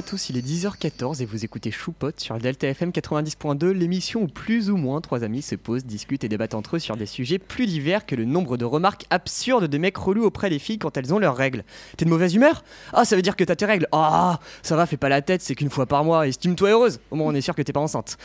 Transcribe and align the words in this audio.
à 0.00 0.02
tous, 0.02 0.30
il 0.30 0.38
est 0.38 0.46
10h14 0.46 1.20
et 1.20 1.26
vous 1.26 1.44
écoutez 1.44 1.70
Choupot 1.70 2.12
sur 2.16 2.38
Delta 2.38 2.66
FM 2.66 2.88
90.2, 2.88 3.66
l'émission 3.66 4.22
où 4.22 4.28
plus 4.28 4.70
ou 4.70 4.78
moins 4.78 5.02
trois 5.02 5.24
amis 5.24 5.42
se 5.42 5.56
posent, 5.56 5.84
discutent 5.84 6.24
et 6.24 6.28
débattent 6.30 6.54
entre 6.54 6.76
eux 6.76 6.78
sur 6.78 6.96
des 6.96 7.04
sujets 7.04 7.38
plus 7.38 7.66
divers 7.66 8.06
que 8.06 8.14
le 8.14 8.24
nombre 8.24 8.56
de 8.56 8.64
remarques 8.64 9.04
absurdes 9.10 9.66
des 9.66 9.78
mecs 9.78 9.98
relous 9.98 10.24
auprès 10.24 10.48
des 10.48 10.58
filles 10.58 10.78
quand 10.78 10.96
elles 10.96 11.12
ont 11.12 11.18
leurs 11.18 11.36
règles. 11.36 11.64
T'es 11.98 12.06
de 12.06 12.10
mauvaise 12.10 12.34
humeur? 12.34 12.64
Ah, 12.94 13.04
ça 13.04 13.14
veut 13.14 13.20
dire 13.20 13.36
que 13.36 13.44
t'as 13.44 13.56
tes 13.56 13.66
règles 13.66 13.88
Ah, 13.92 14.40
ça 14.62 14.74
va, 14.74 14.86
fais 14.86 14.96
pas 14.96 15.10
la 15.10 15.20
tête, 15.20 15.42
c'est 15.42 15.54
qu'une 15.54 15.68
fois 15.68 15.84
par 15.84 16.02
mois, 16.02 16.26
estime-toi 16.26 16.70
heureuse. 16.70 16.98
Au 17.10 17.16
moins, 17.16 17.26
on 17.26 17.34
est 17.34 17.42
sûr 17.42 17.54
que 17.54 17.60
t'es 17.60 17.74
pas 17.74 17.80
enceinte. 17.80 18.16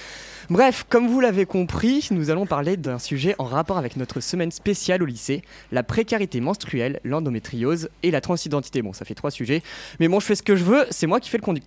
Bref, 0.50 0.86
comme 0.88 1.10
vous 1.10 1.20
l'avez 1.20 1.46
compris, 1.46 2.08
nous 2.12 2.30
allons 2.30 2.46
parler 2.46 2.78
d'un 2.78 3.00
sujet 3.00 3.36
en 3.38 3.46
rapport 3.46 3.78
avec 3.78 3.98
notre 3.98 4.22
semaine 4.22 4.52
spéciale 4.52 5.04
au 5.04 5.06
lycée, 5.06 5.42
la 5.74 5.84
précarité 5.84 6.40
menstruelle, 6.40 7.02
l'endométriose 7.04 7.90
et 8.02 8.12
la 8.12 8.22
transidentité. 8.22 8.82
Bon, 8.82 8.94
ça 8.94 9.04
fait 9.04 9.16
trois 9.16 9.32
sujets, 9.32 9.62
mais 10.00 10.08
bon, 10.08 10.22
je 10.22 10.26
fais 10.26 10.36
ce 10.36 10.44
que 10.44 10.56
je 10.56 10.64
veux, 10.64 10.86
c'est 10.90 11.08
moi 11.08 11.20
qui 11.20 11.30
fais 11.30 11.38
le 11.38 11.44
conducteur. 11.44 11.65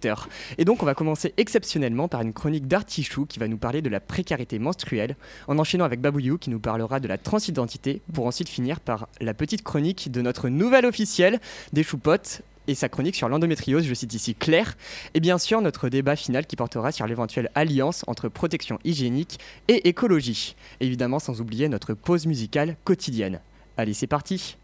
Et 0.58 0.64
donc, 0.64 0.82
on 0.82 0.86
va 0.86 0.94
commencer 0.94 1.34
exceptionnellement 1.36 2.08
par 2.08 2.22
une 2.22 2.32
chronique 2.32 2.66
d'Artichou 2.66 3.26
qui 3.26 3.38
va 3.38 3.48
nous 3.48 3.58
parler 3.58 3.82
de 3.82 3.88
la 3.88 4.00
précarité 4.00 4.58
menstruelle, 4.58 5.16
en 5.46 5.58
enchaînant 5.58 5.84
avec 5.84 6.00
Babouyou 6.00 6.38
qui 6.38 6.50
nous 6.50 6.60
parlera 6.60 7.00
de 7.00 7.08
la 7.08 7.18
transidentité, 7.18 8.00
pour 8.12 8.26
ensuite 8.26 8.48
finir 8.48 8.80
par 8.80 9.08
la 9.20 9.34
petite 9.34 9.62
chronique 9.62 10.10
de 10.10 10.22
notre 10.22 10.48
nouvelle 10.48 10.86
officielle 10.86 11.40
des 11.72 11.82
choupottes, 11.82 12.42
et 12.68 12.74
sa 12.74 12.90
chronique 12.90 13.16
sur 13.16 13.30
l'endométriose, 13.30 13.84
je 13.84 13.94
cite 13.94 14.12
ici 14.12 14.34
Claire, 14.34 14.76
et 15.14 15.20
bien 15.20 15.38
sûr 15.38 15.62
notre 15.62 15.88
débat 15.88 16.16
final 16.16 16.46
qui 16.46 16.54
portera 16.54 16.92
sur 16.92 17.06
l'éventuelle 17.06 17.50
alliance 17.54 18.04
entre 18.06 18.28
protection 18.28 18.78
hygiénique 18.84 19.38
et 19.68 19.88
écologie. 19.88 20.54
Évidemment 20.80 21.18
sans 21.18 21.40
oublier 21.40 21.70
notre 21.70 21.94
pause 21.94 22.26
musicale 22.26 22.76
quotidienne. 22.84 23.40
Allez, 23.78 23.94
c'est 23.94 24.06
parti 24.06 24.58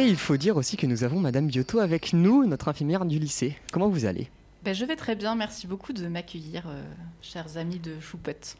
Et 0.00 0.06
il 0.06 0.16
faut 0.16 0.38
dire 0.38 0.56
aussi 0.56 0.78
que 0.78 0.86
nous 0.86 1.04
avons 1.04 1.20
Madame 1.20 1.46
Biotto 1.46 1.78
avec 1.78 2.14
nous, 2.14 2.46
notre 2.46 2.68
infirmière 2.68 3.04
du 3.04 3.18
lycée. 3.18 3.54
Comment 3.70 3.88
vous 3.90 4.06
allez? 4.06 4.28
Ben, 4.64 4.74
je 4.74 4.82
vais 4.86 4.96
très 4.96 5.14
bien, 5.14 5.34
merci 5.34 5.66
beaucoup 5.66 5.92
de 5.92 6.06
m'accueillir, 6.06 6.64
euh, 6.68 6.82
chers 7.20 7.58
amis 7.58 7.78
de 7.78 8.00
Choupette. 8.00 8.56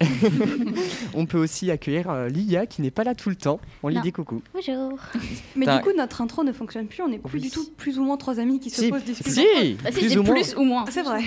On 1.14 1.24
peut 1.24 1.38
aussi 1.38 1.70
accueillir 1.70 2.10
euh, 2.10 2.28
Lia 2.28 2.66
qui 2.66 2.82
n'est 2.82 2.90
pas 2.90 3.04
là 3.04 3.14
tout 3.14 3.30
le 3.30 3.36
temps. 3.36 3.58
On 3.82 3.88
lui 3.88 3.98
dit 4.02 4.12
coucou. 4.12 4.42
Bonjour. 4.52 4.98
Mais 5.56 5.64
du 5.64 5.82
coup, 5.82 5.96
notre 5.96 6.20
intro 6.20 6.44
ne 6.44 6.52
fonctionne 6.52 6.86
plus. 6.88 7.02
On 7.02 7.08
n'est 7.08 7.18
plus 7.18 7.38
Oui. 7.38 7.40
du 7.44 7.50
tout 7.50 7.66
plus 7.78 7.98
ou 7.98 8.04
moins 8.04 8.18
trois 8.18 8.38
amis 8.38 8.60
qui 8.60 8.68
se 8.68 8.84
posent 8.90 9.04
des 9.04 9.14
questions. 9.14 9.42
si, 9.62 9.74
Bah, 9.82 9.90
si, 9.92 9.98
plus 10.00 10.08
c'est 10.10 10.18
ou 10.18 10.22
moins. 10.22 10.34
plus 10.34 10.54
ou 10.56 10.62
moins. 10.62 10.84
C'est 10.90 11.02
vrai. 11.02 11.22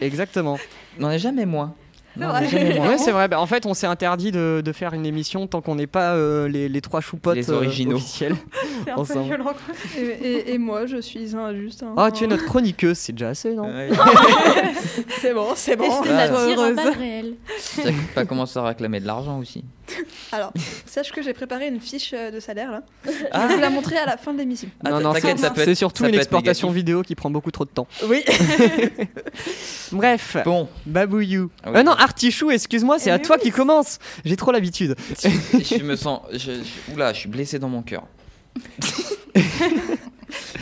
Exactement. 0.00 0.58
On 0.98 1.02
n'en 1.02 1.10
est 1.10 1.18
jamais 1.18 1.44
moins. 1.44 1.74
C'est 2.18 2.74
Non. 2.78 2.86
Ouais, 2.88 2.98
c'est 2.98 3.12
vrai. 3.12 3.28
Bah, 3.28 3.40
en 3.40 3.46
fait, 3.46 3.64
on 3.66 3.74
s'est 3.74 3.86
interdit 3.86 4.32
de, 4.32 4.62
de 4.64 4.72
faire 4.72 4.92
une 4.94 5.06
émission 5.06 5.46
tant 5.46 5.60
qu'on 5.60 5.74
n'est 5.76 5.86
pas 5.86 6.14
euh, 6.14 6.48
les, 6.48 6.68
les 6.68 6.80
trois 6.80 7.00
choupottes 7.00 7.36
Les 7.36 7.50
euh, 7.50 7.54
originaux. 7.56 7.96
officiels. 7.96 8.36
C'est 8.84 8.90
un 8.90 8.94
peu 8.94 9.00
Ensemble. 9.00 9.24
violent. 9.26 9.44
quoi. 9.44 9.54
Et, 9.98 10.02
et- 10.04 10.52
et 10.54 10.58
moi, 10.58 10.86
je 10.86 11.00
suis 11.00 11.34
un 11.36 11.54
juste. 11.54 11.82
un- 11.82 11.94
Ah, 11.96 12.10
tu 12.10 12.24
es 12.24 12.26
notre 12.26 12.44
chroniqueuse, 12.44 12.96
c'est 12.98 13.12
déjà 13.12 13.28
assez, 13.30 13.54
non 13.54 13.64
Ouais. 13.68 13.88
C'est 15.20 15.34
bon, 15.34 15.48
c'est 15.54 15.76
bon. 15.76 15.84
Et 15.84 16.08
Ça 16.08 16.28
tire 16.28 16.58
en 16.58 16.70
heureuse. 16.70 16.76
pas 18.14 18.24
commencé 18.24 18.58
à 18.58 18.64
réclamer 18.64 19.00
de 19.00 19.06
l'argent 19.06 19.38
aussi. 19.38 19.64
Alors, 20.32 20.52
sache 20.86 21.12
que 21.12 21.22
j'ai 21.22 21.32
préparé 21.32 21.68
une 21.68 21.80
fiche 21.80 22.12
euh, 22.14 22.30
de 22.30 22.40
salaire 22.40 22.70
là. 22.70 22.82
Ah. 23.32 23.48
Je 23.48 23.54
vais 23.54 23.60
la 23.60 23.70
montrer 23.70 23.96
à 23.96 24.06
la 24.06 24.16
fin 24.16 24.32
de 24.32 24.38
l'émission. 24.38 24.68
Ah, 24.84 24.90
non, 24.90 25.00
non, 25.00 25.12
t'inquiète, 25.12 25.38
c'est- 25.38 25.44
ça 25.44 25.50
peut 25.50 25.64
c'est 25.64 25.74
surtout 25.74 26.04
une 26.06 26.14
exportation 26.14 26.70
vidéo 26.70 27.02
qui 27.02 27.14
prend 27.14 27.30
beaucoup 27.30 27.50
trop 27.50 27.64
de 27.64 27.70
temps. 27.70 27.86
Oui. 28.06 28.24
Bref, 29.92 30.36
Bon, 30.44 30.68
Babouillou. 30.86 31.50
Ah 31.64 31.70
oui. 31.70 31.78
Euh, 31.78 31.82
non, 31.82 31.92
Artichou, 31.92 32.50
excuse-moi, 32.50 32.98
c'est 32.98 33.10
Eh 33.10 33.14
à 33.14 33.18
toi 33.18 33.38
qui 33.38 33.50
commence. 33.50 33.98
J'ai 34.24 34.36
trop 34.36 34.52
l'habitude. 34.52 34.94
je 35.22 35.82
me 35.82 35.96
sens. 35.96 36.20
Je, 36.32 36.38
je- 36.38 36.92
oula, 36.94 37.12
je 37.12 37.20
suis 37.20 37.28
blessé 37.28 37.58
dans 37.58 37.68
mon 37.68 37.82
cœur. 37.82 38.04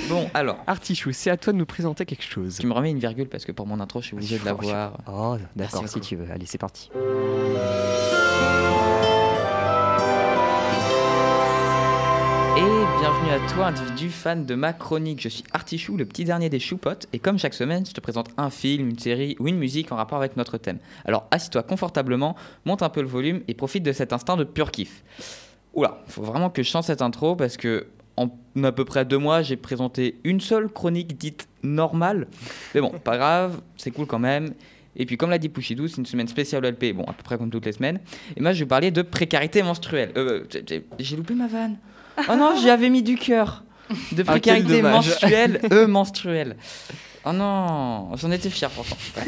bon, 0.08 0.30
alors. 0.34 0.58
Artichou, 0.66 1.10
c'est 1.12 1.30
à 1.30 1.36
toi 1.36 1.52
de 1.52 1.58
nous 1.58 1.66
présenter 1.66 2.04
quelque 2.04 2.24
chose. 2.24 2.58
Tu 2.60 2.66
me 2.66 2.72
remets 2.72 2.90
une 2.90 2.98
virgule 2.98 3.28
parce 3.28 3.44
que 3.44 3.52
pour 3.52 3.66
mon 3.66 3.80
intro, 3.80 4.00
je 4.00 4.06
suis 4.08 4.14
obligé 4.16 4.38
de 4.38 4.44
la 4.44 4.52
voir. 4.52 4.98
Oh, 5.08 5.36
d'accord, 5.56 5.82
Merci 5.82 5.94
si 5.94 6.00
tu 6.00 6.16
veux. 6.16 6.30
Allez, 6.30 6.46
c'est 6.46 6.58
parti. 6.58 6.90
Bienvenue 12.98 13.30
à 13.30 13.52
toi, 13.52 13.66
individu 13.66 14.08
fan 14.08 14.46
de 14.46 14.54
ma 14.54 14.72
chronique. 14.72 15.20
Je 15.20 15.28
suis 15.28 15.44
Artichou, 15.52 15.96
le 15.96 16.06
petit 16.06 16.24
dernier 16.24 16.48
des 16.48 16.58
choupottes, 16.58 17.06
et 17.12 17.18
comme 17.18 17.38
chaque 17.38 17.52
semaine, 17.52 17.84
je 17.84 17.92
te 17.92 18.00
présente 18.00 18.30
un 18.38 18.48
film, 18.48 18.88
une 18.88 18.98
série 18.98 19.36
ou 19.38 19.48
une 19.48 19.58
musique 19.58 19.92
en 19.92 19.96
rapport 19.96 20.18
avec 20.18 20.36
notre 20.36 20.56
thème. 20.56 20.78
Alors 21.04 21.26
assis-toi 21.30 21.62
confortablement, 21.62 22.36
monte 22.64 22.82
un 22.82 22.88
peu 22.88 23.02
le 23.02 23.06
volume 23.06 23.42
et 23.48 23.54
profite 23.54 23.82
de 23.82 23.92
cet 23.92 24.12
instant 24.12 24.36
de 24.36 24.44
pur 24.44 24.70
kiff. 24.70 25.02
Oula, 25.74 25.98
faut 26.08 26.22
vraiment 26.22 26.48
que 26.48 26.62
je 26.62 26.70
change 26.70 26.84
cette 26.84 27.02
intro 27.02 27.36
parce 27.36 27.56
que 27.56 27.86
en 28.16 28.30
à 28.62 28.72
peu 28.72 28.86
près 28.86 29.04
deux 29.04 29.18
mois, 29.18 29.42
j'ai 29.42 29.56
présenté 29.56 30.18
une 30.24 30.40
seule 30.40 30.68
chronique 30.70 31.18
dite 31.18 31.48
normale. 31.62 32.26
Mais 32.74 32.80
bon, 32.80 32.90
pas 32.90 33.18
grave, 33.18 33.60
c'est 33.76 33.90
cool 33.90 34.06
quand 34.06 34.18
même. 34.18 34.54
Et 34.96 35.04
puis, 35.04 35.18
comme 35.18 35.28
l'a 35.28 35.38
dit 35.38 35.50
Pouchidou, 35.50 35.88
c'est 35.88 35.98
une 35.98 36.06
semaine 36.06 36.28
spéciale 36.28 36.64
LP, 36.64 36.94
bon, 36.94 37.04
à 37.04 37.12
peu 37.12 37.22
près 37.22 37.36
comme 37.36 37.50
toutes 37.50 37.66
les 37.66 37.72
semaines. 37.72 38.00
Et 38.34 38.40
moi, 38.40 38.52
je 38.54 38.60
vais 38.60 38.68
parler 38.68 38.90
de 38.90 39.02
précarité 39.02 39.62
menstruelle. 39.62 40.12
Euh, 40.16 40.44
j'ai 40.98 41.16
loupé 41.16 41.34
ma 41.34 41.48
vanne. 41.48 41.76
Oh 42.28 42.36
non, 42.36 42.56
j'y 42.60 42.70
avais 42.70 42.88
mis 42.90 43.02
du 43.02 43.16
cœur. 43.16 43.62
De 44.12 44.22
Ah, 44.26 44.32
précarité 44.32 44.76
dommage. 44.82 45.08
menstruelle, 45.08 45.60
e 45.70 45.86
menstruelle. 45.86 46.56
Oh 47.24 47.32
non, 47.32 48.14
j'en 48.16 48.30
étais 48.30 48.50
fier 48.50 48.68
pourtant. 48.70 48.96
Ouais. 49.16 49.22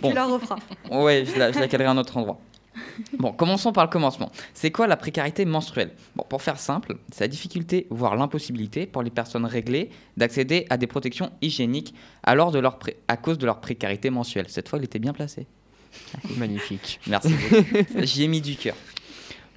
Bon. 0.00 0.08
Tu 0.10 0.14
la 0.14 0.24
referas. 0.26 0.58
Ouais, 0.90 1.24
je 1.26 1.36
la, 1.38 1.50
je 1.52 1.58
la 1.58 1.66
calerai 1.68 1.88
à 1.88 1.90
un 1.92 1.98
autre 1.98 2.16
endroit. 2.16 2.38
Bon, 3.18 3.32
commençons 3.32 3.72
par 3.72 3.84
le 3.84 3.90
commencement. 3.90 4.30
C'est 4.54 4.70
quoi 4.70 4.86
la 4.86 4.96
précarité 4.96 5.44
menstruelle? 5.44 5.90
Bon, 6.14 6.24
pour 6.28 6.42
faire 6.42 6.60
simple, 6.60 6.96
c'est 7.12 7.24
la 7.24 7.28
difficulté, 7.28 7.88
voire 7.90 8.14
l'impossibilité 8.14 8.86
pour 8.86 9.02
les 9.02 9.10
personnes 9.10 9.44
réglées 9.44 9.90
d'accéder 10.16 10.66
à 10.70 10.76
des 10.76 10.86
protections 10.86 11.30
hygiéniques 11.42 11.92
alors 12.22 12.52
de 12.52 12.60
leur 12.60 12.78
pré- 12.78 12.98
à 13.08 13.16
cause 13.16 13.38
de 13.38 13.46
leur 13.46 13.60
précarité 13.60 14.10
mensuelle. 14.10 14.46
Cette 14.48 14.68
fois, 14.68 14.78
il 14.78 14.84
était 14.84 15.00
bien 15.00 15.12
placé. 15.12 15.46
Magnifique. 16.36 17.00
Merci. 17.08 17.34
J'y 18.02 18.22
ai 18.24 18.28
mis 18.28 18.40
du 18.40 18.54
cœur. 18.54 18.76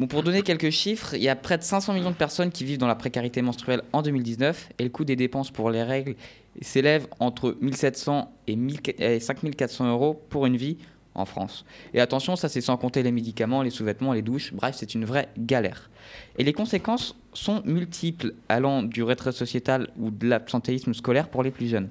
Pour 0.09 0.23
donner 0.23 0.41
quelques 0.41 0.69
chiffres, 0.69 1.13
il 1.15 1.21
y 1.21 1.29
a 1.29 1.35
près 1.35 1.57
de 1.57 1.63
500 1.63 1.93
millions 1.93 2.11
de 2.11 2.15
personnes 2.15 2.51
qui 2.51 2.63
vivent 2.63 2.77
dans 2.77 2.87
la 2.87 2.95
précarité 2.95 3.41
menstruelle 3.41 3.81
en 3.93 4.01
2019 4.01 4.69
et 4.79 4.83
le 4.83 4.89
coût 4.89 5.05
des 5.05 5.15
dépenses 5.15 5.51
pour 5.51 5.69
les 5.69 5.83
règles 5.83 6.15
s'élève 6.61 7.07
entre 7.19 7.57
1700 7.61 8.31
et 8.47 8.55
1000 8.55 8.79
et 8.99 9.19
5400 9.19 9.91
euros 9.91 10.21
pour 10.29 10.45
une 10.45 10.57
vie 10.57 10.77
en 11.13 11.25
France. 11.25 11.65
Et 11.93 11.99
attention, 11.99 12.35
ça 12.35 12.49
c'est 12.49 12.61
sans 12.61 12.77
compter 12.77 13.03
les 13.03 13.11
médicaments, 13.11 13.61
les 13.61 13.69
sous-vêtements, 13.69 14.13
les 14.13 14.21
douches, 14.21 14.53
bref, 14.53 14.75
c'est 14.77 14.95
une 14.95 15.05
vraie 15.05 15.29
galère. 15.37 15.89
Et 16.37 16.43
les 16.43 16.53
conséquences 16.53 17.17
sont 17.33 17.61
multiples, 17.65 18.33
allant 18.49 18.83
du 18.83 19.03
retrait 19.03 19.31
sociétal 19.31 19.89
ou 19.97 20.09
de 20.09 20.27
l'absentéisme 20.27 20.93
scolaire 20.93 21.29
pour 21.29 21.43
les 21.43 21.51
plus 21.51 21.67
jeunes. 21.67 21.89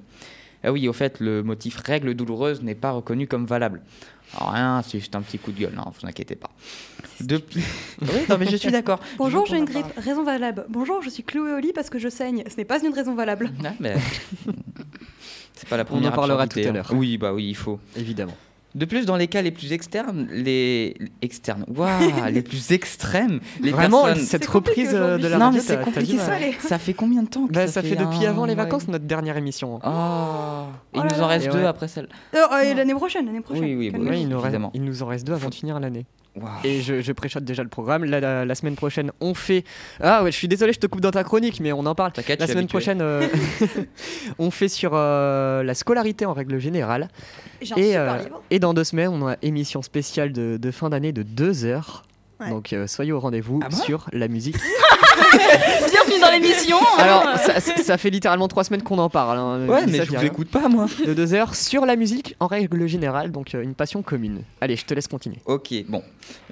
Ah 0.63 0.71
oui, 0.71 0.87
au 0.87 0.93
fait, 0.93 1.19
le 1.19 1.43
motif 1.43 1.77
règle 1.77 2.13
douloureuse 2.13 2.61
n'est 2.61 2.75
pas 2.75 2.91
reconnu 2.91 3.27
comme 3.27 3.45
valable. 3.45 3.81
Alors, 4.37 4.51
rien, 4.53 4.81
c'est 4.83 4.99
juste 4.99 5.15
un 5.15 5.21
petit 5.21 5.37
coup 5.39 5.51
de 5.51 5.59
gueule, 5.59 5.73
non, 5.75 5.83
vous 5.85 6.07
inquiétez 6.07 6.35
pas. 6.35 6.49
De 7.19 7.37
plus... 7.37 7.63
oui, 8.01 8.07
non, 8.29 8.37
mais 8.37 8.45
je 8.45 8.55
suis 8.55 8.71
d'accord. 8.71 8.99
Bonjour, 9.17 9.45
j'ai 9.45 9.57
une 9.57 9.65
grippe. 9.65 9.85
Raison 9.97 10.23
valable. 10.23 10.65
Bonjour, 10.69 11.01
je 11.01 11.09
suis 11.09 11.23
clouée 11.23 11.53
au 11.53 11.59
lit 11.59 11.73
parce 11.73 11.89
que 11.89 11.99
je 11.99 12.09
saigne. 12.09 12.43
Ce 12.49 12.55
n'est 12.57 12.65
pas 12.65 12.81
une 12.83 12.93
raison 12.93 13.13
valable. 13.15 13.51
Ah, 13.65 13.73
mais- 13.79 13.95
C'est 15.53 15.67
pas 15.67 15.77
la 15.77 15.83
On 15.83 15.85
première 15.85 16.13
en 16.13 16.15
parlera 16.15 16.43
absurdité, 16.43 16.61
tout 16.61 16.67
à 16.67 16.71
hein. 16.79 16.83
l'heure. 16.89 16.91
Oui, 16.93 17.17
bah 17.17 17.33
oui, 17.33 17.49
il 17.49 17.55
faut. 17.55 17.79
Évidemment. 17.95 18.35
De 18.73 18.85
plus, 18.85 19.05
dans 19.05 19.17
les 19.17 19.27
cas 19.27 19.41
les 19.41 19.51
plus 19.51 19.73
externes, 19.73 20.27
les 20.31 20.95
externes, 21.21 21.65
waouh, 21.67 21.89
les 22.31 22.41
plus 22.41 22.71
extrêmes, 22.71 23.39
les 23.61 23.71
Vraiment, 23.71 24.05
personnes. 24.05 24.25
cette 24.25 24.45
reprise 24.45 24.91
euh, 24.93 25.17
de 25.17 25.27
la 25.27 25.37
non, 25.37 25.45
radio, 25.45 25.59
mais 25.59 25.65
c'est 25.65 25.81
compliqué 25.81 26.17
ça. 26.17 26.37
Ça 26.59 26.77
fait 26.77 26.93
combien 26.93 27.23
de 27.23 27.27
temps 27.27 27.47
que 27.47 27.53
Bah, 27.53 27.67
ça 27.67 27.81
fait 27.81 27.95
depuis 27.95 28.25
un 28.25 28.29
avant 28.29 28.45
les 28.45 28.55
vacances, 28.55 28.87
notre 28.87 29.05
dernière 29.05 29.35
émission. 29.35 29.79
Oh, 29.83 30.67
il 30.93 30.99
Oh 30.99 31.03
là 31.03 31.09
nous 31.15 31.21
en 31.21 31.27
reste 31.27 31.51
deux 31.51 31.59
ouais. 31.59 31.65
après 31.65 31.87
celle. 31.87 32.07
Euh, 32.33 32.37
euh, 32.53 32.73
l'année 32.73 32.93
prochaine, 32.93 33.25
l'année 33.25 33.41
prochaine. 33.41 33.63
Oui, 33.63 33.91
oui. 33.93 33.99
Ouais, 33.99 34.21
il, 34.21 34.29
nous 34.29 34.39
reste, 34.39 34.57
il 34.73 34.83
nous 34.83 35.03
en 35.03 35.07
reste 35.07 35.27
deux 35.27 35.33
avant 35.33 35.49
de 35.49 35.55
finir 35.55 35.79
l'année. 35.79 36.05
Et 36.63 36.81
je, 36.81 37.01
je 37.01 37.11
préchote 37.11 37.43
déjà 37.43 37.61
le 37.61 37.67
programme. 37.69 38.05
La, 38.05 38.19
la- 38.21 38.45
la 38.45 38.55
semaine 38.55 38.75
prochaine, 38.75 39.11
on 39.19 39.33
fait. 39.33 39.63
Ah 39.99 40.23
ouais, 40.23 40.31
je 40.31 40.37
suis 40.37 40.47
désolé, 40.47 40.71
je 40.73 40.79
te 40.79 40.87
coupe 40.87 41.01
dans 41.01 41.11
ta 41.11 41.23
chronique, 41.25 41.59
mais 41.59 41.73
on 41.73 41.85
en 41.85 41.93
parle. 41.95 42.13
T'inquiète, 42.13 42.39
La 42.39 42.47
semaine 42.47 42.59
habitué. 42.59 42.77
prochaine, 42.77 43.01
euh, 43.01 43.27
on 44.39 44.49
fait 44.51 44.69
sur 44.69 44.91
euh, 44.93 45.61
la 45.63 45.73
scolarité 45.73 46.25
en 46.25 46.33
règle 46.33 46.57
générale. 46.59 47.09
Et, 47.75 47.97
euh, 47.97 48.17
et 48.49 48.59
dans 48.59 48.73
deux 48.73 48.83
semaines, 48.85 49.09
on 49.09 49.27
a 49.27 49.35
émission 49.41 49.81
spéciale 49.81 50.31
de, 50.31 50.57
de 50.57 50.71
fin 50.71 50.89
d'année 50.89 51.11
de 51.11 51.23
deux 51.23 51.65
heures. 51.65 52.03
Ouais. 52.39 52.49
Donc 52.49 52.73
euh, 52.73 52.87
soyez 52.87 53.11
au 53.11 53.19
rendez-vous 53.19 53.59
Ah 53.63 53.69
bon? 53.69 53.75
sur 53.77 54.07
la 54.13 54.27
musique. 54.27 54.55
Bienvenue 55.91 56.19
dans 56.21 56.31
l'émission. 56.31 56.77
Alors, 56.97 57.25
ça, 57.37 57.97
fait 57.97 58.09
littéralement 58.09 58.47
trois 58.47 58.63
semaines 58.63 58.81
qu'on 58.83 58.97
en 58.97 59.09
parle. 59.09 59.37
hein. 59.37 59.67
Ouais, 59.67 59.85
mais 59.87 59.99
ça, 59.99 60.05
je 60.05 60.11
vous 60.11 60.23
écoute 60.23 60.49
pas, 60.49 60.67
moi. 60.67 60.87
De 61.05 61.13
deux 61.13 61.33
heures 61.33 61.55
sur 61.55 61.85
la 61.85 61.95
musique 61.95 62.35
en 62.39 62.47
règle 62.47 62.87
générale, 62.87 63.31
donc 63.31 63.53
euh, 63.55 63.61
une 63.61 63.75
passion 63.75 64.01
commune. 64.01 64.41
Allez, 64.61 64.75
je 64.75 64.85
te 64.85 64.93
laisse 64.93 65.07
continuer. 65.07 65.37
Ok, 65.45 65.73
bon. 65.87 66.03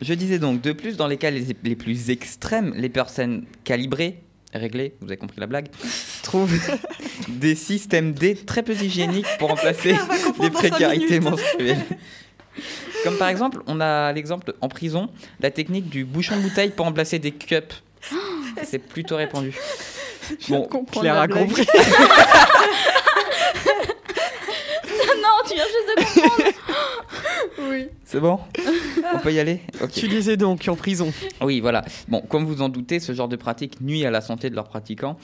Je 0.01 0.13
disais 0.13 0.39
donc, 0.39 0.61
de 0.61 0.71
plus, 0.71 0.97
dans 0.97 1.07
les 1.07 1.17
cas 1.17 1.31
les, 1.31 1.45
les 1.63 1.75
plus 1.75 2.09
extrêmes, 2.09 2.73
les 2.75 2.89
personnes 2.89 3.45
calibrées, 3.63 4.21
réglées, 4.53 4.93
vous 5.01 5.07
avez 5.07 5.17
compris 5.17 5.39
la 5.39 5.47
blague, 5.47 5.67
trouvent 6.23 6.53
des 7.27 7.55
systèmes 7.55 8.13
D 8.13 8.35
très 8.35 8.63
peu 8.63 8.73
hygiéniques 8.73 9.27
pour 9.37 9.49
remplacer 9.49 9.95
les 10.41 10.49
précarités 10.49 11.19
menstruelles. 11.19 11.77
Comme 13.03 13.15
par 13.17 13.29
exemple, 13.29 13.61
on 13.67 13.79
a 13.79 14.11
l'exemple 14.11 14.53
en 14.59 14.67
prison, 14.67 15.09
la 15.39 15.51
technique 15.51 15.89
du 15.89 16.03
bouchon 16.03 16.35
de 16.35 16.41
bouteille 16.41 16.71
pour 16.71 16.85
remplacer 16.85 17.17
des 17.19 17.31
cups. 17.31 17.81
c'est 18.63 18.79
plutôt 18.79 19.15
répandu. 19.17 19.55
Bon, 20.49 20.67
Claire 20.91 21.19
a 21.19 21.27
compris. 21.27 21.65
non, 24.85 25.37
tu 25.47 25.55
viens 25.55 25.65
juste 25.65 25.89
de 25.89 25.95
comprendre. 26.21 26.53
c'est 28.05 28.19
bon? 28.19 28.39
On 29.13 29.19
peut 29.19 29.33
y 29.33 29.39
aller? 29.39 29.61
Ok. 29.81 29.91
Tu 29.91 30.07
disais 30.07 30.37
donc 30.37 30.67
en 30.67 30.75
prison. 30.75 31.11
Oui, 31.41 31.59
voilà. 31.59 31.83
Bon, 32.07 32.21
comme 32.21 32.45
vous 32.45 32.61
en 32.61 32.69
doutez, 32.69 32.99
ce 32.99 33.13
genre 33.13 33.27
de 33.27 33.35
pratique 33.35 33.81
nuit 33.81 34.05
à 34.05 34.11
la 34.11 34.21
santé 34.21 34.49
de 34.49 34.55
leurs 34.55 34.69
pratiquants 34.69 35.17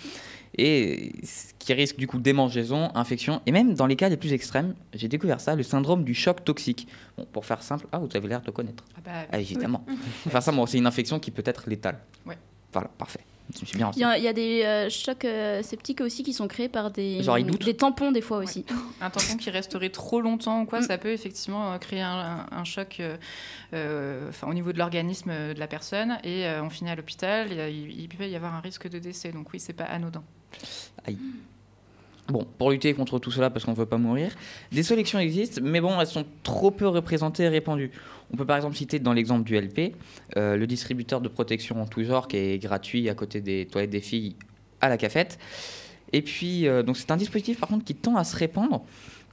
et 0.57 1.11
ce 1.23 1.53
qui 1.59 1.73
risque 1.73 1.97
du 1.97 2.07
coup 2.07 2.17
démangeaison, 2.19 2.89
infection 2.95 3.41
et 3.45 3.51
même 3.51 3.73
dans 3.73 3.87
les 3.87 3.95
cas 3.97 4.07
les 4.09 4.17
plus 4.17 4.31
extrêmes, 4.33 4.73
j'ai 4.93 5.07
découvert 5.07 5.41
ça, 5.41 5.55
le 5.55 5.63
syndrome 5.63 6.03
du 6.03 6.13
choc 6.13 6.43
toxique. 6.45 6.87
Bon, 7.17 7.25
pour 7.31 7.45
faire 7.45 7.61
simple, 7.61 7.87
ah, 7.91 7.99
vous 7.99 8.07
avez 8.15 8.27
l'air 8.27 8.41
de 8.41 8.51
connaître. 8.51 8.83
Ah 8.97 9.01
bah, 9.03 9.11
Ah, 9.31 9.39
évidemment. 9.39 9.85
Pour 10.23 10.31
faire 10.31 10.43
simple, 10.43 10.57
bon, 10.57 10.65
c'est 10.65 10.77
une 10.77 10.87
infection 10.87 11.19
qui 11.19 11.31
peut 11.31 11.43
être 11.45 11.69
létale. 11.69 11.99
Ouais. 12.25 12.37
Voilà, 12.75 12.89
parfait. 12.97 13.21
Il 13.95 13.99
y, 13.99 14.03
a, 14.03 14.17
il 14.17 14.23
y 14.23 14.27
a 14.27 14.33
des 14.33 14.63
euh, 14.65 14.89
chocs 14.89 15.23
euh, 15.23 15.61
sceptiques 15.61 16.01
aussi 16.01 16.23
qui 16.23 16.33
sont 16.33 16.47
créés 16.47 16.67
par 16.67 16.89
des, 16.91 17.21
Genre, 17.23 17.37
ils 17.37 17.45
doutent 17.45 17.63
des 17.63 17.75
tampons 17.75 18.11
des 18.11 18.19
fois 18.21 18.39
aussi. 18.39 18.65
un 18.99 19.09
tampon 19.11 19.37
qui 19.37 19.49
resterait 19.51 19.91
trop 19.91 20.19
longtemps 20.19 20.61
ou 20.61 20.65
quoi, 20.65 20.79
Mm. 20.79 20.83
ça 20.83 20.97
peut 20.97 21.11
effectivement 21.11 21.71
euh, 21.71 21.77
créer 21.77 22.01
un, 22.01 22.09
un- 22.51 22.57
un 22.57 22.63
choc 22.63 22.97
euh, 22.99 23.15
euh, 23.73 24.27
enfin, 24.29 24.47
au 24.47 24.53
niveau 24.55 24.73
de 24.73 24.79
l'organisme 24.79 25.31
de 25.53 25.59
la 25.59 25.67
personne 25.67 26.17
et 26.23 26.45
euh, 26.47 26.63
on 26.63 26.69
finit 26.71 26.89
à 26.89 26.95
l'hôpital. 26.95 27.49
Il, 27.71 28.09
peut 28.09 28.27
y 28.27 28.35
avoir 28.35 28.55
un 28.55 28.61
risque 28.61 28.89
de 28.89 28.97
décès, 28.99 29.31
donc 29.31 29.47
oui, 29.53 29.59
c'est 29.59 29.73
pas 29.73 29.85
anodin. 29.85 30.23
Bon, 32.27 32.43
pour 32.57 32.71
lutter 32.71 32.91
contre 32.95 33.19
tout 33.19 33.29
cela, 33.29 33.51
parce 33.51 33.63
qu'on 33.63 33.71
ne 33.71 33.77
veut 33.77 33.85
pas 33.85 33.99
mourir, 33.99 34.31
des 34.71 34.81
solutions 34.81 35.19
existent, 35.19 35.61
mais 35.63 35.79
bon, 35.79 36.01
elles 36.01 36.07
sont 36.07 36.25
trop 36.41 36.71
peu 36.71 36.87
représentées 36.87 37.43
et 37.43 37.49
répandues. 37.49 37.91
On 38.33 38.37
peut 38.37 38.45
par 38.45 38.57
exemple 38.57 38.75
citer 38.75 38.99
dans 38.99 39.13
l'exemple 39.13 39.43
du 39.43 39.59
LP, 39.59 39.95
euh, 40.35 40.57
le 40.57 40.67
distributeur 40.67 41.21
de 41.21 41.27
protection 41.27 41.81
en 41.81 41.85
tout 41.85 42.03
genre 42.03 42.27
qui 42.27 42.37
est 42.37 42.57
gratuit 42.59 43.09
à 43.09 43.15
côté 43.15 43.41
des 43.41 43.65
toilettes 43.65 43.91
des 43.91 44.01
filles 44.01 44.35
à 44.81 44.89
la 44.89 44.97
cafette. 44.97 45.37
Et 46.13 46.21
puis, 46.21 46.67
euh, 46.67 46.83
donc 46.83 46.97
c'est 46.97 47.11
un 47.11 47.17
dispositif 47.17 47.59
par 47.59 47.69
contre 47.69 47.85
qui 47.85 47.95
tend 47.95 48.15
à 48.15 48.23
se 48.23 48.35
répandre, 48.35 48.83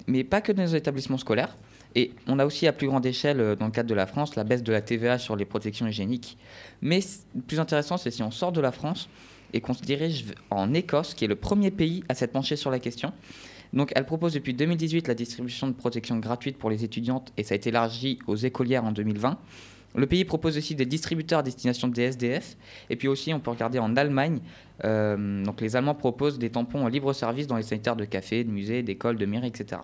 mais 0.06 0.24
pas 0.24 0.40
que 0.40 0.52
dans 0.52 0.62
les 0.62 0.76
établissements 0.76 1.18
scolaires. 1.18 1.56
Et 1.94 2.12
on 2.26 2.38
a 2.38 2.46
aussi 2.46 2.66
à 2.66 2.72
plus 2.72 2.86
grande 2.86 3.04
échelle, 3.04 3.40
euh, 3.40 3.56
dans 3.56 3.66
le 3.66 3.72
cadre 3.72 3.88
de 3.88 3.94
la 3.94 4.06
France, 4.06 4.36
la 4.36 4.44
baisse 4.44 4.62
de 4.62 4.72
la 4.72 4.80
TVA 4.80 5.18
sur 5.18 5.36
les 5.36 5.44
protections 5.44 5.86
hygiéniques. 5.86 6.38
Mais 6.80 7.00
le 7.34 7.42
plus 7.42 7.60
intéressant, 7.60 7.98
c'est 7.98 8.10
si 8.10 8.22
on 8.22 8.30
sort 8.30 8.52
de 8.52 8.60
la 8.60 8.72
France 8.72 9.08
et 9.52 9.60
qu'on 9.60 9.74
se 9.74 9.82
dirige 9.82 10.24
en 10.50 10.72
Écosse, 10.72 11.14
qui 11.14 11.24
est 11.24 11.28
le 11.28 11.36
premier 11.36 11.70
pays 11.70 12.02
à 12.08 12.14
s'être 12.14 12.32
penché 12.32 12.56
sur 12.56 12.70
la 12.70 12.78
question. 12.78 13.12
Donc, 13.72 13.92
elle 13.94 14.04
propose 14.04 14.34
depuis 14.34 14.54
2018 14.54 15.08
la 15.08 15.14
distribution 15.14 15.66
de 15.66 15.72
protection 15.72 16.18
gratuite 16.18 16.58
pour 16.58 16.70
les 16.70 16.84
étudiantes 16.84 17.32
et 17.36 17.42
ça 17.42 17.54
a 17.54 17.56
été 17.56 17.70
élargi 17.70 18.18
aux 18.26 18.36
écolières 18.36 18.84
en 18.84 18.92
2020. 18.92 19.38
Le 19.94 20.06
pays 20.06 20.24
propose 20.24 20.56
aussi 20.56 20.74
des 20.74 20.86
distributeurs 20.86 21.40
à 21.40 21.42
destination 21.42 21.88
des 21.88 22.02
SDF. 22.02 22.56
Et 22.88 22.96
puis 22.96 23.08
aussi, 23.08 23.32
on 23.34 23.40
peut 23.40 23.50
regarder 23.50 23.78
en 23.78 23.96
Allemagne. 23.96 24.40
euh, 24.84 25.44
donc, 25.44 25.60
les 25.60 25.76
Allemands 25.76 25.94
proposent 25.94 26.38
des 26.38 26.50
tampons 26.50 26.84
en 26.84 26.88
libre 26.88 27.12
service 27.12 27.46
dans 27.46 27.56
les 27.56 27.62
sanitaires 27.62 27.96
de 27.96 28.04
cafés, 28.04 28.44
de 28.44 28.50
musées, 28.50 28.82
d'écoles, 28.82 29.16
de 29.16 29.26
mairies, 29.26 29.48
etc. 29.48 29.82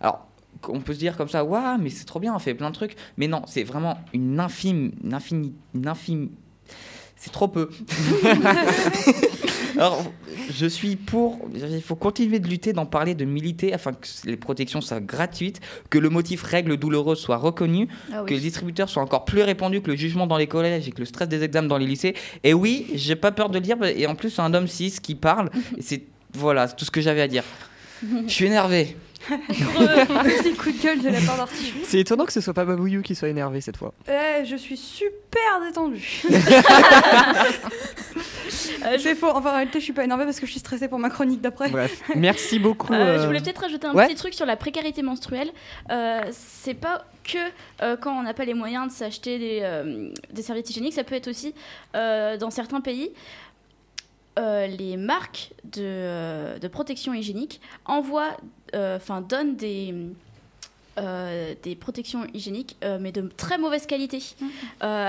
Alors, 0.00 0.26
on 0.68 0.80
peut 0.80 0.92
se 0.92 0.98
dire 0.98 1.16
comme 1.16 1.28
ça, 1.28 1.44
waouh, 1.44 1.78
mais 1.78 1.90
c'est 1.90 2.04
trop 2.04 2.18
bien, 2.18 2.34
on 2.34 2.38
fait 2.38 2.54
plein 2.54 2.70
de 2.70 2.74
trucs. 2.74 2.96
Mais 3.16 3.28
non, 3.28 3.42
c'est 3.46 3.62
vraiment 3.62 3.98
une 4.12 4.40
infime, 4.40 4.92
une 5.04 5.14
infime, 5.14 5.52
une 5.74 5.86
infime. 5.86 6.30
C'est 7.16 7.32
trop 7.32 7.48
peu. 7.48 7.70
Alors, 9.78 10.04
je 10.50 10.66
suis 10.66 10.96
pour. 10.96 11.38
Il 11.54 11.82
faut 11.82 11.94
continuer 11.94 12.40
de 12.40 12.48
lutter, 12.48 12.72
d'en 12.72 12.86
parler, 12.86 13.14
de 13.14 13.24
militer 13.24 13.72
afin 13.72 13.92
que 13.92 14.06
les 14.24 14.36
protections 14.36 14.80
soient 14.80 15.00
gratuites, 15.00 15.60
que 15.90 15.98
le 15.98 16.10
motif 16.10 16.42
règle 16.42 16.76
douloureuse 16.76 17.18
soit 17.18 17.36
reconnu, 17.36 17.88
Ah 18.12 18.24
que 18.26 18.34
les 18.34 18.40
distributeurs 18.40 18.88
soient 18.88 19.02
encore 19.02 19.24
plus 19.24 19.42
répandus 19.42 19.80
que 19.80 19.90
le 19.90 19.96
jugement 19.96 20.26
dans 20.26 20.36
les 20.36 20.48
collèges 20.48 20.88
et 20.88 20.90
que 20.90 20.98
le 21.00 21.06
stress 21.06 21.28
des 21.28 21.42
examens 21.42 21.68
dans 21.68 21.78
les 21.78 21.86
lycées. 21.86 22.14
Et 22.44 22.54
oui, 22.54 22.86
j'ai 22.94 23.16
pas 23.16 23.32
peur 23.32 23.48
de 23.48 23.54
le 23.54 23.60
dire, 23.60 23.76
et 23.84 24.06
en 24.06 24.14
plus, 24.14 24.30
c'est 24.30 24.42
un 24.42 24.52
homme 24.54 24.68
cis 24.68 24.98
qui 25.02 25.14
parle. 25.14 25.50
Et 25.76 25.82
c'est. 25.82 26.02
Voilà, 26.34 26.68
c'est 26.68 26.76
tout 26.76 26.84
ce 26.84 26.90
que 26.90 27.00
j'avais 27.00 27.22
à 27.22 27.28
dire. 27.28 27.44
Je 28.02 28.32
suis 28.32 28.44
énervé. 28.44 28.96
Petit 29.26 30.54
coup 30.54 30.70
de 30.70 30.82
gueule 30.82 31.00
de 31.02 31.08
la 31.08 31.20
part 31.20 31.36
d'Artichaut. 31.36 31.78
C'est 31.84 32.00
étonnant 32.00 32.24
que 32.24 32.32
ce 32.32 32.40
soit 32.40 32.54
pas 32.54 32.64
Babouillou 32.64 33.02
qui 33.02 33.14
soit 33.14 33.28
énervé 33.28 33.60
cette 33.60 33.76
fois. 33.76 33.92
Eh, 34.08 34.44
je 34.44 34.56
suis 34.56 34.76
super 34.76 35.60
détendue. 35.66 36.22
Euh, 36.30 36.30
je, 38.96 38.98
C'est 38.98 39.14
faux. 39.14 39.30
Enfin, 39.34 39.50
en 39.50 39.54
réalité, 39.54 39.80
je 39.80 39.84
suis 39.84 39.92
pas 39.92 40.04
énervée 40.04 40.24
parce 40.24 40.40
que 40.40 40.46
je 40.46 40.50
suis 40.52 40.60
stressée 40.60 40.88
pour 40.88 40.98
ma 40.98 41.10
chronique 41.10 41.40
d'après. 41.40 41.68
Bref, 41.70 42.02
merci 42.14 42.58
beaucoup. 42.58 42.92
euh, 42.92 42.96
euh, 42.96 43.22
je 43.22 43.26
voulais 43.26 43.40
peut-être 43.40 43.60
rajouter 43.62 43.86
un 43.86 43.94
ouais. 43.94 44.06
petit 44.06 44.14
truc 44.16 44.34
sur 44.34 44.46
la 44.46 44.56
précarité 44.56 45.02
menstruelle. 45.02 45.50
Euh, 45.90 46.20
c'est 46.32 46.74
pas 46.74 47.04
que 47.24 47.38
euh, 47.82 47.96
quand 47.96 48.18
on 48.18 48.22
n'a 48.22 48.34
pas 48.34 48.44
les 48.44 48.54
moyens 48.54 48.88
de 48.88 48.92
s'acheter 48.92 49.38
des, 49.38 49.60
euh, 49.62 50.10
des 50.32 50.42
serviettes 50.42 50.70
hygiéniques, 50.70 50.94
ça 50.94 51.04
peut 51.04 51.14
être 51.14 51.28
aussi 51.28 51.54
euh, 51.94 52.36
dans 52.38 52.50
certains 52.50 52.80
pays. 52.80 53.10
Euh, 54.38 54.66
les 54.66 54.96
marques 54.96 55.52
de, 55.64 55.82
euh, 55.82 56.58
de 56.58 56.68
protection 56.68 57.12
hygiénique 57.12 57.60
envoient, 57.84 58.36
euh, 58.74 58.96
enfin 58.96 59.20
donnent 59.20 59.56
des, 59.56 59.94
euh, 61.00 61.54
des 61.62 61.74
protections 61.76 62.26
hygiéniques, 62.34 62.76
euh, 62.84 62.98
mais 63.00 63.12
de 63.12 63.22
très 63.36 63.58
mauvaise 63.58 63.86
qualité. 63.86 64.22
Euh, 64.42 64.46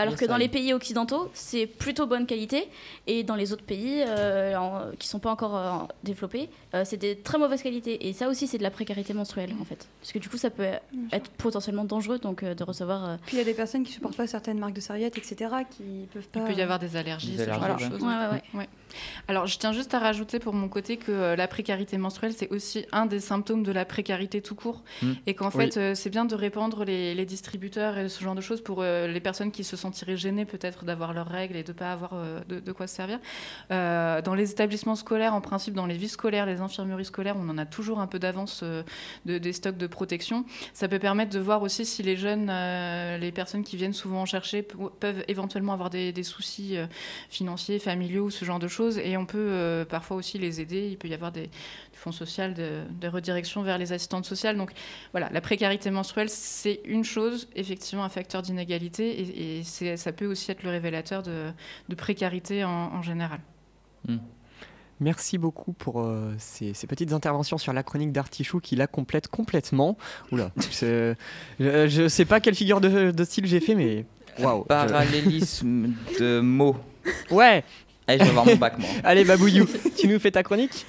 alors 0.01 0.13
Yes, 0.13 0.19
que 0.21 0.25
dans 0.25 0.38
les 0.38 0.47
pays 0.47 0.74
occidentaux, 0.74 1.30
c'est 1.33 1.65
plutôt 1.68 2.07
bonne 2.07 2.25
qualité, 2.25 2.68
et 3.07 3.24
dans 3.24 3.36
les 3.36 3.53
autres 3.53 3.63
pays 3.63 4.03
euh, 4.06 4.56
en- 4.56 4.91
qui 4.97 5.07
sont 5.07 5.19
pas 5.19 5.31
encore 5.31 5.56
euh, 5.57 5.71
développés, 6.03 6.50
euh, 6.74 6.83
c'est 6.86 6.97
des 6.97 7.15
très 7.18 7.38
mauvaise 7.38 7.62
qualité. 7.62 8.07
Et 8.07 8.13
ça 8.13 8.27
aussi, 8.30 8.47
c'est 8.47 8.57
de 8.57 8.63
la 8.63 8.71
précarité 8.71 9.13
menstruelle 9.13 9.51
en 9.62 9.65
fait, 9.65 9.88
parce 10.01 10.12
que 10.12 10.19
du 10.19 10.30
coup, 10.30 10.38
ça 10.38 10.50
peut 10.50 10.68
être 11.12 11.30
potentiellement 11.31 11.83
dangereux, 11.86 12.19
donc 12.19 12.44
euh, 12.44 12.53
de 12.56 12.63
recevoir. 12.63 13.09
euh, 13.09 13.15
Puis 13.25 13.35
il 13.38 13.39
y 13.39 13.42
a 13.42 13.45
des 13.45 13.53
personnes 13.53 13.83
qui 13.83 13.92
supportent 13.92 14.18
pas 14.18 14.27
certaines 14.27 14.59
marques 14.59 14.74
de 14.74 14.81
serviettes, 14.81 15.18
etc., 15.18 15.51
qui 15.69 16.07
peuvent 16.13 16.27
pas. 16.27 16.39
Il 16.42 16.53
peut 16.53 16.59
y 16.59 16.62
avoir 16.62 16.80
des 16.80 16.95
allergies, 16.95 17.31
Des 17.35 17.45
ce 17.45 17.50
genre 17.50 17.75
de 17.75 17.80
choses. 17.83 18.01
Ouais, 18.03 18.27
ouais, 18.31 18.44
ouais. 18.53 18.69
Alors, 19.27 19.45
je 19.45 19.57
tiens 19.59 19.71
juste 19.71 19.94
à 19.94 20.00
rajouter 20.00 20.39
pour 20.39 20.53
mon 20.53 20.68
côté 20.68 20.97
que 20.97 21.35
la 21.35 21.47
précarité 21.47 21.97
menstruelle, 21.97 22.33
c'est 22.33 22.50
aussi 22.51 22.85
un 22.92 23.06
des 23.06 23.19
symptômes 23.19 23.62
de 23.63 23.71
la 23.71 23.85
précarité 23.85 24.42
tout 24.42 24.56
court. 24.56 24.81
Mm. 25.03 25.12
Et 25.27 25.33
qu'en 25.35 25.50
Oui. 25.50 25.69
fait, 25.69 25.77
c'est 25.93 26.09
bien 26.09 26.25
de 26.25 26.35
répandre 26.35 26.83
les, 26.85 27.25
distributeurs 27.25 27.97
et 27.97 28.09
ce 28.09 28.23
genre 28.23 28.33
de 28.35 28.41
choses 28.41 28.61
pour 28.61 28.81
euh, 28.81 29.07
les 29.07 29.19
personnes 29.19 29.51
qui 29.51 29.63
se 29.63 29.75
sentiraient 29.75 30.17
gênées 30.17 30.45
peut-être 30.45 30.85
d'avoir 30.85 31.13
leurs 31.13 31.27
règles 31.27 31.55
et 31.55 31.63
de 31.63 31.71
ne 31.71 31.77
pas 31.77 31.91
avoir 31.91 32.11
euh, 32.13 32.39
de, 32.47 32.71
quoi 32.71 32.87
se 32.87 32.95
servir. 32.95 33.19
Euh, 33.71 34.21
dans 34.21 34.33
les 34.33 34.51
établissements 34.51 34.95
scolaires, 34.95 35.33
en 35.35 35.41
principe, 35.41 35.73
dans 35.73 35.85
les 35.85 35.97
vies 35.97 36.09
scolaires, 36.09 36.45
les 36.45 36.61
infirmeries 36.61 37.05
scolaires, 37.05 37.35
on 37.37 37.47
en 37.49 37.57
a 37.57 37.65
toujours 37.65 37.99
un 37.99 38.07
peu 38.07 38.19
d'avance 38.19 38.61
euh, 38.63 38.83
de, 39.25 39.37
des 39.37 39.53
stocks 39.53 39.77
de 39.77 39.87
protection. 39.87 40.45
Ça 40.73 40.87
peut 40.87 40.99
permettre 40.99 41.31
de 41.31 41.39
voir 41.39 41.61
aussi 41.61 41.85
si 41.85 42.01
les 42.01 42.15
jeunes, 42.17 42.49
euh, 42.49 43.18
les 43.18 43.31
personnes 43.31 43.63
qui 43.63 43.77
viennent 43.77 43.94
souvent 43.94 44.21
en 44.21 44.25
chercher, 44.25 44.63
pe- 44.63 44.77
peuvent 44.99 45.23
éventuellement 45.27 45.73
avoir 45.73 45.89
des, 45.89 46.23
soucis 46.23 46.77
euh, 46.77 46.85
financiers, 47.30 47.80
familiaux 47.80 48.25
ou 48.25 48.30
ce 48.31 48.44
genre 48.45 48.59
de 48.59 48.68
choses. 48.68 48.97
Et 48.97 49.18
on 49.18 49.25
peut 49.25 49.37
euh, 49.37 49.85
parfois 49.85 50.18
aussi 50.18 50.37
les 50.37 50.61
aider. 50.61 50.87
Il 50.89 50.97
peut 50.97 51.07
y 51.07 51.13
avoir 51.13 51.31
des, 51.31 51.44
des 51.44 51.49
fonds 51.94 52.11
sociaux 52.11 52.30
de, 52.47 52.81
de 53.01 53.07
redirection 53.07 53.61
vers 53.63 53.77
les 53.77 53.92
assistantes 53.92 54.25
sociales. 54.25 54.57
Donc 54.57 54.71
voilà, 55.11 55.30
la 55.31 55.42
précarité 55.42 55.69
menstruelle, 55.92 56.30
c'est 56.30 56.81
une 56.85 57.04
chose, 57.04 57.47
effectivement, 57.56 58.04
un 58.04 58.09
facteur 58.09 58.42
d'inégalité. 58.42 59.59
Et, 59.59 59.64
ça 59.97 60.11
peut 60.11 60.26
aussi 60.26 60.52
être 60.52 60.64
le 60.64 60.69
révélateur 60.69 61.23
de, 61.23 61.52
de 61.88 61.95
précarité 61.95 62.64
en, 62.64 62.69
en 62.69 63.02
général. 63.02 63.40
Merci 64.99 65.38
beaucoup 65.38 65.73
pour 65.73 66.02
euh, 66.02 66.33
ces, 66.38 66.73
ces 66.73 66.88
petites 66.88 67.14
interventions 67.14 67.57
sur 67.57 67.71
la 67.71 67.83
chronique 67.83 68.11
d'Artichou 68.11 68.59
qui 68.59 68.76
la 68.76 68.88
complète 68.88 69.28
complètement. 69.28 69.97
Oula, 70.31 70.52
je, 70.71 71.16
je 71.59 72.07
sais 72.07 72.26
pas 72.26 72.40
quelle 72.40 72.56
figure 72.56 72.81
de, 72.81 73.11
de 73.11 73.23
style 73.23 73.45
j'ai 73.45 73.61
fait, 73.61 73.76
mais 73.76 74.06
waouh. 74.40 74.64
Parallélisme 74.66 75.94
de 76.19 76.42
mots. 76.42 76.76
Ouais, 77.31 77.64
Allez, 78.09 78.19
je 78.19 78.23
vais 78.23 78.30
avoir 78.31 78.45
mon 78.47 78.56
bac, 78.56 78.80
moi. 78.80 78.90
allez 79.04 79.23
Babouillou, 79.23 79.68
tu 79.95 80.07
nous 80.07 80.19
fais 80.19 80.31
ta 80.31 80.42
chronique? 80.42 80.85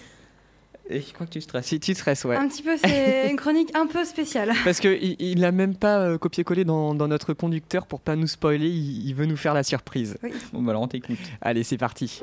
Et 0.91 1.01
je 1.01 1.13
crois 1.15 1.27
que 1.27 1.33
tu 1.33 1.41
stresses. 1.41 1.67
Si 1.67 1.79
tu 1.79 1.95
stresses, 1.95 2.25
ouais. 2.25 2.37
Un 2.37 2.49
petit 2.49 2.63
peu, 2.63 2.77
c'est 2.77 3.31
une 3.31 3.37
chronique 3.37 3.71
un 3.75 3.87
peu 3.87 4.05
spéciale. 4.05 4.53
Parce 4.65 4.81
qu'il 4.81 5.17
il 5.19 5.45
a 5.45 5.53
même 5.53 5.77
pas 5.77 6.01
euh, 6.01 6.19
copié-collé 6.19 6.65
dans, 6.65 6.95
dans 6.95 7.07
notre 7.07 7.33
conducteur 7.33 7.87
pour 7.87 8.01
pas 8.01 8.17
nous 8.17 8.27
spoiler, 8.27 8.69
il, 8.69 9.07
il 9.07 9.15
veut 9.15 9.27
nous 9.27 9.37
faire 9.37 9.55
la 9.55 9.63
surprise. 9.63 10.19
Bon, 10.53 10.63
bah 10.63 10.73
alors 10.73 10.83
on 10.83 10.89
t'écoute. 10.89 11.19
Allez, 11.41 11.63
c'est 11.63 11.79
parti. 11.79 12.21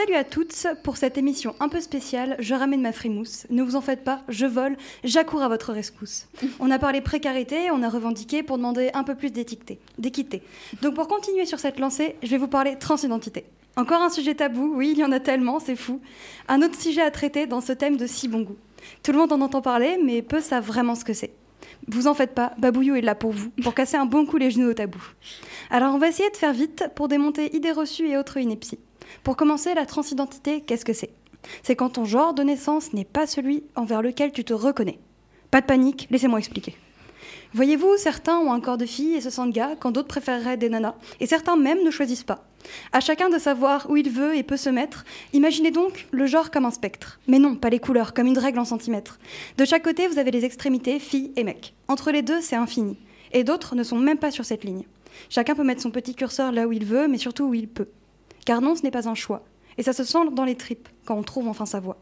Salut 0.00 0.14
à 0.14 0.24
toutes. 0.24 0.66
Pour 0.82 0.96
cette 0.96 1.18
émission 1.18 1.54
un 1.60 1.68
peu 1.68 1.78
spéciale, 1.78 2.36
je 2.38 2.54
ramène 2.54 2.80
ma 2.80 2.92
frimousse. 2.92 3.46
Ne 3.50 3.62
vous 3.62 3.76
en 3.76 3.82
faites 3.82 4.02
pas, 4.02 4.22
je 4.30 4.46
vole, 4.46 4.78
j'accours 5.04 5.42
à 5.42 5.48
votre 5.48 5.74
rescousse. 5.74 6.26
On 6.58 6.70
a 6.70 6.78
parlé 6.78 7.02
précarité, 7.02 7.70
on 7.70 7.82
a 7.82 7.88
revendiqué 7.90 8.42
pour 8.42 8.56
demander 8.56 8.90
un 8.94 9.04
peu 9.04 9.14
plus 9.14 9.30
d'équité. 9.30 9.78
Donc, 10.80 10.94
pour 10.94 11.06
continuer 11.06 11.44
sur 11.44 11.58
cette 11.58 11.78
lancée, 11.78 12.16
je 12.22 12.30
vais 12.30 12.38
vous 12.38 12.48
parler 12.48 12.76
transidentité. 12.76 13.44
Encore 13.76 14.00
un 14.00 14.08
sujet 14.08 14.34
tabou, 14.34 14.72
oui, 14.74 14.92
il 14.92 14.98
y 14.98 15.04
en 15.04 15.12
a 15.12 15.20
tellement, 15.20 15.60
c'est 15.60 15.76
fou. 15.76 16.00
Un 16.48 16.62
autre 16.62 16.80
sujet 16.80 17.02
à 17.02 17.10
traiter 17.10 17.46
dans 17.46 17.60
ce 17.60 17.72
thème 17.72 17.98
de 17.98 18.06
si 18.06 18.26
bon 18.26 18.40
goût. 18.40 18.56
Tout 19.02 19.12
le 19.12 19.18
monde 19.18 19.32
en 19.34 19.40
entend 19.42 19.60
parler, 19.60 19.98
mais 20.02 20.22
peu 20.22 20.40
savent 20.40 20.66
vraiment 20.66 20.94
ce 20.94 21.04
que 21.04 21.12
c'est. 21.12 21.34
Vous 21.88 22.06
en 22.06 22.14
faites 22.14 22.34
pas, 22.34 22.54
Babouillou 22.56 22.94
est 22.94 23.02
là 23.02 23.14
pour 23.14 23.32
vous, 23.32 23.50
pour 23.62 23.74
casser 23.74 23.98
un 23.98 24.06
bon 24.06 24.24
coup 24.24 24.38
les 24.38 24.50
genoux 24.50 24.70
au 24.70 24.74
tabou. 24.74 25.02
Alors 25.70 25.94
on 25.94 25.98
va 25.98 26.08
essayer 26.08 26.30
de 26.30 26.36
faire 26.36 26.54
vite 26.54 26.84
pour 26.94 27.08
démonter 27.08 27.54
idées 27.54 27.72
reçues 27.72 28.08
et 28.08 28.16
autres 28.16 28.38
inepties. 28.38 28.78
Pour 29.22 29.36
commencer, 29.36 29.74
la 29.74 29.86
transidentité, 29.86 30.60
qu'est-ce 30.60 30.84
que 30.84 30.92
c'est? 30.92 31.10
C'est 31.62 31.76
quand 31.76 31.90
ton 31.90 32.04
genre 32.04 32.34
de 32.34 32.42
naissance 32.42 32.92
n'est 32.92 33.04
pas 33.04 33.26
celui 33.26 33.64
envers 33.76 34.02
lequel 34.02 34.32
tu 34.32 34.44
te 34.44 34.52
reconnais. 34.52 34.98
Pas 35.50 35.60
de 35.60 35.66
panique, 35.66 36.06
laissez-moi 36.10 36.38
expliquer. 36.38 36.76
Voyez-vous, 37.52 37.96
certains 37.96 38.38
ont 38.38 38.52
un 38.52 38.60
corps 38.60 38.78
de 38.78 38.86
fille 38.86 39.14
et 39.14 39.20
se 39.20 39.30
sentent 39.30 39.52
gars, 39.52 39.74
quand 39.78 39.90
d'autres 39.90 40.08
préféreraient 40.08 40.56
des 40.56 40.68
nanas, 40.68 40.94
et 41.18 41.26
certains 41.26 41.56
même 41.56 41.82
ne 41.82 41.90
choisissent 41.90 42.22
pas. 42.22 42.46
À 42.92 43.00
chacun 43.00 43.28
de 43.28 43.38
savoir 43.38 43.90
où 43.90 43.96
il 43.96 44.10
veut 44.10 44.36
et 44.36 44.44
peut 44.44 44.56
se 44.56 44.70
mettre. 44.70 45.04
Imaginez 45.32 45.70
donc 45.72 46.06
le 46.12 46.26
genre 46.26 46.50
comme 46.50 46.66
un 46.66 46.70
spectre. 46.70 47.18
Mais 47.26 47.40
non, 47.40 47.56
pas 47.56 47.70
les 47.70 47.80
couleurs, 47.80 48.14
comme 48.14 48.28
une 48.28 48.38
règle 48.38 48.60
en 48.60 48.64
centimètres. 48.64 49.18
De 49.56 49.64
chaque 49.64 49.82
côté, 49.82 50.06
vous 50.06 50.18
avez 50.18 50.30
les 50.30 50.44
extrémités, 50.44 51.00
filles 51.00 51.32
et 51.36 51.42
mecs. 51.42 51.74
Entre 51.88 52.12
les 52.12 52.22
deux, 52.22 52.40
c'est 52.40 52.56
infini. 52.56 52.98
Et 53.32 53.42
d'autres 53.42 53.74
ne 53.74 53.82
sont 53.82 53.98
même 53.98 54.18
pas 54.18 54.30
sur 54.30 54.44
cette 54.44 54.64
ligne. 54.64 54.84
Chacun 55.28 55.54
peut 55.54 55.64
mettre 55.64 55.82
son 55.82 55.90
petit 55.90 56.14
curseur 56.14 56.52
là 56.52 56.68
où 56.68 56.72
il 56.72 56.84
veut, 56.84 57.08
mais 57.08 57.18
surtout 57.18 57.44
où 57.44 57.54
il 57.54 57.66
peut. 57.66 57.88
Car 58.44 58.60
non, 58.60 58.74
ce 58.74 58.82
n'est 58.82 58.90
pas 58.90 59.08
un 59.08 59.14
choix. 59.14 59.42
Et 59.78 59.82
ça 59.82 59.92
se 59.92 60.04
sent 60.04 60.18
dans 60.32 60.44
les 60.44 60.56
tripes, 60.56 60.88
quand 61.04 61.16
on 61.16 61.22
trouve 61.22 61.48
enfin 61.48 61.66
sa 61.66 61.80
voie. 61.80 61.98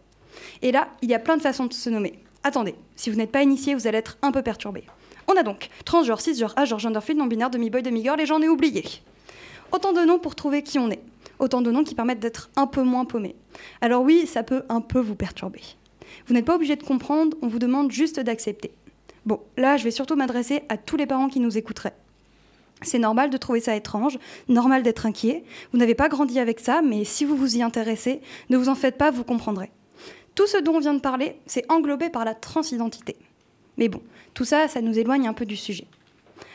Et 0.63 0.73
là, 0.73 0.89
il 1.03 1.11
y 1.11 1.15
a 1.15 1.19
plein 1.19 1.37
de 1.37 1.43
façons 1.43 1.67
de 1.67 1.73
se 1.73 1.91
nommer. 1.91 2.19
Attendez, 2.45 2.75
si 2.97 3.11
vous 3.11 3.17
n'êtes 3.17 3.33
pas 3.33 3.43
initié, 3.43 3.75
vous 3.75 3.87
allez 3.87 3.99
être 3.99 4.19
un 4.23 4.33
peu 4.33 4.43
perturbé. 4.43 4.85
On 5.27 5.37
a 5.37 5.43
donc 5.43 5.69
transgenre, 5.85 6.21
cisgenre, 6.21 6.55
agent, 6.57 6.79
genderfluide, 6.79 7.19
non-binaire, 7.19 7.51
demi-boy, 7.51 7.83
demi-girl, 7.83 8.21
et 8.21 8.27
j'en 8.27 8.41
ai 8.41 8.49
oublié. 8.49 8.85
Autant 9.73 9.93
de 9.93 10.01
noms 10.01 10.19
pour 10.19 10.35
trouver 10.35 10.63
qui 10.63 10.79
on 10.79 10.91
est. 10.91 11.03
Autant 11.39 11.61
de 11.61 11.71
noms 11.71 11.85
qui 11.85 11.95
permettent 11.95 12.21
d'être 12.21 12.51
un 12.57 12.67
peu 12.67 12.83
moins 12.83 13.05
paumé. 13.05 13.37
Alors 13.81 14.03
oui, 14.03 14.27
ça 14.27 14.43
peut 14.43 14.63
un 14.69 14.81
peu 14.81 15.01
vous 15.01 15.15
perturber. 15.15 15.61
Vous 16.27 16.35
n'êtes 16.35 16.47
pas 16.47 16.55
obligé 16.55 16.77
de 16.77 16.83
comprendre, 16.83 17.37
on 17.43 17.49
vous 17.49 17.59
demande 17.59 17.93
juste 17.93 18.19
d'accepter. 18.19 18.73
Bon, 19.27 19.41
là, 19.57 19.77
je 19.77 19.85
vais 19.85 19.91
surtout 19.91 20.17
m'adresser 20.17 20.63
à 20.69 20.79
tous 20.79 20.97
les 20.97 21.07
parents 21.07 21.29
qui 21.29 21.41
nous 21.41 21.59
écouteraient. 21.59 21.95
C'est 22.83 22.99
normal 22.99 23.31
de 23.31 23.37
trouver 23.37 23.61
ça 23.61 23.75
étrange, 23.75 24.19
normal 24.49 24.83
d'être 24.83 25.07
inquiet. 25.07 25.45
Vous 25.73 25.79
n'avez 25.79 25.95
pas 25.95 26.09
grandi 26.09 26.39
avec 26.39 26.61
ça, 26.61 26.83
mais 26.83 27.05
si 27.05 27.25
vous 27.25 27.37
vous 27.37 27.57
y 27.57 27.63
intéressez, 27.63 28.21
ne 28.51 28.57
vous 28.57 28.69
en 28.69 28.75
faites 28.75 28.97
pas, 28.97 29.11
vous 29.11 29.25
comprendrez. 29.25 29.71
Tout 30.35 30.47
ce 30.47 30.59
dont 30.59 30.77
on 30.77 30.81
vient 30.81 30.95
de 30.95 31.01
parler, 31.01 31.37
c'est 31.47 31.71
englobé 31.71 32.11
par 32.11 32.25
la 32.25 32.35
transidentité. 32.35 33.17
Mais 33.77 33.89
bon, 33.89 34.01
tout 34.35 34.45
ça, 34.45 34.69
ça 34.69 34.81
nous 34.81 34.99
éloigne 34.99 35.27
un 35.27 35.33
peu 35.33 35.47
du 35.47 35.57
sujet. 35.57 35.87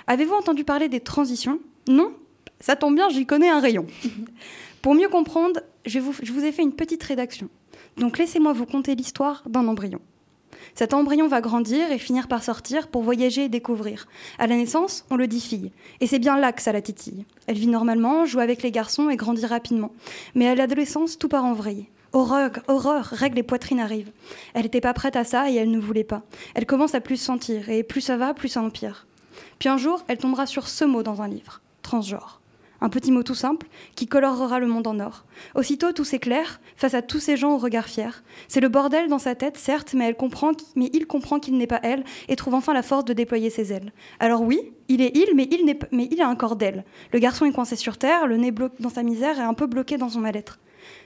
Avez-vous 0.07 0.33
entendu 0.33 0.63
parler 0.63 0.89
des 0.89 0.99
transitions? 0.99 1.59
Non? 1.87 2.13
Ça 2.59 2.75
tombe 2.75 2.95
bien, 2.95 3.09
j'y 3.09 3.25
connais 3.25 3.49
un 3.49 3.59
rayon. 3.59 3.85
Pour 4.81 4.95
mieux 4.95 5.09
comprendre, 5.09 5.59
je 5.85 5.99
vous, 5.99 6.13
je 6.23 6.31
vous 6.31 6.43
ai 6.45 6.51
fait 6.51 6.61
une 6.61 6.73
petite 6.73 7.03
rédaction. 7.03 7.49
Donc 7.97 8.17
laissez-moi 8.17 8.53
vous 8.53 8.65
conter 8.65 8.95
l'histoire 8.95 9.43
d'un 9.47 9.67
embryon. 9.67 9.99
Cet 10.75 10.93
embryon 10.93 11.27
va 11.27 11.41
grandir 11.41 11.91
et 11.91 11.97
finir 11.97 12.27
par 12.27 12.43
sortir 12.43 12.87
pour 12.87 13.03
voyager 13.03 13.45
et 13.45 13.49
découvrir. 13.49 14.07
À 14.39 14.47
la 14.47 14.55
naissance, 14.55 15.05
on 15.09 15.15
le 15.15 15.27
dit 15.27 15.41
fille. 15.41 15.71
Et 16.01 16.07
c'est 16.07 16.19
bien 16.19 16.37
là 16.37 16.51
que 16.51 16.61
ça 16.61 16.71
la 16.71 16.81
titille. 16.81 17.25
Elle 17.47 17.57
vit 17.57 17.67
normalement, 17.67 18.25
joue 18.25 18.39
avec 18.39 18.63
les 18.63 18.71
garçons 18.71 19.09
et 19.09 19.15
grandit 19.15 19.45
rapidement. 19.45 19.91
Mais 20.35 20.47
à 20.47 20.55
l'adolescence, 20.55 21.17
tout 21.17 21.29
part 21.29 21.45
en 21.45 21.53
vrille. 21.53 21.87
Horreur, 22.13 22.51
horreur, 22.67 23.05
règle 23.05 23.39
et 23.39 23.43
poitrine 23.43 23.79
arrivent. 23.79 24.11
Elle 24.53 24.63
n'était 24.63 24.81
pas 24.81 24.93
prête 24.93 25.15
à 25.15 25.23
ça 25.23 25.49
et 25.49 25.55
elle 25.55 25.71
ne 25.71 25.79
voulait 25.79 26.03
pas. 26.03 26.21
Elle 26.53 26.67
commence 26.67 26.93
à 26.93 27.01
plus 27.01 27.17
sentir 27.17 27.69
et 27.69 27.81
plus 27.81 28.01
ça 28.01 28.17
va, 28.17 28.33
plus 28.33 28.49
ça 28.49 28.61
empire. 28.61 29.07
Puis 29.57 29.69
un 29.69 29.77
jour, 29.77 30.03
elle 30.07 30.19
tombera 30.19 30.45
sur 30.45 30.67
ce 30.67 30.85
mot 30.85 31.01
dans 31.01 31.21
un 31.21 31.27
livre 31.27 31.61
transgenre. 31.83 32.42
Un 32.83 32.89
petit 32.89 33.13
mot 33.13 33.23
tout 33.23 33.33
simple 33.33 33.67
qui 33.95 34.07
colorera 34.07 34.59
le 34.59 34.67
monde 34.67 34.87
en 34.87 34.99
or. 34.99 35.23
Aussitôt, 35.55 35.93
tout 35.93 36.03
s'éclaire 36.03 36.59
face 36.75 36.93
à 36.93 37.01
tous 37.01 37.21
ces 37.21 37.37
gens 37.37 37.53
au 37.53 37.57
regard 37.57 37.87
fier. 37.87 38.25
C'est 38.49 38.59
le 38.59 38.67
bordel 38.67 39.07
dans 39.07 39.19
sa 39.19 39.35
tête, 39.35 39.55
certes, 39.57 39.93
mais, 39.93 40.09
elle 40.09 40.17
comprend, 40.17 40.51
mais 40.75 40.89
il 40.91 41.07
comprend 41.07 41.39
qu'il 41.39 41.57
n'est 41.57 41.65
pas 41.65 41.79
elle 41.81 42.03
et 42.27 42.35
trouve 42.35 42.55
enfin 42.55 42.73
la 42.73 42.83
force 42.83 43.05
de 43.05 43.13
déployer 43.13 43.49
ses 43.49 43.71
ailes. 43.71 43.93
Alors 44.19 44.41
oui, 44.41 44.59
il 44.89 45.01
est 45.01 45.15
il, 45.15 45.33
mais 45.33 45.47
il, 45.49 45.77
mais 45.93 46.09
il 46.11 46.21
a 46.21 46.27
un 46.27 46.35
corps. 46.35 46.57
Le 47.13 47.19
garçon 47.19 47.45
est 47.45 47.53
coincé 47.53 47.77
sur 47.77 47.97
terre, 47.97 48.27
le 48.27 48.35
nez 48.35 48.51
bloqué 48.51 48.75
dans 48.81 48.89
sa 48.89 49.01
misère 49.01 49.39
et 49.39 49.43
un 49.43 49.53
peu 49.53 49.65
bloqué 49.65 49.95
dans 49.95 50.09
son 50.09 50.19
mal-être. 50.19 50.59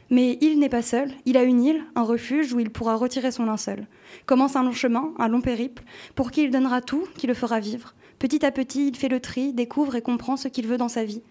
Mais 0.09 0.39
il 0.41 0.57
n'est 0.57 0.69
pas 0.69 0.81
seul, 0.81 1.11
il 1.25 1.37
a 1.37 1.43
une 1.43 1.63
île, 1.63 1.83
un 1.95 2.01
refuge 2.01 2.53
où 2.53 2.59
il 2.59 2.71
pourra 2.71 2.95
retirer 2.95 3.31
son 3.31 3.45
linceul. 3.45 3.85
Commence 4.25 4.55
un 4.55 4.63
long 4.63 4.71
chemin, 4.71 5.13
un 5.19 5.27
long 5.27 5.41
périple, 5.41 5.83
pour 6.15 6.31
qui 6.31 6.41
il 6.41 6.49
donnera 6.49 6.81
tout, 6.81 7.07
qui 7.17 7.27
le 7.27 7.35
fera 7.35 7.59
vivre. 7.59 7.93
Petit 8.19 8.43
à 8.45 8.51
petit, 8.51 8.87
il 8.87 8.95
fait 8.95 9.09
le 9.09 9.19
tri, 9.19 9.53
découvre 9.53 9.95
et 9.95 10.01
comprend 10.01 10.37
ce 10.37 10.47
qu'il 10.47 10.65
veut 10.65 10.77
dans 10.77 10.87
sa 10.87 11.03
vie. 11.03 11.21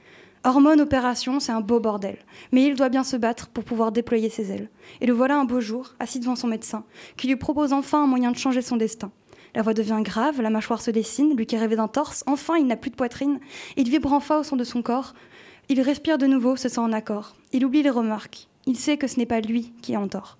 Hormones, 0.46 0.80
opération, 0.80 1.40
c'est 1.40 1.50
un 1.50 1.60
beau 1.60 1.80
bordel. 1.80 2.18
Mais 2.52 2.62
il 2.62 2.76
doit 2.76 2.88
bien 2.88 3.02
se 3.02 3.16
battre 3.16 3.48
pour 3.48 3.64
pouvoir 3.64 3.90
déployer 3.90 4.30
ses 4.30 4.52
ailes. 4.52 4.70
Et 5.00 5.06
le 5.06 5.12
voilà 5.12 5.36
un 5.36 5.44
beau 5.44 5.60
jour, 5.60 5.96
assis 5.98 6.20
devant 6.20 6.36
son 6.36 6.46
médecin, 6.46 6.84
qui 7.16 7.26
lui 7.26 7.34
propose 7.34 7.72
enfin 7.72 8.04
un 8.04 8.06
moyen 8.06 8.30
de 8.30 8.36
changer 8.36 8.62
son 8.62 8.76
destin. 8.76 9.10
La 9.56 9.62
voix 9.62 9.74
devient 9.74 9.98
grave, 10.02 10.40
la 10.40 10.50
mâchoire 10.50 10.80
se 10.80 10.92
dessine, 10.92 11.36
lui 11.36 11.46
qui 11.46 11.56
rêvait 11.56 11.74
d'un 11.74 11.88
torse, 11.88 12.22
enfin 12.28 12.54
il 12.58 12.68
n'a 12.68 12.76
plus 12.76 12.90
de 12.90 12.94
poitrine. 12.94 13.40
Il 13.76 13.90
vibre 13.90 14.12
enfin 14.12 14.38
au 14.38 14.42
son 14.44 14.54
de 14.54 14.62
son 14.62 14.82
corps. 14.82 15.14
Il 15.68 15.80
respire 15.80 16.16
de 16.16 16.28
nouveau, 16.28 16.54
se 16.54 16.68
sent 16.68 16.78
en 16.78 16.92
accord. 16.92 17.34
Il 17.52 17.64
oublie 17.64 17.82
les 17.82 17.90
remarques. 17.90 18.46
Il 18.66 18.76
sait 18.76 18.98
que 18.98 19.08
ce 19.08 19.18
n'est 19.18 19.26
pas 19.26 19.40
lui 19.40 19.72
qui 19.82 19.94
est 19.94 19.96
en 19.96 20.06
tort. 20.06 20.38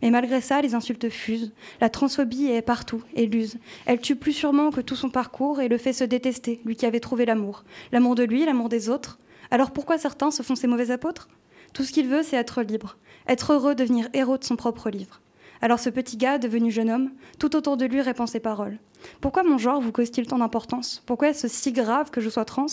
Mais 0.00 0.10
malgré 0.10 0.40
ça, 0.40 0.62
les 0.62 0.76
insultes 0.76 1.08
fusent. 1.08 1.52
La 1.80 1.90
transphobie 1.90 2.46
est 2.46 2.62
partout 2.62 3.02
et 3.16 3.26
l'use. 3.26 3.58
Elle 3.86 4.00
tue 4.00 4.14
plus 4.14 4.32
sûrement 4.32 4.70
que 4.70 4.80
tout 4.80 4.94
son 4.94 5.10
parcours 5.10 5.60
et 5.60 5.66
le 5.66 5.76
fait 5.76 5.92
se 5.92 6.04
détester, 6.04 6.60
lui 6.64 6.76
qui 6.76 6.86
avait 6.86 7.00
trouvé 7.00 7.26
l'amour. 7.26 7.64
L'amour 7.90 8.14
de 8.14 8.22
lui, 8.22 8.44
l'amour 8.44 8.68
des 8.68 8.88
autres. 8.88 9.18
Alors 9.50 9.72
pourquoi 9.72 9.98
certains 9.98 10.30
se 10.30 10.42
font 10.42 10.54
ces 10.54 10.66
mauvais 10.66 10.90
apôtres? 10.90 11.28
Tout 11.72 11.82
ce 11.82 11.92
qu'il 11.92 12.08
veut, 12.08 12.22
c'est 12.22 12.36
être 12.36 12.62
libre. 12.62 12.96
Être 13.28 13.52
heureux, 13.52 13.74
devenir 13.74 14.08
héros 14.12 14.38
de 14.38 14.44
son 14.44 14.56
propre 14.56 14.90
livre. 14.90 15.20
Alors 15.62 15.78
ce 15.78 15.90
petit 15.90 16.16
gars, 16.16 16.38
devenu 16.38 16.70
jeune 16.70 16.90
homme, 16.90 17.10
tout 17.38 17.54
autour 17.54 17.76
de 17.76 17.84
lui 17.84 18.00
répand 18.00 18.28
ses 18.28 18.40
paroles. 18.40 18.78
Pourquoi 19.20 19.42
mon 19.42 19.58
genre 19.58 19.80
vous 19.80 19.92
cause-t-il 19.92 20.26
tant 20.26 20.38
d'importance? 20.38 21.02
Pourquoi 21.06 21.28
est-ce 21.28 21.48
si 21.48 21.72
grave 21.72 22.10
que 22.10 22.20
je 22.20 22.30
sois 22.30 22.44
trans? 22.44 22.66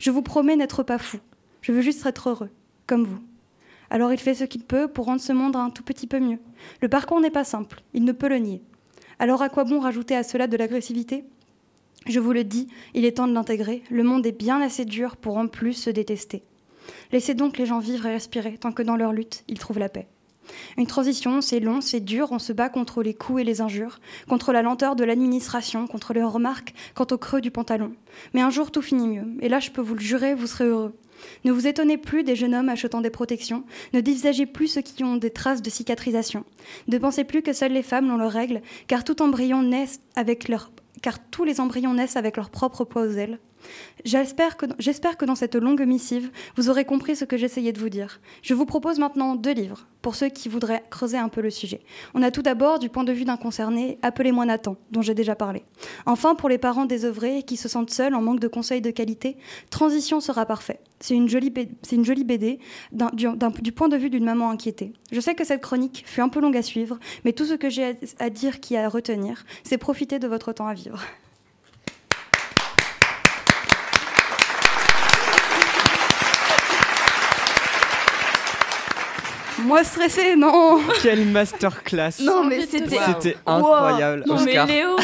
Je 0.00 0.10
vous 0.10 0.22
promets 0.22 0.56
n'être 0.56 0.82
pas 0.82 0.98
fou. 0.98 1.18
Je 1.60 1.72
veux 1.72 1.82
juste 1.82 2.04
être 2.04 2.30
heureux, 2.30 2.50
comme 2.86 3.04
vous. 3.04 3.20
Alors 3.90 4.12
il 4.12 4.18
fait 4.18 4.34
ce 4.34 4.44
qu'il 4.44 4.64
peut 4.64 4.88
pour 4.88 5.04
rendre 5.04 5.20
ce 5.20 5.32
monde 5.32 5.54
un 5.54 5.70
tout 5.70 5.82
petit 5.82 6.06
peu 6.06 6.18
mieux. 6.18 6.38
Le 6.80 6.88
parcours 6.88 7.20
n'est 7.20 7.30
pas 7.30 7.44
simple, 7.44 7.82
il 7.94 8.04
ne 8.04 8.12
peut 8.12 8.28
le 8.28 8.38
nier. 8.38 8.62
Alors 9.18 9.42
à 9.42 9.48
quoi 9.48 9.64
bon 9.64 9.78
rajouter 9.78 10.16
à 10.16 10.22
cela 10.22 10.46
de 10.46 10.56
l'agressivité? 10.56 11.24
Je 12.06 12.20
vous 12.20 12.32
le 12.32 12.44
dis, 12.44 12.66
il 12.94 13.04
est 13.04 13.12
temps 13.12 13.28
de 13.28 13.32
l'intégrer. 13.32 13.82
Le 13.90 14.02
monde 14.02 14.26
est 14.26 14.36
bien 14.36 14.60
assez 14.60 14.84
dur 14.84 15.16
pour 15.16 15.36
en 15.36 15.46
plus 15.46 15.74
se 15.74 15.90
détester. 15.90 16.42
Laissez 17.12 17.34
donc 17.34 17.58
les 17.58 17.66
gens 17.66 17.78
vivre 17.78 18.06
et 18.06 18.12
respirer, 18.12 18.58
tant 18.58 18.72
que 18.72 18.82
dans 18.82 18.96
leur 18.96 19.12
lutte, 19.12 19.44
ils 19.48 19.58
trouvent 19.58 19.78
la 19.78 19.88
paix. 19.88 20.08
Une 20.76 20.86
transition, 20.86 21.40
c'est 21.40 21.60
long, 21.60 21.80
c'est 21.80 22.00
dur, 22.00 22.32
on 22.32 22.38
se 22.38 22.52
bat 22.52 22.68
contre 22.68 23.02
les 23.02 23.14
coups 23.14 23.42
et 23.42 23.44
les 23.44 23.60
injures, 23.60 24.00
contre 24.28 24.52
la 24.52 24.62
lenteur 24.62 24.96
de 24.96 25.04
l'administration, 25.04 25.86
contre 25.86 26.12
les 26.12 26.22
remarques, 26.22 26.74
quant 26.94 27.06
au 27.10 27.18
creux 27.18 27.40
du 27.40 27.50
pantalon. 27.50 27.92
Mais 28.34 28.40
un 28.40 28.50
jour, 28.50 28.70
tout 28.70 28.82
finit 28.82 29.06
mieux. 29.06 29.26
Et 29.40 29.48
là, 29.48 29.60
je 29.60 29.70
peux 29.70 29.80
vous 29.80 29.94
le 29.94 30.00
jurer, 30.00 30.34
vous 30.34 30.46
serez 30.46 30.64
heureux. 30.64 30.94
Ne 31.44 31.52
vous 31.52 31.68
étonnez 31.68 31.98
plus 31.98 32.24
des 32.24 32.34
jeunes 32.34 32.54
hommes 32.54 32.68
achetant 32.68 33.00
des 33.00 33.10
protections. 33.10 33.62
Ne 33.92 34.00
dévisagez 34.00 34.46
plus 34.46 34.66
ceux 34.66 34.80
qui 34.80 35.04
ont 35.04 35.16
des 35.16 35.30
traces 35.30 35.62
de 35.62 35.70
cicatrisation. 35.70 36.44
Ne 36.88 36.98
pensez 36.98 37.22
plus 37.22 37.42
que 37.42 37.52
seules 37.52 37.72
les 37.72 37.82
femmes 37.84 38.10
ont 38.10 38.16
leurs 38.16 38.32
règles, 38.32 38.62
car 38.88 39.04
tout 39.04 39.22
embryon 39.22 39.62
naît 39.62 39.86
avec 40.16 40.48
leur 40.48 40.72
car 41.02 41.18
tous 41.30 41.44
les 41.44 41.60
embryons 41.60 41.94
naissent 41.94 42.16
avec 42.16 42.36
leur 42.36 42.50
propre 42.50 42.84
poids 42.84 43.02
aux 43.02 43.10
ailes. 43.10 43.38
J'espère 44.04 44.56
que, 44.56 45.24
dans 45.24 45.34
cette 45.34 45.54
longue 45.54 45.82
missive, 45.82 46.30
vous 46.56 46.70
aurez 46.70 46.84
compris 46.84 47.16
ce 47.16 47.24
que 47.24 47.36
j'essayais 47.36 47.72
de 47.72 47.78
vous 47.78 47.88
dire. 47.88 48.20
Je 48.42 48.54
vous 48.54 48.66
propose 48.66 48.98
maintenant 48.98 49.36
deux 49.36 49.52
livres, 49.52 49.86
pour 50.00 50.14
ceux 50.14 50.28
qui 50.28 50.48
voudraient 50.48 50.82
creuser 50.90 51.18
un 51.18 51.28
peu 51.28 51.40
le 51.40 51.50
sujet. 51.50 51.80
On 52.14 52.22
a 52.22 52.30
tout 52.30 52.42
d'abord, 52.42 52.78
du 52.78 52.88
point 52.88 53.04
de 53.04 53.12
vue 53.12 53.24
d'un 53.24 53.36
concerné, 53.36 53.98
Appelez-moi 54.02 54.44
Nathan, 54.44 54.76
dont 54.90 55.02
j'ai 55.02 55.14
déjà 55.14 55.34
parlé. 55.34 55.62
Enfin, 56.06 56.34
pour 56.34 56.48
les 56.48 56.58
parents 56.58 56.84
désœuvrés 56.84 57.42
qui 57.42 57.56
se 57.56 57.68
sentent 57.68 57.90
seuls 57.90 58.14
en 58.14 58.22
manque 58.22 58.40
de 58.40 58.48
conseils 58.48 58.80
de 58.80 58.90
qualité, 58.90 59.36
Transition 59.70 60.20
sera 60.20 60.46
parfait. 60.46 60.80
C'est 61.00 61.14
une 61.14 61.28
jolie, 61.28 61.50
BD 61.50 62.58
du 62.92 63.72
point 63.72 63.88
de 63.88 63.96
vue 63.96 64.10
d'une 64.10 64.24
maman 64.24 64.50
inquiétée. 64.50 64.92
Je 65.10 65.20
sais 65.20 65.34
que 65.34 65.44
cette 65.44 65.60
chronique 65.60 66.04
fut 66.06 66.20
un 66.20 66.28
peu 66.28 66.40
longue 66.40 66.56
à 66.56 66.62
suivre, 66.62 66.98
mais 67.24 67.32
tout 67.32 67.44
ce 67.44 67.54
que 67.54 67.68
j'ai 67.70 67.84
à, 67.84 67.92
à 68.18 68.30
dire 68.30 68.60
qui 68.60 68.76
a 68.76 68.84
à 68.84 68.88
retenir, 68.88 69.44
c'est 69.64 69.78
profiter 69.78 70.18
de 70.18 70.28
votre 70.28 70.52
temps 70.52 70.66
à 70.66 70.74
vivre. 70.74 71.00
Moi 79.64 79.84
stressé, 79.84 80.36
non 80.36 80.80
Quelle 81.02 81.24
masterclass 81.26 82.12
Non, 82.20 82.44
mais 82.44 82.66
c'était. 82.66 83.36
incroyable. 83.46 84.24
Non, 84.26 84.40
mais. 84.40 84.64
Léo, 84.66 84.96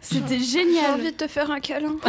c'était 0.00 0.38
J'ai 0.38 0.64
génial. 0.64 0.92
envie 0.94 1.12
de 1.12 1.16
te 1.16 1.26
faire 1.28 1.50
un 1.50 1.60
câlin. 1.60 1.96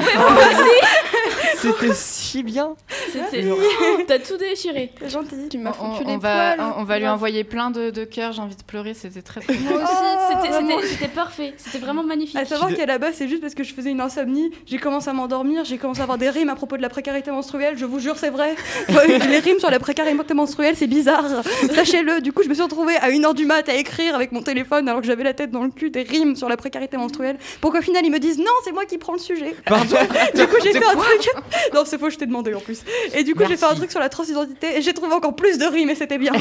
C'était 1.58 1.94
si 1.94 2.42
bien. 2.42 2.72
C'était- 3.14 3.46
T'as 4.08 4.18
tout 4.18 4.36
déchiré. 4.38 4.92
C'est 5.00 5.10
gentil. 5.12 5.48
Tu 5.52 5.60
m'as 5.60 5.70
On, 5.80 5.92
foutu 5.94 6.04
on 6.08 6.12
les 6.14 6.18
va, 6.18 6.56
poils. 6.56 6.74
on 6.78 6.84
va 6.84 6.98
lui 6.98 7.08
envoyer 7.08 7.44
plein 7.44 7.70
de, 7.70 7.92
de 7.92 8.04
cœurs, 8.04 8.32
j'ai 8.32 8.42
envie 8.42 8.56
de 8.56 8.64
pleurer, 8.64 8.96
c'était 8.96 9.22
très 9.22 9.42
très 9.42 9.54
Moi 9.54 9.74
aussi. 9.84 10.42
C'était- 10.42 10.88
C'était 10.88 11.08
parfait. 11.10 11.54
C'était 11.58 11.78
vraiment 11.78 12.04
magnifique. 12.04 12.36
À 12.36 12.46
savoir 12.46 12.74
qu'à 12.74 12.88
la 12.88 12.98
base, 12.98 13.14
c'est 13.16 13.28
juste 13.28 13.42
parce 13.42 13.54
que 13.54 13.64
je 13.64 13.76
faisais 13.76 13.92
une 13.92 14.02
insomnie, 14.02 14.50
j'ai 14.66 14.80
commencé 14.80 15.10
à 15.10 15.14
m'endormir, 15.14 15.64
j'ai 15.64 15.78
commencé 15.78 16.00
à 16.00 16.04
avoir 16.04 16.18
des 16.18 16.32
rimes 16.32 16.50
à 16.50 16.56
propos 16.56 16.78
de 16.78 16.82
la 16.82 16.90
précarité 16.90 17.30
menstruelle, 17.30 17.78
je 17.78 17.86
vous 17.86 18.00
jure, 18.00 18.18
c'est 18.18 18.32
vrai. 18.32 18.56
Les 19.08 19.40
rimes 19.40 19.60
sur 19.60 19.70
la 19.70 19.80
précarité 19.80 20.34
menstruelle, 20.34 20.76
c'est 20.76 20.88
bizarre. 20.88 21.26
Sachez-le, 21.76 22.22
du 22.22 22.32
coup, 22.34 22.44
je 22.44 22.50
me 22.50 22.54
suis 22.54 22.64
retrouvée 22.64 22.96
à 22.98 23.10
1h 23.10 23.34
du 23.36 23.46
mat 23.46 23.68
à 23.70 23.76
écrire 23.76 24.16
avec 24.16 24.32
mon 24.32 24.42
téléphone 24.42 24.88
alors 24.88 25.02
que 25.02 25.08
j'avais 25.08 25.24
la 25.24 25.34
tête 25.34 25.52
dans 25.52 25.64
le 25.64 25.70
cul 25.72 25.90
des 25.90 26.04
rimes 26.04 26.36
sur 26.36 26.50
la 26.50 26.58
précarité 26.58 26.98
menstruelle 26.98 27.38
pour 27.60 27.72
qu'au 27.72 27.82
final, 27.82 28.06
ils 28.06 28.12
me 28.12 28.20
disent 28.20 28.38
non, 28.38 28.46
c'est 28.64 28.72
moi 28.72 28.86
qui 28.86 28.98
prends 28.98 29.14
le 29.14 29.20
sujet. 29.20 29.56
Pardon. 29.66 29.96
Du 30.36 30.48
coup, 30.48 30.56
j'ai 30.64 30.72
fait 30.72 30.86
un 30.86 30.96
truc. 30.96 31.30
Non, 31.74 31.84
c'est 31.86 31.98
faux, 31.98 32.10
je 32.10 32.18
t'ai 32.18 32.26
demandé 32.26 32.54
en 32.54 32.60
plus. 32.60 32.82
Et 33.14 33.24
du 33.24 33.36
coup, 33.36 33.44
j'ai 33.48 33.58
fait 33.58 33.66
un 33.66 33.76
truc 33.76 33.92
sur 33.92 34.00
la 34.00 34.10
transidentité 34.10 34.78
et 34.78 34.82
j'ai 34.82 34.94
trouvé 34.94 35.14
encore 35.14 35.36
plus 35.36 35.58
de 35.58 35.66
rimes 35.66 35.90
et 35.90 35.96
c'était 35.96 36.18
bien. 36.18 36.34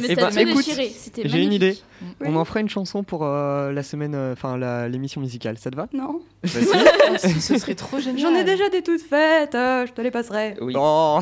Mais 0.00 0.14
tout 0.16 0.38
écoute, 0.38 0.56
déchiré. 0.56 0.92
C'était 0.96 1.28
J'ai 1.28 1.42
une 1.42 1.52
idée. 1.52 1.76
On 2.24 2.36
en 2.36 2.44
fera 2.44 2.60
une 2.60 2.68
chanson 2.68 3.02
pour 3.02 3.24
euh, 3.24 3.72
la 3.72 3.82
semaine, 3.82 4.14
euh, 4.14 4.32
enfin 4.32 4.56
l'émission 4.88 5.20
musicale. 5.20 5.58
Ça 5.58 5.70
te 5.70 5.76
va? 5.76 5.88
Non. 5.92 6.20
Vas-y. 6.42 7.40
Ce 7.40 7.58
serait 7.58 7.74
trop 7.74 7.98
génial. 7.98 8.20
J'en 8.20 8.34
ai 8.34 8.44
déjà 8.44 8.68
des 8.68 8.82
toutes 8.82 9.02
faites, 9.02 9.54
euh, 9.54 9.86
je 9.86 9.92
te 9.92 10.00
les 10.00 10.10
passerai. 10.10 10.54
Oui. 10.60 10.74
Oh, 10.76 11.20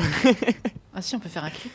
Ah 0.93 1.01
si, 1.01 1.15
on 1.15 1.19
peut 1.19 1.29
faire 1.29 1.43
un 1.43 1.49
clip. 1.49 1.71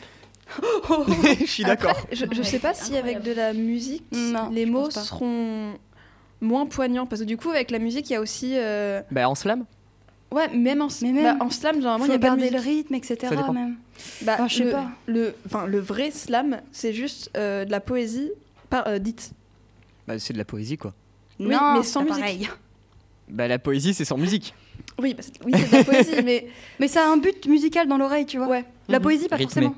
je 1.39 1.45
suis 1.45 1.63
d'accord. 1.63 1.91
Après, 1.91 2.15
je, 2.15 2.41
sais 2.43 2.59
pas 2.59 2.73
si 2.73 2.95
avec 2.97 3.21
de 3.21 3.31
la 3.33 3.53
musique, 3.53 4.03
Non, 4.11 4.49
les 4.51 4.65
mots 4.65 4.89
seront 4.91 5.73
moins 6.41 6.65
poignants. 6.65 7.05
Parce 7.05 7.21
que 7.21 7.25
du 7.27 7.37
coup, 7.37 7.49
avec 7.49 7.71
la 7.71 7.79
musique, 7.79 8.09
il 8.09 8.13
y 8.13 8.15
a 8.15 8.21
aussi. 8.21 8.53
euh, 8.55 9.01
Bah 9.11 9.27
en 9.29 9.35
slam. 9.35 9.65
Ouais, 10.31 10.49
même 10.49 10.81
en, 10.81 10.87
Mais 11.03 11.11
même, 11.11 11.37
bah, 11.37 11.45
en 11.45 11.49
slam, 11.51 11.75
généralement, 11.75 12.05
il 12.05 12.07
Faut 12.07 12.13
y 12.13 12.15
a 12.15 12.19
garder 12.19 12.49
le 12.49 12.57
rythme, 12.59 12.95
etc. 12.95 13.17
Ça 13.21 13.29
dépend. 13.35 13.53
même. 13.53 13.75
Bah, 14.23 14.33
Enfin, 14.33 14.47
je 14.47 14.55
sais 14.57 14.63
le, 14.63 14.71
pas. 14.71 14.87
Le, 15.05 15.35
enfin, 15.45 15.67
le 15.67 15.79
vrai 15.79 16.09
slam, 16.09 16.59
c'est 16.71 16.91
juste 16.93 17.29
euh, 17.37 17.65
de 17.65 17.71
la 17.71 17.79
poésie 17.79 18.31
par, 18.69 18.87
euh, 18.87 18.97
dite. 18.97 19.31
Bah 20.07 20.17
c'est 20.19 20.33
de 20.33 20.39
la 20.39 20.43
poésie 20.45 20.77
quoi. 20.77 20.93
Oui, 21.39 21.47
non, 21.49 21.75
mais 21.77 21.83
sans 21.83 22.01
musique. 22.03 22.17
pareil. 22.19 22.49
Bah 23.29 23.47
la 23.47 23.57
poésie 23.59 23.93
c'est 23.93 24.03
sans 24.05 24.17
musique. 24.17 24.53
Oui, 24.99 25.13
bah, 25.13 25.21
c'est- 25.23 25.33
oui 25.45 25.53
c'est 25.55 25.71
de 25.71 25.77
la 25.77 25.83
poésie, 25.83 26.21
mais 26.25 26.47
Mais 26.79 26.87
ça 26.87 27.03
a 27.07 27.11
un 27.11 27.17
but 27.17 27.45
musical 27.47 27.87
dans 27.87 27.97
l'oreille, 27.97 28.25
tu 28.25 28.37
vois. 28.39 28.47
ouais. 28.47 28.65
La 28.89 28.97
Mhm. 28.97 29.03
poésie, 29.03 29.27
pas 29.29 29.35
Rythmé. 29.37 29.61
forcément. 29.67 29.75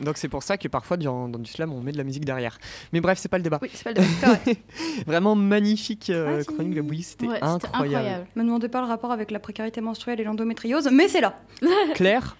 Donc 0.00 0.16
c'est 0.16 0.28
pour 0.28 0.42
ça 0.42 0.56
que 0.56 0.68
parfois 0.68 0.96
dans, 0.96 1.28
dans 1.28 1.38
du 1.38 1.50
slam 1.50 1.72
on 1.72 1.80
met 1.80 1.92
de 1.92 1.98
la 1.98 2.04
musique 2.04 2.24
derrière. 2.24 2.58
Mais 2.92 3.00
bref 3.00 3.18
c'est 3.18 3.28
pas 3.28 3.38
le 3.38 3.42
débat. 3.42 3.58
Oui, 3.62 3.70
c'est 3.72 3.84
pas 3.84 3.90
le 3.90 3.96
débat. 4.06 4.38
Vraiment 5.06 5.34
magnifique 5.34 6.10
euh, 6.10 6.40
Ah, 6.40 6.44
chronique 6.52 6.74
de 6.74 6.80
Bouilly, 6.82 7.02
c'était 7.02 7.26
Ouais, 7.26 7.34
c'était 7.34 7.44
incroyable. 7.46 7.94
incroyable. 7.96 8.26
Me 8.36 8.42
demandez 8.44 8.68
pas 8.68 8.80
le 8.80 8.86
rapport 8.86 9.12
avec 9.12 9.30
la 9.30 9.38
précarité 9.38 9.80
menstruelle 9.80 10.20
et 10.20 10.24
l'endométriose, 10.24 10.88
mais 10.92 11.08
c'est 11.08 11.20
là. 11.20 11.34
Claire, 11.94 12.36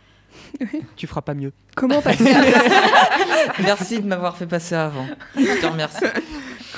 tu 0.97 1.07
feras 1.07 1.23
pas 1.23 1.35
mieux. 1.35 1.53
Comment 1.75 2.01
passer 2.03 2.31
après 2.31 2.53
Merci 3.63 4.01
de 4.01 4.07
m'avoir 4.07 4.37
fait 4.37 4.47
passer 4.47 4.75
avant. 4.75 5.07
Je 5.37 5.61
te 5.61 5.67
remercie. 5.67 6.05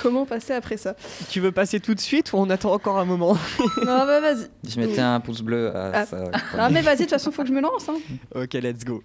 Comment 0.03 0.25
passer 0.25 0.53
après 0.55 0.77
ça 0.77 0.95
Tu 1.29 1.41
veux 1.41 1.53
passer 1.53 1.81
tout 1.81 1.95
de 1.95 2.01
suite 2.01 2.33
ou 2.33 2.37
on 2.39 2.49
attend 2.49 2.73
encore 2.73 2.99
un 2.99 3.05
moment 3.05 3.37
Non, 3.79 4.07
bah 4.07 4.21
vas-y. 4.21 4.47
Je 4.69 4.79
mettais 4.81 5.01
un 5.01 5.21
pouce 5.21 5.43
bleu 5.43 5.75
à 5.77 5.91
Ah. 5.95 6.07
ça. 6.07 6.17
Non, 6.57 6.69
mais 6.71 6.81
vas-y, 6.81 6.99
de 6.99 7.03
toute 7.03 7.11
façon, 7.11 7.33
faut 7.33 7.43
que 7.43 7.49
je 7.49 7.53
me 7.55 7.61
lance. 7.61 7.89
Hein. 7.89 7.97
Ok 8.35 8.55
let's 8.55 8.85
go. 8.85 9.03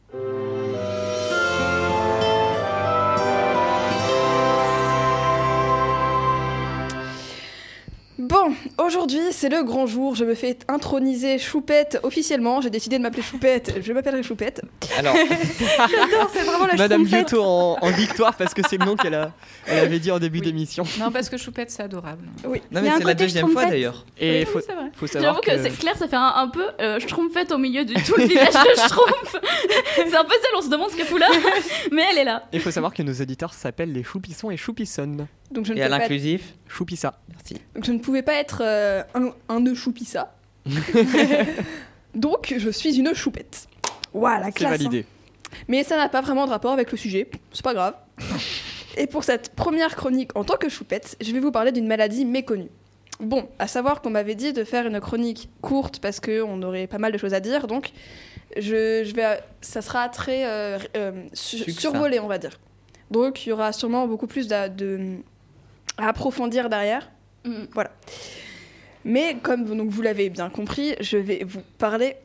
Bon, 8.27 8.55
aujourd'hui, 8.79 9.19
c'est 9.29 9.49
le 9.49 9.63
grand 9.63 9.85
jour. 9.85 10.15
Je 10.15 10.25
me 10.25 10.33
fais 10.33 10.57
introniser 10.67 11.37
Choupette 11.37 11.99
officiellement. 12.01 12.59
J'ai 12.59 12.71
décidé 12.71 12.97
de 12.97 13.03
m'appeler 13.03 13.21
Choupette. 13.21 13.75
Je 13.83 13.93
m'appellerai 13.93 14.23
Choupette. 14.23 14.61
Alors, 14.97 15.13
J'adore, 15.59 16.31
c'est 16.33 16.41
vraiment 16.41 16.65
la 16.65 16.73
Madame 16.73 17.05
schtroumpfette. 17.05 17.29
Biotto 17.29 17.43
en, 17.43 17.77
en 17.79 17.91
victoire 17.91 18.33
parce 18.35 18.55
que 18.55 18.63
c'est 18.67 18.77
le 18.77 18.85
nom 18.85 18.95
qu'elle 18.95 19.13
a, 19.13 19.31
elle 19.67 19.77
avait 19.77 19.99
dit 19.99 20.09
en 20.11 20.17
début 20.17 20.39
d'émission. 20.39 20.85
Non, 20.99 21.11
parce 21.11 21.29
que 21.29 21.37
Choupette, 21.37 21.69
c'est 21.69 21.83
adorable. 21.83 22.25
non, 22.43 22.51
mais 22.71 22.89
un 22.89 22.97
c'est 22.97 23.03
la 23.03 23.13
deuxième 23.13 23.49
fois 23.49 23.67
d'ailleurs. 23.67 24.05
Et 24.19 24.39
Oui, 24.39 24.45
faut, 24.45 24.59
c'est 24.61 24.73
vrai. 24.73 24.85
faut 24.95 25.05
savoir 25.05 25.33
J'avoue 25.35 25.41
que, 25.41 25.63
que, 25.63 25.69
c'est 25.69 25.77
Claire, 25.77 25.95
ça 25.97 26.07
fait 26.07 26.15
un, 26.15 26.33
un 26.35 26.47
peu 26.47 26.65
euh, 26.81 26.99
schtroumpfette 26.99 27.51
au 27.51 27.59
milieu 27.59 27.85
de 27.85 27.93
tout 27.93 28.15
le 28.17 28.25
village 28.25 28.53
de 28.53 28.75
Schtroumpf. 28.75 29.35
c'est 29.97 30.15
un 30.15 30.23
peu 30.23 30.33
celle, 30.41 30.55
on 30.57 30.61
se 30.63 30.69
demande 30.69 30.89
ce 30.89 30.95
qu'elle 30.95 31.05
fout 31.05 31.19
là, 31.19 31.27
mais 31.91 32.01
elle 32.11 32.17
est 32.17 32.23
là. 32.25 32.43
il 32.53 32.59
faut 32.59 32.71
savoir 32.71 32.91
que 32.91 33.03
nos 33.03 33.13
auditeurs 33.13 33.53
s'appellent 33.53 33.93
les 33.93 34.03
Choupissons 34.03 34.49
et 34.49 34.57
Choupissonnes. 34.57 35.27
Donc 35.55 35.65
je 35.65 35.73
ne, 35.73 35.77
Et 35.77 35.81
à 35.81 35.85
être- 35.85 35.91
l'inclusif 35.91 36.53
Choupissa. 36.67 37.19
Merci. 37.29 37.55
donc 37.73 37.83
je 37.85 37.91
ne 37.91 37.99
pouvais 37.99 38.21
pas 38.21 38.33
être 38.35 38.61
euh, 38.63 39.01
un, 39.15 39.31
un 39.49 39.59
nœud 39.61 39.73
Choupissa. 39.75 40.35
Donc 42.13 42.53
je 42.57 42.69
suis 42.69 42.95
une 42.97 43.13
Choupette. 43.13 43.67
Voilà, 44.13 44.45
C'est 44.47 44.51
classe. 44.53 44.73
hein. 44.73 44.77
validé. 44.77 45.05
Mais 45.67 45.83
ça 45.83 45.97
n'a 45.97 46.09
pas 46.09 46.21
vraiment 46.21 46.45
de 46.45 46.51
rapport 46.51 46.71
avec 46.71 46.91
le 46.91 46.97
sujet. 46.97 47.29
C'est 47.51 47.63
pas 47.63 47.73
grave. 47.73 47.95
Et 48.97 49.07
pour 49.07 49.23
cette 49.25 49.49
première 49.55 49.95
chronique 49.95 50.31
en 50.35 50.43
tant 50.43 50.55
que 50.55 50.69
Choupette, 50.69 51.17
je 51.21 51.31
vais 51.33 51.39
vous 51.39 51.51
parler 51.51 51.71
d'une 51.73 51.87
maladie 51.87 52.23
méconnue. 52.25 52.69
Bon, 53.19 53.47
à 53.59 53.67
savoir 53.67 54.01
qu'on 54.01 54.09
m'avait 54.09 54.35
dit 54.35 54.53
de 54.53 54.63
faire 54.63 54.87
une 54.87 54.99
chronique 54.99 55.49
courte 55.61 55.99
parce 55.99 56.19
qu'on 56.19 56.61
aurait 56.63 56.87
pas 56.87 56.97
mal 56.97 57.11
de 57.13 57.17
choses 57.17 57.33
à 57.33 57.39
dire, 57.39 57.67
donc 57.67 57.91
je, 58.57 59.03
je 59.05 59.13
vais, 59.13 59.39
ça 59.61 59.81
sera 59.81 60.09
très 60.09 60.45
euh, 60.45 60.77
euh, 60.97 61.11
survolé, 61.33 62.19
on 62.19 62.27
va 62.27 62.37
dire. 62.37 62.57
Donc 63.11 63.45
il 63.45 63.49
y 63.49 63.51
aura 63.53 63.71
sûrement 63.73 64.07
beaucoup 64.07 64.27
plus 64.27 64.47
de, 64.47 65.17
à 65.97 66.09
approfondir 66.09 66.69
derrière. 66.69 67.09
Mm. 67.45 67.65
Voilà. 67.73 67.91
Mais 69.03 69.37
comme 69.41 69.65
vous- 69.65 69.75
donc, 69.75 69.89
vous 69.89 70.01
l'avez 70.01 70.29
bien 70.29 70.49
compris, 70.49 70.95
je 70.99 71.17
vais 71.17 71.43
vous 71.45 71.61
parler 71.77 72.15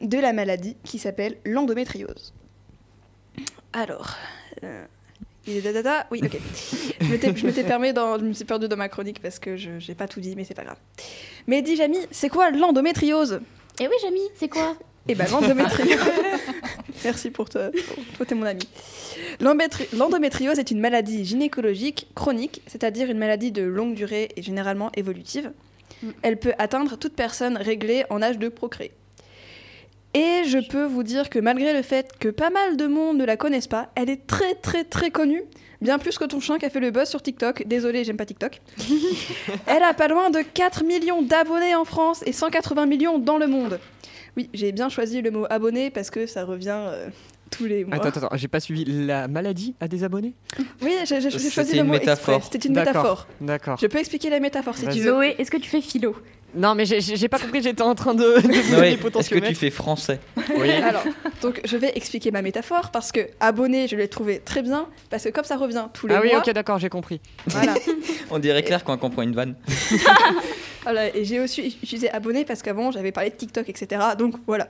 de 0.00 0.18
la 0.18 0.32
maladie 0.32 0.76
qui 0.84 0.98
s'appelle 0.98 1.36
l'endométriose. 1.44 2.32
Alors, 3.72 4.16
euh, 4.62 4.84
il 5.46 5.56
est 5.56 5.62
dadada, 5.62 6.06
oui, 6.10 6.20
ok. 6.22 6.38
je 7.00 7.46
m'étais- 7.46 7.64
permis 7.64 7.92
dans, 7.92 8.18
je 8.18 8.24
me 8.24 8.32
suis 8.32 8.44
perdue 8.44 8.68
dans 8.68 8.76
ma 8.76 8.88
chronique 8.88 9.20
parce 9.20 9.38
que 9.38 9.56
je 9.56 9.70
n'ai 9.88 9.94
pas 9.96 10.06
tout 10.06 10.20
dit, 10.20 10.34
mais 10.36 10.44
c'est 10.44 10.54
pas 10.54 10.64
grave. 10.64 10.78
Mais 11.46 11.60
dis 11.62 11.74
Jamy, 11.76 11.98
c'est 12.12 12.28
quoi 12.28 12.50
l'endométriose? 12.50 13.40
Et 13.80 13.88
oui, 13.88 13.94
Jamie, 14.02 14.28
c'est 14.36 14.48
quoi? 14.48 14.76
Eh 15.08 15.14
ben 15.14 15.26
l'endométriose. 15.30 15.98
Merci 17.04 17.30
pour 17.30 17.48
toi. 17.48 17.70
Toi, 18.16 18.26
t'es 18.26 18.34
mon 18.34 18.46
ami. 18.46 18.62
L'endométriose 19.40 20.58
est 20.58 20.70
une 20.70 20.80
maladie 20.80 21.24
gynécologique 21.24 22.08
chronique, 22.14 22.62
c'est-à-dire 22.66 23.10
une 23.10 23.18
maladie 23.18 23.52
de 23.52 23.62
longue 23.62 23.94
durée 23.94 24.30
et 24.36 24.42
généralement 24.42 24.90
évolutive. 24.96 25.52
Mm. 26.02 26.10
Elle 26.22 26.38
peut 26.38 26.54
atteindre 26.58 26.96
toute 26.96 27.14
personne 27.14 27.56
réglée 27.56 28.04
en 28.10 28.22
âge 28.22 28.38
de 28.38 28.48
procréer. 28.48 28.92
Et 30.14 30.44
je 30.46 30.58
peux 30.58 30.84
vous 30.84 31.02
dire 31.02 31.28
que 31.28 31.40
malgré 31.40 31.72
le 31.72 31.82
fait 31.82 32.12
que 32.20 32.28
pas 32.28 32.50
mal 32.50 32.76
de 32.76 32.86
monde 32.86 33.18
ne 33.18 33.24
la 33.24 33.36
connaissent 33.36 33.66
pas, 33.66 33.90
elle 33.96 34.08
est 34.08 34.26
très 34.28 34.54
très 34.54 34.84
très 34.84 35.10
connue. 35.10 35.42
Bien 35.80 35.98
plus 35.98 36.16
que 36.16 36.24
ton 36.24 36.38
chien 36.40 36.58
qui 36.58 36.64
a 36.64 36.70
fait 36.70 36.80
le 36.80 36.92
buzz 36.92 37.08
sur 37.08 37.20
TikTok. 37.20 37.64
Désolé, 37.66 38.04
j'aime 38.04 38.16
pas 38.16 38.24
TikTok. 38.24 38.62
elle 39.66 39.82
a 39.82 39.92
pas 39.92 40.06
loin 40.06 40.30
de 40.30 40.40
4 40.40 40.84
millions 40.84 41.20
d'abonnés 41.20 41.74
en 41.74 41.84
France 41.84 42.22
et 42.26 42.32
180 42.32 42.86
millions 42.86 43.18
dans 43.18 43.38
le 43.38 43.48
monde. 43.48 43.80
Oui, 44.36 44.50
j'ai 44.52 44.72
bien 44.72 44.88
choisi 44.88 45.22
le 45.22 45.30
mot 45.30 45.46
abonné 45.48 45.90
parce 45.90 46.10
que 46.10 46.26
ça 46.26 46.44
revient 46.44 46.76
euh, 46.76 47.08
tous 47.50 47.66
les 47.66 47.84
mois. 47.84 47.96
Attends, 47.96 48.08
attends, 48.08 48.26
attends, 48.26 48.36
j'ai 48.36 48.48
pas 48.48 48.60
suivi. 48.60 48.84
La 48.84 49.28
maladie 49.28 49.74
a 49.80 49.88
des 49.88 50.02
abonnés? 50.04 50.34
Oui, 50.82 50.92
j'ai 51.04 51.20
choisi 51.50 51.74
le 51.74 51.80
une 51.80 51.86
mot 51.86 51.92
métaphore. 51.92 52.42
C'était 52.50 52.66
une 52.68 52.74
métaphore. 52.74 53.26
D'accord. 53.40 53.78
Je 53.80 53.86
peux 53.86 53.98
expliquer 53.98 54.30
la 54.30 54.40
métaphore 54.40 54.76
si 54.76 54.86
tu 54.88 55.00
veux. 55.00 55.10
Zoé, 55.12 55.34
est-ce 55.38 55.50
que 55.50 55.56
tu 55.58 55.68
fais 55.70 55.80
philo? 55.80 56.16
Non, 56.56 56.76
mais 56.76 56.84
j'ai- 56.86 57.28
pas 57.28 57.38
compris, 57.40 57.62
j'étais 57.62 57.82
en 57.82 57.96
train 57.96 58.14
de, 58.14 58.22
de 58.22 59.18
Est-ce 59.18 59.28
que 59.30 59.38
tu 59.40 59.54
fais 59.56 59.70
français? 59.70 60.20
Oui. 60.56 60.70
Alors, 60.84 61.02
donc 61.42 61.60
je 61.64 61.76
vais 61.76 61.90
expliquer 61.96 62.30
ma 62.30 62.42
métaphore 62.42 62.90
parce 62.92 63.10
que 63.10 63.20
abonné, 63.40 63.88
je 63.88 63.96
l'ai 63.96 64.06
trouvé 64.06 64.38
très 64.38 64.62
bien 64.62 64.86
parce 65.10 65.24
que 65.24 65.30
comme 65.30 65.44
ça 65.44 65.56
revient 65.56 65.86
tous 65.92 66.06
les 66.06 66.14
Ah 66.14 66.20
oui, 66.22 66.28
mois, 66.30 66.38
ok, 66.38 66.50
d'accord, 66.52 66.78
j'ai 66.78 66.88
compris. 66.88 67.20
voilà. 67.46 67.74
On 68.30 68.38
dirait 68.38 68.62
Claire 68.62 68.84
quand 68.84 68.94
on 68.94 68.98
comprend 68.98 69.22
une 69.22 69.34
vanne. 69.34 69.56
Voilà, 70.84 71.14
et 71.16 71.24
j'ai 71.24 71.40
aussi 71.40 71.76
utilisé 71.82 72.10
abonné 72.10 72.44
parce 72.44 72.62
qu'avant 72.62 72.92
j'avais 72.92 73.10
parlé 73.10 73.30
de 73.30 73.34
TikTok, 73.34 73.68
etc. 73.68 74.00
Donc 74.18 74.36
voilà. 74.46 74.68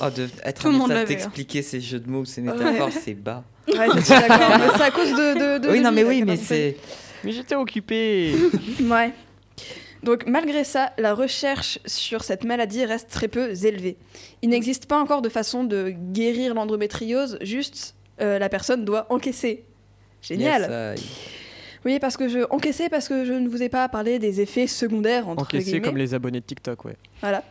Oh, 0.00 0.10
de 0.14 0.28
être 0.44 0.62
Tout 0.62 0.68
en 0.68 0.90
hein. 0.90 1.04
d'expliquer 1.04 1.62
ces 1.62 1.80
jeux 1.80 1.98
de 1.98 2.08
mots, 2.08 2.24
ces 2.24 2.42
métaphores, 2.42 2.90
c'est 2.92 3.14
bas. 3.14 3.42
Ouais, 3.68 3.86
je 3.94 4.00
suis 4.00 4.14
d'accord. 4.14 4.50
mais 4.58 4.68
c'est 4.76 4.82
à 4.82 4.90
cause 4.90 5.10
de. 5.10 5.34
de, 5.34 5.58
de 5.58 5.68
Oui, 5.70 5.78
de 5.78 5.84
non, 5.84 5.92
mais 5.92 6.04
oui, 6.04 6.22
mais 6.24 6.36
c'est. 6.36 6.76
Mais 7.24 7.32
j'étais 7.32 7.54
occupé. 7.54 8.34
compris. 8.52 8.84
Ouais. 8.90 9.12
Donc 10.02 10.26
malgré 10.26 10.62
ça, 10.62 10.92
la 10.98 11.14
recherche 11.14 11.80
sur 11.86 12.22
cette 12.22 12.44
maladie 12.44 12.84
reste 12.84 13.10
très 13.10 13.28
peu 13.28 13.50
élevée. 13.64 13.96
Il 14.42 14.50
n'existe 14.50 14.86
pas 14.86 15.00
encore 15.00 15.22
de 15.22 15.28
façon 15.28 15.64
de 15.64 15.92
guérir 16.12 16.54
l'endométriose, 16.54 17.38
juste 17.40 17.96
euh, 18.20 18.38
la 18.38 18.48
personne 18.48 18.84
doit 18.84 19.06
encaisser. 19.10 19.64
Génial. 20.22 20.62
Yes, 20.62 20.70
aïe. 20.70 21.06
Oui, 21.86 22.00
parce 22.00 22.16
que 22.16 22.26
je 22.28 22.40
encaissais 22.50 22.88
parce 22.88 23.06
que 23.08 23.24
je 23.24 23.32
ne 23.32 23.48
vous 23.48 23.62
ai 23.62 23.68
pas 23.68 23.88
parlé 23.88 24.18
des 24.18 24.40
effets 24.40 24.66
secondaires 24.66 25.28
entre 25.28 25.44
Encaissé 25.44 25.66
guillemets. 25.66 25.80
comme 25.82 25.96
les 25.96 26.14
abonnés 26.14 26.40
de 26.40 26.44
TikTok, 26.44 26.84
ouais. 26.84 26.96
Voilà. 27.20 27.44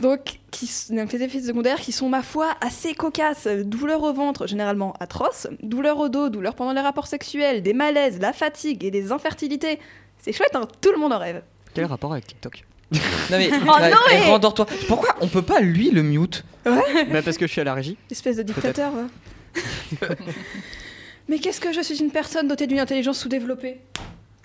Donc, 0.00 0.40
qui, 0.50 0.68
donc, 0.90 1.12
les 1.12 1.22
effets 1.22 1.40
secondaires 1.40 1.78
qui 1.78 1.92
sont, 1.92 2.08
ma 2.08 2.22
foi, 2.22 2.48
assez 2.60 2.94
cocasses. 2.94 3.46
Douleur 3.46 4.02
au 4.02 4.12
ventre, 4.12 4.48
généralement 4.48 4.94
atroce. 4.98 5.46
Douleur 5.62 6.00
au 6.00 6.08
dos, 6.08 6.30
douleur 6.30 6.56
pendant 6.56 6.72
les 6.72 6.80
rapports 6.80 7.06
sexuels, 7.06 7.62
des 7.62 7.74
malaises, 7.74 8.18
la 8.18 8.32
fatigue 8.32 8.82
et 8.82 8.90
des 8.90 9.12
infertilités. 9.12 9.78
C'est 10.18 10.32
chouette, 10.32 10.56
hein 10.56 10.66
Tout 10.80 10.90
le 10.90 10.98
monde 10.98 11.12
en 11.12 11.20
rêve. 11.20 11.40
Quel 11.74 11.84
rapport 11.84 12.12
avec 12.12 12.26
TikTok? 12.26 12.64
Non, 13.30 13.38
mais. 13.38 13.50
Oh, 13.52 13.66
bah, 13.66 13.88
Noé 13.88 13.96
eh, 14.14 14.30
Rendors-toi. 14.30 14.66
Pourquoi 14.88 15.14
on 15.20 15.28
peut 15.28 15.42
pas 15.42 15.60
lui 15.60 15.92
le 15.92 16.02
mute? 16.02 16.44
Bah 16.64 17.22
parce 17.24 17.38
que 17.38 17.46
je 17.46 17.52
suis 17.52 17.60
à 17.60 17.64
la 17.64 17.74
régie. 17.74 17.96
Espèce 18.10 18.36
de 18.36 18.42
dictateur, 18.42 18.90
va. 18.90 20.08
Mais 21.28 21.38
qu'est-ce 21.38 21.60
que 21.60 21.72
je 21.72 21.80
suis 21.80 21.98
une 22.00 22.10
personne 22.10 22.48
dotée 22.48 22.66
d'une 22.66 22.78
intelligence 22.80 23.18
sous-développée? 23.20 23.80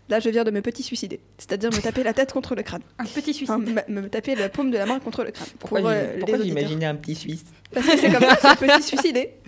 Là, 0.10 0.20
je 0.20 0.30
viens 0.30 0.44
de 0.44 0.50
me 0.52 0.62
petit 0.62 0.82
suicider. 0.82 1.20
C'est-à-dire 1.38 1.70
me 1.72 1.80
taper 1.82 2.04
la 2.04 2.13
tête 2.13 2.34
contre 2.34 2.56
le 2.56 2.63
crâne. 2.63 2.82
Un 2.98 3.06
petit 3.06 3.34
suicide. 3.34 3.54
Enfin, 3.54 3.84
me, 3.88 4.02
me 4.02 4.10
taper 4.10 4.34
la 4.36 4.50
paume 4.50 4.72
de 4.72 4.78
la 4.78 4.88
main 4.88 5.00
contre 5.00 5.24
le 5.24 5.32
crâne. 5.32 5.48
Pourquoi, 5.60 5.82
Pour, 5.82 5.89
euh, 5.89 6.18
pourquoi 6.20 6.39
auditeurs. 6.39 6.58
j'imaginer 6.58 6.86
un 6.88 6.96
petit 6.96 7.13
Suisse? 7.15 7.44
Parce 7.72 7.86
que 7.86 7.98
c'est 7.98 8.12
comme 8.12 8.24
ça, 8.24 8.38
c'est 8.42 8.68
petit 8.68 8.84
suicidé. 8.84 9.32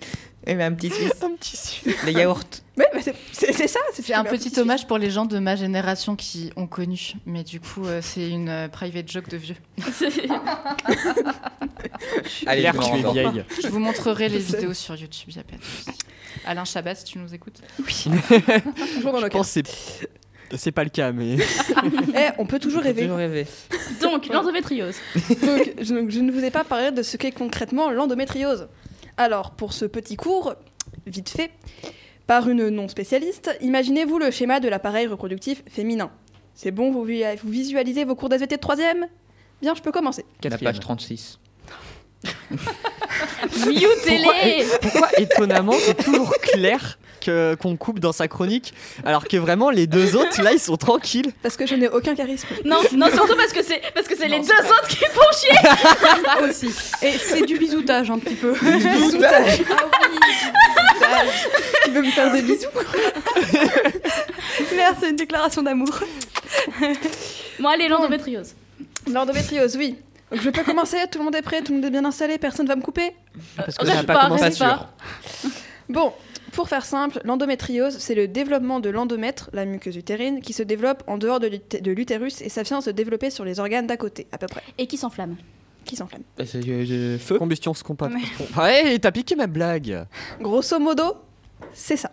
Eh 0.44 0.56
mais 0.56 0.64
un 0.64 0.72
petit 0.72 0.90
Suisse. 0.90 1.12
Un 1.22 1.36
petit 1.36 1.56
Suisse. 1.56 1.94
Les 2.04 2.10
yaourts. 2.14 2.40
Ouais, 2.76 2.86
bah, 2.92 2.98
c'est 3.32 3.68
ça. 3.68 3.78
C'est 3.92 4.12
un 4.12 4.24
petit 4.24 4.58
hommage 4.58 4.88
pour 4.88 4.98
les 4.98 5.08
gens 5.08 5.24
de 5.24 5.38
ma 5.38 5.54
génération 5.54 6.16
qui 6.16 6.50
ont 6.56 6.66
connu. 6.66 7.12
Mais 7.26 7.44
du 7.44 7.60
coup, 7.60 7.86
euh, 7.86 8.00
c'est 8.02 8.28
une 8.28 8.48
euh, 8.48 8.66
private 8.66 9.08
joke 9.08 9.28
de 9.28 9.36
vieux. 9.36 9.54
Allez, 12.46 12.62
je 12.62 12.76
rendors. 12.76 13.12
vieille. 13.12 13.44
Je 13.62 13.68
vous 13.68 13.78
montrerai 13.78 14.28
les 14.28 14.38
vidéos 14.38 14.74
sur 14.74 14.96
YouTube, 14.96 15.30
y 15.30 15.38
a 15.38 15.44
pas 15.44 15.56
de 15.56 15.62
souci. 15.62 15.96
Alain 16.46 16.64
Chabat, 16.64 16.94
si 16.94 17.04
tu 17.04 17.18
nous 17.18 17.34
écoutes. 17.34 17.60
Toujours 17.76 19.12
dans 19.12 19.18
Je 19.18 19.24
le 19.24 19.28
pense 19.30 19.54
que 19.54 19.60
c'est 19.64 20.08
c'est 20.54 20.72
pas 20.72 20.84
le 20.84 20.90
cas, 20.90 21.12
mais 21.12 21.36
Eh, 22.14 22.28
on 22.36 22.44
peut 22.44 22.58
toujours 22.58 22.82
rêver. 22.82 23.02
Toujours 23.02 23.16
rêver. 23.16 23.46
Donc, 24.02 24.26
l'endométriose. 24.26 24.96
Donc, 25.40 25.72
je, 25.80 25.94
donc, 25.94 26.10
je 26.10 26.20
ne 26.20 26.30
vous 26.30 26.44
ai 26.44 26.50
pas 26.50 26.62
parlé 26.62 26.90
de 26.90 27.02
ce 27.02 27.16
qu'est 27.16 27.32
concrètement 27.32 27.90
l'endométriose. 27.90 28.68
Alors, 29.16 29.52
pour 29.52 29.72
ce 29.72 29.86
petit 29.86 30.16
cours, 30.16 30.54
vite 31.06 31.30
fait, 31.30 31.50
par 32.26 32.50
une 32.50 32.68
non 32.68 32.86
spécialiste, 32.88 33.50
imaginez-vous 33.62 34.18
le 34.18 34.30
schéma 34.30 34.60
de 34.60 34.68
l'appareil 34.68 35.06
reproductif 35.06 35.62
féminin. 35.70 36.10
C'est 36.54 36.70
bon, 36.70 36.90
vous, 36.92 37.04
vi- 37.04 37.24
vous 37.42 37.48
visualisez 37.50 38.04
vos 38.04 38.14
cours 38.14 38.28
d'SVT 38.28 38.56
de 38.56 38.60
troisième? 38.60 39.06
Bien, 39.62 39.74
je 39.74 39.80
peux 39.80 39.90
commencer. 39.92 40.26
La 40.44 40.50
quatrième. 40.50 40.72
page 40.74 40.80
36. 40.80 41.38
Mutez-les 43.66 44.66
Pourquoi 44.80 45.08
étonnamment 45.18 45.72
c'est 45.78 46.02
toujours 46.02 46.32
clair 46.40 46.98
que 47.24 47.54
qu'on 47.54 47.76
coupe 47.76 48.00
dans 48.00 48.10
sa 48.12 48.26
chronique, 48.26 48.74
alors 49.04 49.28
que 49.28 49.36
vraiment 49.36 49.70
les 49.70 49.86
deux 49.86 50.16
autres 50.16 50.42
là 50.42 50.52
ils 50.52 50.58
sont 50.58 50.76
tranquilles. 50.76 51.30
Parce 51.42 51.56
que 51.56 51.66
je 51.66 51.76
n'ai 51.76 51.88
aucun 51.88 52.16
charisme. 52.16 52.48
Non, 52.64 52.78
non, 52.96 53.06
surtout 53.14 53.36
parce 53.36 53.52
que 53.52 53.62
c'est 53.62 53.80
parce 53.94 54.08
que 54.08 54.16
c'est 54.16 54.26
les 54.26 54.40
deux 54.40 54.46
pas- 54.46 54.64
autres 54.74 54.88
qui 54.88 54.96
font 54.96 55.20
chier. 55.32 56.48
aussi. 56.48 56.70
Et 57.02 57.12
c'est 57.12 57.42
du 57.46 57.58
bisoutage 57.58 58.10
un 58.10 58.18
petit 58.18 58.34
peu. 58.34 58.52
Bisoutage. 58.54 59.60
Ah 61.04 61.22
Tu 61.84 61.90
veux 61.90 62.02
me 62.02 62.10
faire 62.10 62.32
des 62.32 62.42
bisous? 62.42 62.66
Claire, 64.68 64.94
c'est 65.00 65.10
une 65.10 65.16
déclaration 65.16 65.62
d'amour. 65.62 65.90
Bon, 67.60 67.68
allez, 67.68 67.86
l'endométriose. 67.86 68.54
L'endométriose, 69.10 69.76
oui. 69.76 69.96
Donc 70.32 70.40
je 70.40 70.50
peux 70.50 70.64
commencer, 70.64 70.96
tout 71.10 71.18
le 71.18 71.24
monde 71.24 71.34
est 71.36 71.42
prêt, 71.42 71.60
tout 71.62 71.72
le 71.72 71.78
monde 71.78 71.84
est 71.84 71.90
bien 71.90 72.04
installé, 72.04 72.38
personne 72.38 72.66
va 72.66 72.74
me 72.76 72.82
couper 72.82 73.12
Parce 73.56 73.76
que 73.76 73.84
Euh, 73.84 73.88
ça 73.88 73.94
n'a 73.96 74.04
pas 74.04 74.14
pas, 74.14 74.28
commencé. 74.28 74.58
pas. 74.58 74.90
Bon, 75.88 76.12
pour 76.52 76.68
faire 76.68 76.84
simple, 76.84 77.20
l'endométriose, 77.24 77.98
c'est 77.98 78.14
le 78.14 78.28
développement 78.28 78.80
de 78.80 78.88
l'endomètre, 78.90 79.50
la 79.52 79.64
muqueuse 79.66 79.96
utérine, 79.96 80.40
qui 80.40 80.52
se 80.54 80.62
développe 80.62 81.02
en 81.06 81.18
dehors 81.18 81.38
de 81.40 81.48
l'ut- 81.48 81.82
de 81.82 81.92
l'utérus 81.92 82.40
et 82.40 82.48
ça 82.48 82.62
vient 82.62 82.80
se 82.80 82.90
développer 82.90 83.30
sur 83.30 83.44
les 83.44 83.60
organes 83.60 83.86
d'à 83.86 83.96
côté, 83.96 84.26
à 84.32 84.38
peu 84.38 84.46
près, 84.46 84.62
Et 84.78 84.86
qui 84.86 84.96
s'enflamme. 84.96 85.36
qui 85.84 85.96
s'enflamment. 85.96 86.24
Bah, 86.38 86.44
c'est 86.46 86.66
euh, 86.66 87.18
feu. 87.18 87.38
Combustion 87.38 87.74
spontanée. 87.74 88.22
Ouais, 88.56 88.98
t'as 89.00 89.10
piqué 89.12 89.34
ma 89.36 89.46
blague. 89.48 90.06
Grosso 90.40 90.78
modo, 90.78 91.16
c'est 91.74 91.96
ça. 91.96 92.10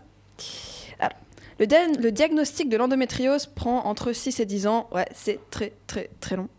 Alors, 0.99 1.13
le, 1.59 1.67
dia- 1.67 1.87
le 1.99 2.11
diagnostic 2.11 2.67
de 2.67 2.77
l'endométriose 2.77 3.45
prend 3.45 3.85
entre 3.85 4.11
6 4.11 4.39
et 4.39 4.45
10 4.45 4.65
ans. 4.67 4.89
Ouais, 4.91 5.05
c'est 5.13 5.39
très 5.51 5.73
très 5.87 6.09
très 6.19 6.35
long. 6.35 6.49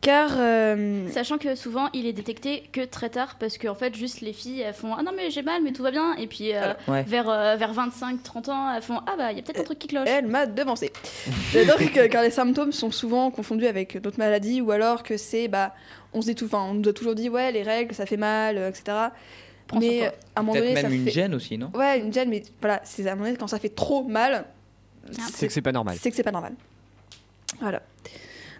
Car... 0.00 0.30
euh, 0.38 1.08
Sachant 1.10 1.38
que 1.38 1.54
souvent, 1.56 1.88
il 1.92 2.06
est 2.06 2.12
détecté 2.12 2.62
que 2.72 2.84
très 2.84 3.10
tard 3.10 3.36
parce 3.40 3.58
qu'en 3.58 3.74
fait, 3.74 3.94
juste 3.96 4.20
les 4.20 4.32
filles, 4.32 4.60
elles 4.60 4.72
font 4.74 4.94
Ah 4.94 5.02
non, 5.02 5.10
mais 5.16 5.30
j'ai 5.30 5.42
mal, 5.42 5.60
mais 5.62 5.72
tout 5.72 5.82
va 5.82 5.90
bien. 5.90 6.14
Et 6.16 6.26
puis, 6.28 6.54
euh, 6.54 6.72
Ouais. 6.86 7.02
vers, 7.02 7.28
euh, 7.28 7.56
vers 7.56 7.72
25-30 7.74 8.48
ans, 8.50 8.72
elles 8.74 8.82
font 8.82 9.00
Ah 9.06 9.14
bah, 9.18 9.32
il 9.32 9.38
y 9.38 9.40
a 9.40 9.42
peut-être 9.42 9.60
un 9.60 9.64
truc 9.64 9.78
qui 9.80 9.88
cloche. 9.88 10.08
Elle 10.08 10.28
m'a 10.28 10.46
devancé. 10.46 10.92
J'adore 11.52 11.78
que 11.78 12.06
car 12.06 12.22
les 12.22 12.30
symptômes 12.30 12.70
sont 12.72 12.90
souvent 12.92 13.30
confondus 13.32 13.66
avec 13.66 14.00
d'autres 14.00 14.18
maladies 14.18 14.60
ou 14.60 14.70
alors 14.70 15.02
que 15.02 15.16
c'est 15.16 15.48
bah 15.48 15.74
on 16.12 16.22
se 16.22 16.26
dit 16.28 16.34
tout, 16.36 16.46
enfin 16.46 16.64
on 16.70 16.74
nous 16.74 16.88
a 16.88 16.92
toujours 16.92 17.14
dit 17.14 17.28
ouais 17.28 17.50
les 17.52 17.62
règles 17.62 17.94
ça 17.94 18.06
fait 18.06 18.16
mal 18.16 18.56
euh, 18.56 18.68
etc. 18.70 18.96
Prends 19.66 19.78
mais 19.80 20.06
à 20.06 20.12
un 20.36 20.42
moment 20.42 20.58
donné 20.58 20.74
ça 20.76 20.82
même 20.84 20.92
une 20.92 21.04
fait 21.04 21.10
gêne 21.10 21.34
aussi, 21.34 21.58
non? 21.58 21.70
Ouais 21.74 21.98
une 22.00 22.12
gêne 22.12 22.30
mais 22.30 22.42
voilà 22.60 22.80
c'est 22.84 23.06
à 23.06 23.12
un 23.12 23.14
moment 23.16 23.26
donné 23.26 23.36
quand 23.36 23.46
ça 23.48 23.58
fait 23.58 23.68
trop 23.68 24.04
mal 24.04 24.46
C'est 25.32 25.46
que 25.48 25.52
c'est 25.52 25.60
pas 25.60 25.72
normal. 25.72 25.96
c'est 26.00 26.08
que 26.10 26.16
c'est 26.16 26.22
pas 26.22 26.30
normal. 26.32 26.54
Voilà. 27.60 27.82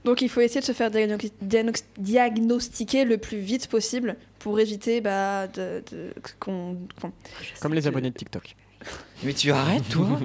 Donc 0.08 0.22
il 0.22 0.30
faut 0.30 0.40
essayer 0.40 0.62
de 0.62 0.64
se 0.64 0.72
faire 0.72 0.90
diagno- 0.90 1.18
diagno- 1.44 1.82
diagnostiquer 1.98 3.04
le 3.04 3.18
plus 3.18 3.36
vite 3.36 3.66
possible 3.66 4.16
pour 4.38 4.58
éviter 4.58 5.02
bah, 5.02 5.46
de, 5.48 5.82
de- 5.92 6.14
qu'on 6.40 6.78
Comme 7.60 7.74
les 7.74 7.86
abonnés 7.86 8.10
de 8.10 8.16
TikTok. 8.16 8.56
Mais 9.22 9.34
tu 9.34 9.50
arrêtes, 9.52 9.86
toi? 9.90 10.06
Non, 10.08 10.18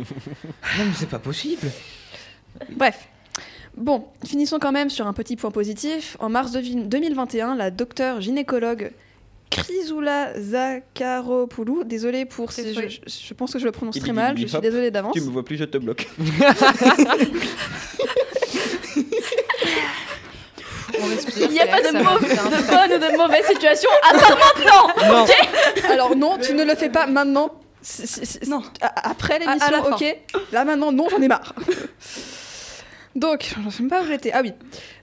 mais 0.77 0.93
c'est 0.95 1.09
pas 1.09 1.19
possible. 1.19 1.69
Bref. 2.69 3.09
Bon, 3.75 4.05
finissons 4.25 4.57
quand 4.57 4.71
même 4.71 4.89
sur 4.89 5.05
un 5.05 5.11
petit 5.11 5.35
point 5.35 5.51
positif. 5.51 6.15
En 6.21 6.29
mars 6.29 6.53
de- 6.53 6.61
2021, 6.85 7.55
la 7.55 7.69
docteure 7.69 8.21
gynécologue 8.21 8.93
Chrysoula 9.49 10.39
Zakharopoulou, 10.39 11.83
désolée 11.83 12.23
pour 12.23 12.53
ces, 12.53 12.73
je, 12.73 12.81
je- 13.05 13.33
pense 13.33 13.51
que 13.51 13.59
je 13.59 13.65
le 13.65 13.73
prononce 13.73 13.99
très 13.99 14.13
mal, 14.13 14.37
je 14.37 14.47
suis 14.47 14.61
désolée 14.61 14.91
d'avance. 14.91 15.13
Tu 15.13 15.19
me 15.19 15.29
vois 15.29 15.43
plus, 15.43 15.57
je 15.57 15.65
te 15.65 15.77
bloque. 15.77 16.07
On 21.03 21.07
respire. 21.07 21.47
Il 21.47 21.51
n'y 21.51 21.59
a 21.59 21.67
pas 21.67 21.81
de, 21.81 21.91
bonne 21.91 22.91
ou 22.93 23.11
de 23.11 23.17
mauvaise 23.17 23.45
situation, 23.45 23.89
à 24.09 24.13
part 24.17 24.37
maintenant 24.37 24.87
Non. 25.07 25.25
Alors 25.91 26.15
non, 26.15 26.37
tu 26.41 26.53
ne 26.53 26.63
le 26.63 26.75
fais 26.75 26.89
pas 26.89 27.05
maintenant. 27.07 27.51
C'est- 27.81 28.07
c'est- 28.07 28.25
c'est- 28.25 28.47
Non. 28.47 28.61
Après 28.81 29.33
À- 29.33 29.35
à 29.35 29.39
l'émission, 29.39 29.85
ok. 29.91 30.17
Là 30.53 30.63
maintenant, 30.65 30.91
non, 30.91 31.07
j'en 31.09 31.21
ai 31.21 31.27
marre. 31.27 31.53
Donc, 33.15 33.53
je 33.77 33.83
ne 33.83 33.89
pas 33.89 34.05
j'étais. 34.07 34.31
Ah 34.33 34.41
oui. 34.41 34.53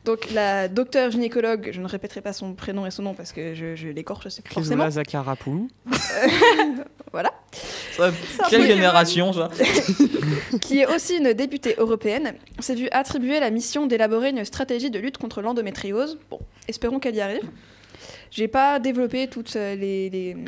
Donc, 0.05 0.31
la 0.33 0.69
docteure 0.69 1.11
gynécologue, 1.11 1.71
je 1.73 1.81
ne 1.81 1.87
répéterai 1.87 2.21
pas 2.21 2.33
son 2.33 2.55
prénom 2.55 2.85
et 2.87 2.91
son 2.91 3.03
nom 3.03 3.15
parce 3.15 3.33
que 3.33 3.55
je, 3.55 3.77
je 3.77 3.89
l'écorche 3.89 4.29
c'est 4.29 4.47
forcément. 4.47 4.85
Chrysoula 4.85 4.91
Zakharapou. 4.91 5.69
Voilà. 7.13 7.33
Quelle 8.49 8.67
génération, 8.67 9.33
ça 9.33 9.51
qui 10.61 10.79
est 10.79 10.87
aussi 10.87 11.17
une 11.17 11.33
députée 11.33 11.75
européenne, 11.77 12.35
s'est 12.61 12.77
vue 12.77 12.89
attribuer 12.93 13.41
la 13.41 13.51
mission 13.51 13.87
d'élaborer 13.87 14.31
une 14.31 14.45
stratégie 14.45 14.91
de 14.91 14.99
lutte 15.01 15.19
contre 15.19 15.43
l'endométriose. 15.43 16.21
Bon, 16.31 16.39
espérons 16.69 17.01
qu'elle 17.01 17.17
y 17.17 17.21
arrive. 17.21 17.43
J'ai 18.31 18.47
pas 18.47 18.79
développé 18.79 19.27
toutes 19.27 19.57
euh, 19.57 19.75
les, 19.75 20.09
les, 20.09 20.35
hum, 20.35 20.45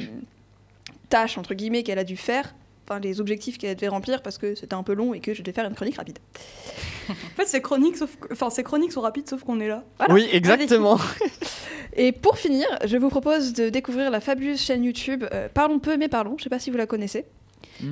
tâches 1.09 1.37
entre 1.37 1.55
guillemets 1.55 1.83
qu'elle 1.83 1.99
a 1.99 2.05
dû 2.05 2.17
faire, 2.17 2.55
enfin 2.89 3.01
les 3.01 3.21
objectifs 3.21 3.59
qu'elle 3.59 3.75
devait 3.77 3.89
remplir 3.89 4.23
parce 4.23 4.39
que 4.39 4.55
c'était 4.55 4.75
un 4.75 4.83
peu 4.83 4.95
long 4.95 5.15
et 5.15 5.21
que 5.21 5.35
je 5.35 5.43
devais 5.43 5.53
faire 5.55 5.67
une 5.67 5.75
chronique 5.75 5.97
rapide. 5.97 6.19
En 7.09 7.15
fait, 7.37 7.47
c'est 7.47 7.61
chronique, 7.61 7.97
sauf 7.97 8.17
que- 8.17 8.33
enfin, 8.33 8.51
ces 8.51 8.63
chroniques 8.63 8.93
sont 8.93 9.01
rapides, 9.01 9.29
sauf 9.29 9.43
qu'on 9.45 9.61
est 9.61 9.69
là. 9.69 9.85
Voilà. 9.99 10.15
Oui, 10.15 10.29
exactement. 10.33 10.99
Et 11.95 12.13
pour 12.13 12.39
finir, 12.39 12.67
je 12.85 12.97
vous 12.97 13.09
propose 13.11 13.53
de 13.53 13.69
découvrir 13.69 14.11
la 14.11 14.21
fabuleuse 14.21 14.61
chaîne 14.61 14.83
YouTube 14.85 15.25
euh, 15.33 15.49
Parlons 15.53 15.79
peu 15.79 15.97
mais 15.97 16.09
parlons. 16.09 16.37
Je 16.39 16.45
sais 16.45 16.51
pas 16.51 16.59
si 16.59 16.71
vous 16.71 16.77
la 16.79 16.87
connaissez. 16.87 17.27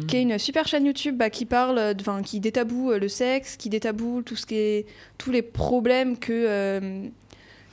qui 0.08 0.16
est 0.16 0.22
une 0.22 0.38
super 0.38 0.66
chaîne 0.68 0.86
YouTube 0.86 1.16
bah, 1.16 1.28
qui 1.30 1.44
parle, 1.44 1.78
euh, 1.78 1.94
qui 2.24 2.40
détaboue 2.40 2.92
euh, 2.92 2.98
le 2.98 3.08
sexe, 3.08 3.56
qui 3.56 3.68
détaboue 3.68 4.22
tout 4.22 4.36
ce 4.36 4.46
qui 4.46 4.56
est, 4.56 4.86
tous 5.18 5.30
les 5.32 5.42
problèmes 5.42 6.16
que, 6.18 6.32
euh, 6.32 7.06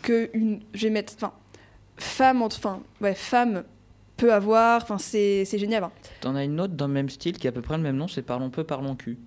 que 0.01 0.30
une, 0.34 0.60
je 0.73 0.84
vais 0.88 0.89
mettre, 0.89 1.13
enfin, 1.15 1.32
femme, 1.97 2.41
enfin, 2.41 2.82
ouais, 3.01 3.13
femme 3.15 3.63
peut 4.17 4.34
avoir. 4.34 4.82
Enfin, 4.84 4.97
c'est 4.97 5.45
c'est 5.45 5.58
génial. 5.60 5.84
hein. 5.84 5.91
T'en 6.21 6.36
as 6.36 6.43
une 6.43 6.60
autre 6.60 6.73
dans 6.73 6.88
le 6.88 6.93
même 6.93 7.10
style 7.10 7.38
qui 7.38 7.47
a 7.47 7.49
à 7.49 7.53
peu 7.53 7.62
près 7.62 7.77
le 7.77 7.84
même 7.84 7.95
nom, 7.97 8.08
c'est 8.08 8.21
Parlons 8.23 8.49
peu, 8.49 8.63
parlons 8.63 8.95
cul. 8.95 9.17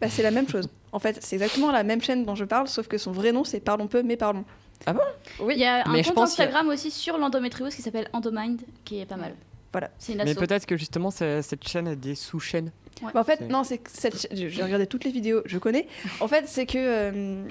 Bah, 0.00 0.08
c'est 0.10 0.22
la 0.22 0.30
même 0.30 0.48
chose. 0.48 0.68
En 0.92 0.98
fait, 0.98 1.18
c'est 1.22 1.36
exactement 1.36 1.70
la 1.70 1.84
même 1.84 2.02
chaîne 2.02 2.24
dont 2.24 2.34
je 2.34 2.44
parle, 2.44 2.66
sauf 2.66 2.88
que 2.88 2.98
son 2.98 3.12
vrai 3.12 3.30
nom 3.30 3.44
c'est 3.44 3.60
Parlons 3.60 3.86
peu 3.86 4.02
mais 4.02 4.16
parlons. 4.16 4.44
Ah 4.86 4.92
bon? 4.92 5.00
Oui. 5.40 5.54
Il 5.56 5.60
y 5.60 5.64
a 5.64 5.86
un 5.88 5.92
Mais 5.92 6.02
je 6.02 6.08
compte 6.08 6.16
pense 6.16 6.30
qu'il 6.34 6.40
y 6.40 6.42
a- 6.42 6.48
Instagram 6.48 6.68
aussi 6.72 6.90
sur 6.90 7.16
l'endométriose 7.16 7.72
qui 7.76 7.80
s'appelle 7.80 8.08
Endomind, 8.12 8.60
qui 8.84 8.98
est 8.98 9.06
pas 9.06 9.14
mal. 9.16 9.34
Voilà. 9.70 9.90
C'est 10.00 10.14
une 10.14 10.24
Mais 10.24 10.34
peut-être 10.34 10.66
que 10.66 10.76
justement 10.76 11.12
cette 11.12 11.68
chaîne 11.68 11.86
a 11.86 11.94
des 11.94 12.16
sous-chaînes. 12.16 12.72
Bah, 13.02 13.20
en 13.20 13.22
fait, 13.22 13.40
non, 13.48 13.62
c'est 13.62 13.78
que 13.78 13.88
cette 13.92 14.26
J'ai 14.32 14.62
regardé 14.64 14.88
toutes 14.88 15.04
les 15.04 15.12
vidéos, 15.12 15.42
je 15.46 15.58
connais. 15.58 15.86
En 16.18 16.26
fait, 16.26 16.48
c'est 16.48 16.66
que. 16.66 16.76
euh, 16.76 17.44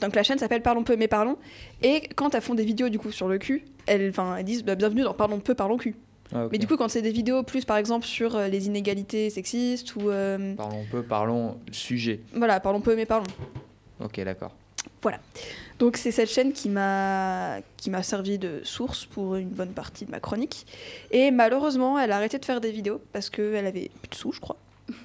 donc 0.00 0.14
la 0.16 0.22
chaîne 0.22 0.38
s'appelle 0.38 0.62
Parlons 0.62 0.82
peu 0.82 0.96
mais 0.96 1.08
parlons. 1.08 1.36
Et 1.82 2.08
quand 2.16 2.34
elles 2.34 2.40
font 2.40 2.54
des 2.54 2.64
vidéos 2.64 2.88
du 2.88 2.98
coup 2.98 3.12
sur 3.12 3.28
le 3.28 3.36
cul, 3.36 3.66
elles, 3.84 4.08
enfin, 4.08 4.36
elles 4.38 4.44
disent 4.46 4.64
bah, 4.64 4.76
bienvenue 4.76 5.02
dans 5.02 5.12
Parlons 5.12 5.40
peu, 5.40 5.54
parlons 5.54 5.76
cul. 5.76 5.94
Ah. 6.34 6.48
Mais 6.50 6.58
du 6.58 6.66
coup, 6.66 6.76
quand 6.76 6.88
c'est 6.88 7.02
des 7.02 7.12
vidéos 7.12 7.42
plus 7.42 7.64
par 7.64 7.76
exemple 7.76 8.04
sur 8.06 8.34
euh, 8.36 8.48
les 8.48 8.66
inégalités 8.66 9.30
sexistes 9.30 9.94
ou. 9.96 10.10
euh, 10.10 10.54
Parlons 10.56 10.84
peu, 10.90 11.02
parlons 11.02 11.58
sujet. 11.70 12.20
voilà, 12.34 12.58
Parlons 12.60 12.80
peu 12.80 12.96
mais 12.96 13.06
parlons. 13.06 13.26
Ok, 14.00 14.20
d'accord. 14.22 14.54
Donc 15.78 15.98
c'est 15.98 16.10
cette 16.10 16.30
chaîne 16.30 16.52
qui 16.52 16.68
m'a 16.68 17.58
qui 17.76 17.90
m'a 17.90 18.02
servi 18.02 18.38
de 18.38 18.60
source 18.64 19.04
pour 19.04 19.36
une 19.36 19.50
bonne 19.50 19.72
partie 19.72 20.04
de 20.04 20.10
ma 20.10 20.18
chronique. 20.20 20.66
Et 21.10 21.30
malheureusement, 21.30 21.98
elle 21.98 22.10
a 22.12 22.16
arrêté 22.16 22.38
de 22.38 22.44
faire 22.44 22.60
des 22.60 22.72
vidéos 22.72 23.00
parce 23.12 23.30
qu'elle 23.30 23.66
avait 23.66 23.90
plus 24.02 24.08
de 24.08 24.14
sous, 24.14 24.32
je 24.32 24.40
crois. 24.40 24.56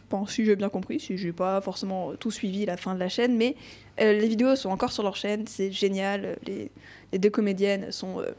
Bon, 0.10 0.26
si 0.26 0.46
j'ai 0.46 0.56
bien 0.56 0.70
compris, 0.70 1.00
si 1.00 1.18
j'ai 1.18 1.32
pas 1.34 1.60
forcément 1.62 2.14
tout 2.16 2.32
suivi 2.32 2.66
la 2.66 2.78
fin 2.78 2.94
de 2.96 3.00
la 3.00 3.10
chaîne, 3.10 3.36
mais 3.36 3.56
euh, 4.00 4.14
les 4.14 4.28
vidéos 4.28 4.56
sont 4.56 4.70
encore 4.70 4.92
sur 4.92 5.04
leur 5.04 5.16
chaîne, 5.16 5.46
c'est 5.46 5.72
génial. 5.72 6.38
Les, 6.48 6.72
les 7.12 7.20
deux 7.20 7.30
comédiennes 7.30 7.92
sont 7.92 8.22
euh, 8.22 8.32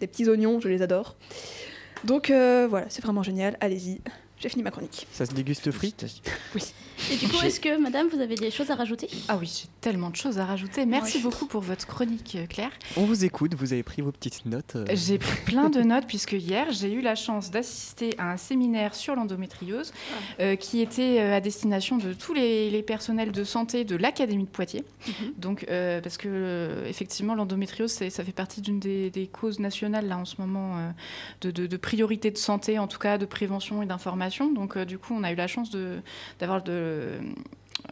des 0.00 0.06
petits 0.06 0.28
oignons, 0.28 0.60
je 0.60 0.68
les 0.68 0.82
adore. 0.82 1.16
Donc 2.04 2.30
euh, 2.30 2.66
voilà, 2.68 2.86
c'est 2.88 3.02
vraiment 3.02 3.22
génial, 3.22 3.56
allez-y. 3.60 4.00
J'ai 4.40 4.48
fini 4.48 4.62
ma 4.62 4.70
chronique. 4.70 5.06
Ça 5.12 5.26
se 5.26 5.32
déguste 5.34 5.70
frites 5.72 6.04
Et 7.12 7.16
du 7.16 7.28
coup, 7.28 7.40
est-ce 7.44 7.60
que, 7.60 7.76
madame, 7.80 8.08
vous 8.08 8.20
avez 8.20 8.34
des 8.34 8.50
choses 8.50 8.70
à 8.70 8.74
rajouter? 8.74 9.08
Ah 9.28 9.36
oui, 9.36 9.46
j'ai 9.62 9.68
tellement 9.80 10.10
de 10.10 10.16
choses 10.16 10.38
à 10.38 10.44
rajouter. 10.44 10.84
Merci 10.86 11.20
beaucoup 11.20 11.46
pour 11.46 11.60
votre 11.60 11.86
chronique, 11.86 12.36
euh, 12.36 12.46
Claire. 12.46 12.70
On 12.96 13.04
vous 13.04 13.24
écoute, 13.24 13.54
vous 13.54 13.72
avez 13.72 13.82
pris 13.84 14.02
vos 14.02 14.10
petites 14.12 14.46
notes. 14.46 14.74
euh, 14.76 14.84
J'ai 14.94 15.18
pris 15.18 15.40
plein 15.46 15.70
de 15.70 15.80
notes 15.82 16.06
puisque 16.06 16.32
hier 16.32 16.70
j'ai 16.72 16.92
eu 16.92 17.00
la 17.00 17.14
chance 17.14 17.50
d'assister 17.50 18.14
à 18.18 18.32
un 18.32 18.36
séminaire 18.36 18.94
sur 18.94 19.14
l'endométriose 19.14 19.92
euh, 20.40 20.56
qui 20.56 20.80
était 20.80 21.20
euh, 21.20 21.36
à 21.36 21.40
destination 21.40 21.96
de 21.98 22.12
tous 22.12 22.34
les, 22.34 22.70
les 22.70 22.82
personnels 22.82 23.32
de 23.32 23.44
santé 23.44 23.84
de 23.84 23.94
l'Académie 23.96 24.44
de 24.44 24.48
Poitiers. 24.50 24.84
Donc 25.36 25.66
euh, 25.70 26.00
parce 26.00 26.16
que 26.16 26.28
euh, 26.28 26.86
effectivement 26.88 27.34
l'endométriose 27.34 27.92
ça 27.92 28.24
fait 28.24 28.32
partie 28.32 28.60
d'une 28.60 28.80
des, 28.80 29.10
des 29.10 29.26
causes 29.28 29.58
nationales 29.60 30.06
là 30.08 30.18
en 30.18 30.24
ce 30.24 30.34
moment 30.38 30.78
euh, 30.78 30.90
de, 31.42 31.50
de- 31.50 31.66
de 31.66 31.76
priorité 31.76 32.30
de 32.30 32.38
santé 32.38 32.78
en 32.78 32.86
tout 32.88 32.98
cas 32.98 33.18
de 33.18 33.26
prévention 33.26 33.82
et 33.82 33.86
d'information. 33.86 34.27
Donc 34.54 34.76
euh, 34.76 34.84
du 34.84 34.98
coup 34.98 35.14
on 35.14 35.22
a 35.24 35.32
eu 35.32 35.34
la 35.36 35.46
chance 35.46 35.70
d'avoir 36.38 36.62
de 36.62 36.72
euh, 36.72 37.20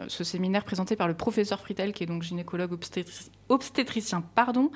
ce 0.09 0.25
séminaire 0.25 0.65
présenté 0.65 0.97
par 0.97 1.09
le 1.09 1.15
professeur 1.15 1.61
Fritel, 1.61 1.93
qui 1.93 2.03
est 2.03 2.07
donc 2.07 2.23
gynécologue 2.23 2.73
obstétric- 2.73 3.31
obstétricien, 3.49 4.23
pardon, 4.35 4.71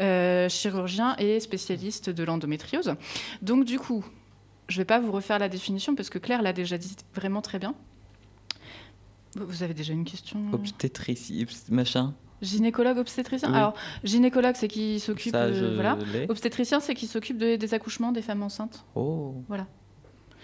euh, 0.00 0.48
chirurgien 0.48 1.16
et 1.18 1.40
spécialiste 1.40 2.10
de 2.10 2.24
l'endométriose. 2.24 2.94
Donc 3.42 3.64
du 3.64 3.78
coup, 3.78 4.04
je 4.68 4.76
ne 4.76 4.80
vais 4.82 4.84
pas 4.86 5.00
vous 5.00 5.12
refaire 5.12 5.38
la 5.38 5.48
définition 5.48 5.94
parce 5.94 6.10
que 6.10 6.18
Claire 6.18 6.42
l'a 6.42 6.52
déjà 6.52 6.78
dit 6.78 6.94
vraiment 7.14 7.40
très 7.42 7.58
bien. 7.58 7.74
Vous 9.36 9.62
avez 9.62 9.74
déjà 9.74 9.92
une 9.92 10.04
question? 10.04 10.40
Obstétrici, 10.52 11.46
machin. 11.70 12.14
Gynécologue 12.42 12.98
obstétricien? 12.98 13.50
Oui. 13.50 13.56
Alors, 13.56 13.74
gynécologue, 14.02 14.56
c'est 14.56 14.66
qui 14.66 14.98
s'occupe... 14.98 15.34
Euh, 15.34 15.74
voilà. 15.74 15.96
Obstétricien, 16.28 16.80
c'est 16.80 16.94
qui 16.94 17.06
s'occupe 17.06 17.36
de- 17.38 17.56
des 17.56 17.74
accouchements 17.74 18.12
des 18.12 18.22
femmes 18.22 18.42
enceintes. 18.42 18.84
Oh. 18.94 19.34
Voilà. 19.46 19.66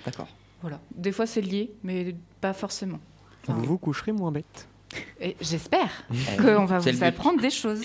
D'accord. 0.04 0.28
Voilà. 0.66 0.80
Des 0.96 1.12
fois, 1.12 1.26
c'est 1.26 1.42
lié, 1.42 1.72
mais 1.84 2.16
pas 2.40 2.52
forcément. 2.52 2.98
Enfin, 3.44 3.54
Vous 3.54 3.66
vous 3.66 3.78
coucherez 3.78 4.10
moins 4.10 4.32
bête. 4.32 4.66
J'espère. 5.40 6.04
Qu'on 6.38 6.64
va 6.64 6.78
vous 6.78 7.04
apprendre 7.04 7.40
des 7.40 7.50
choses. 7.50 7.82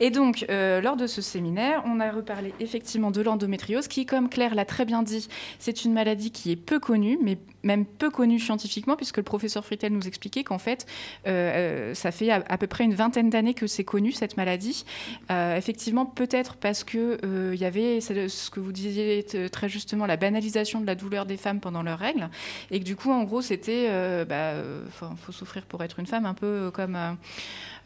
Et 0.00 0.10
donc, 0.10 0.46
euh, 0.48 0.80
lors 0.80 0.96
de 0.96 1.06
ce 1.06 1.20
séminaire, 1.20 1.82
on 1.84 2.00
a 2.00 2.10
reparlé 2.10 2.54
effectivement 2.58 3.10
de 3.10 3.20
l'endométriose, 3.20 3.86
qui, 3.86 4.06
comme 4.06 4.30
Claire 4.30 4.54
l'a 4.54 4.64
très 4.64 4.86
bien 4.86 5.02
dit, 5.02 5.28
c'est 5.58 5.84
une 5.84 5.92
maladie 5.92 6.30
qui 6.30 6.50
est 6.50 6.56
peu 6.56 6.78
connue, 6.80 7.18
mais 7.22 7.36
même 7.62 7.84
peu 7.84 8.10
connue 8.10 8.38
scientifiquement, 8.38 8.96
puisque 8.96 9.18
le 9.18 9.22
professeur 9.22 9.64
Fritel 9.64 9.92
nous 9.92 10.06
expliquait 10.06 10.44
qu'en 10.44 10.58
fait, 10.58 10.86
euh, 11.26 11.90
euh, 11.90 11.94
ça 11.94 12.10
fait 12.10 12.30
à, 12.30 12.42
à 12.48 12.58
peu 12.58 12.66
près 12.66 12.84
une 12.84 12.94
vingtaine 12.94 13.30
d'années 13.30 13.54
que 13.54 13.66
c'est 13.66 13.84
connu, 13.84 14.12
cette 14.12 14.36
maladie. 14.36 14.84
Euh, 15.30 15.56
effectivement, 15.56 16.06
peut-être 16.06 16.56
parce 16.56 16.84
euh, 16.94 17.52
il 17.54 17.60
y 17.60 17.64
avait 17.64 18.00
ce 18.00 18.50
que 18.50 18.60
vous 18.60 18.72
disiez 18.72 19.24
très 19.52 19.68
justement, 19.68 20.06
la 20.06 20.16
banalisation 20.16 20.80
de 20.80 20.86
la 20.86 20.94
douleur 20.94 21.26
des 21.26 21.36
femmes 21.36 21.60
pendant 21.60 21.82
leurs 21.82 21.98
règles, 21.98 22.28
et 22.70 22.80
que 22.80 22.84
du 22.84 22.96
coup, 22.96 23.10
en 23.10 23.24
gros, 23.24 23.42
c'était, 23.42 23.88
bah, 24.24 24.54
faut, 24.92 25.06
faut 25.22 25.32
souffrir 25.32 25.64
pour 25.66 25.82
être 25.84 25.98
une 25.98 26.06
femme, 26.06 26.26
un 26.26 26.34
peu 26.40 26.70
comme... 26.72 26.96
euh, 26.96 27.12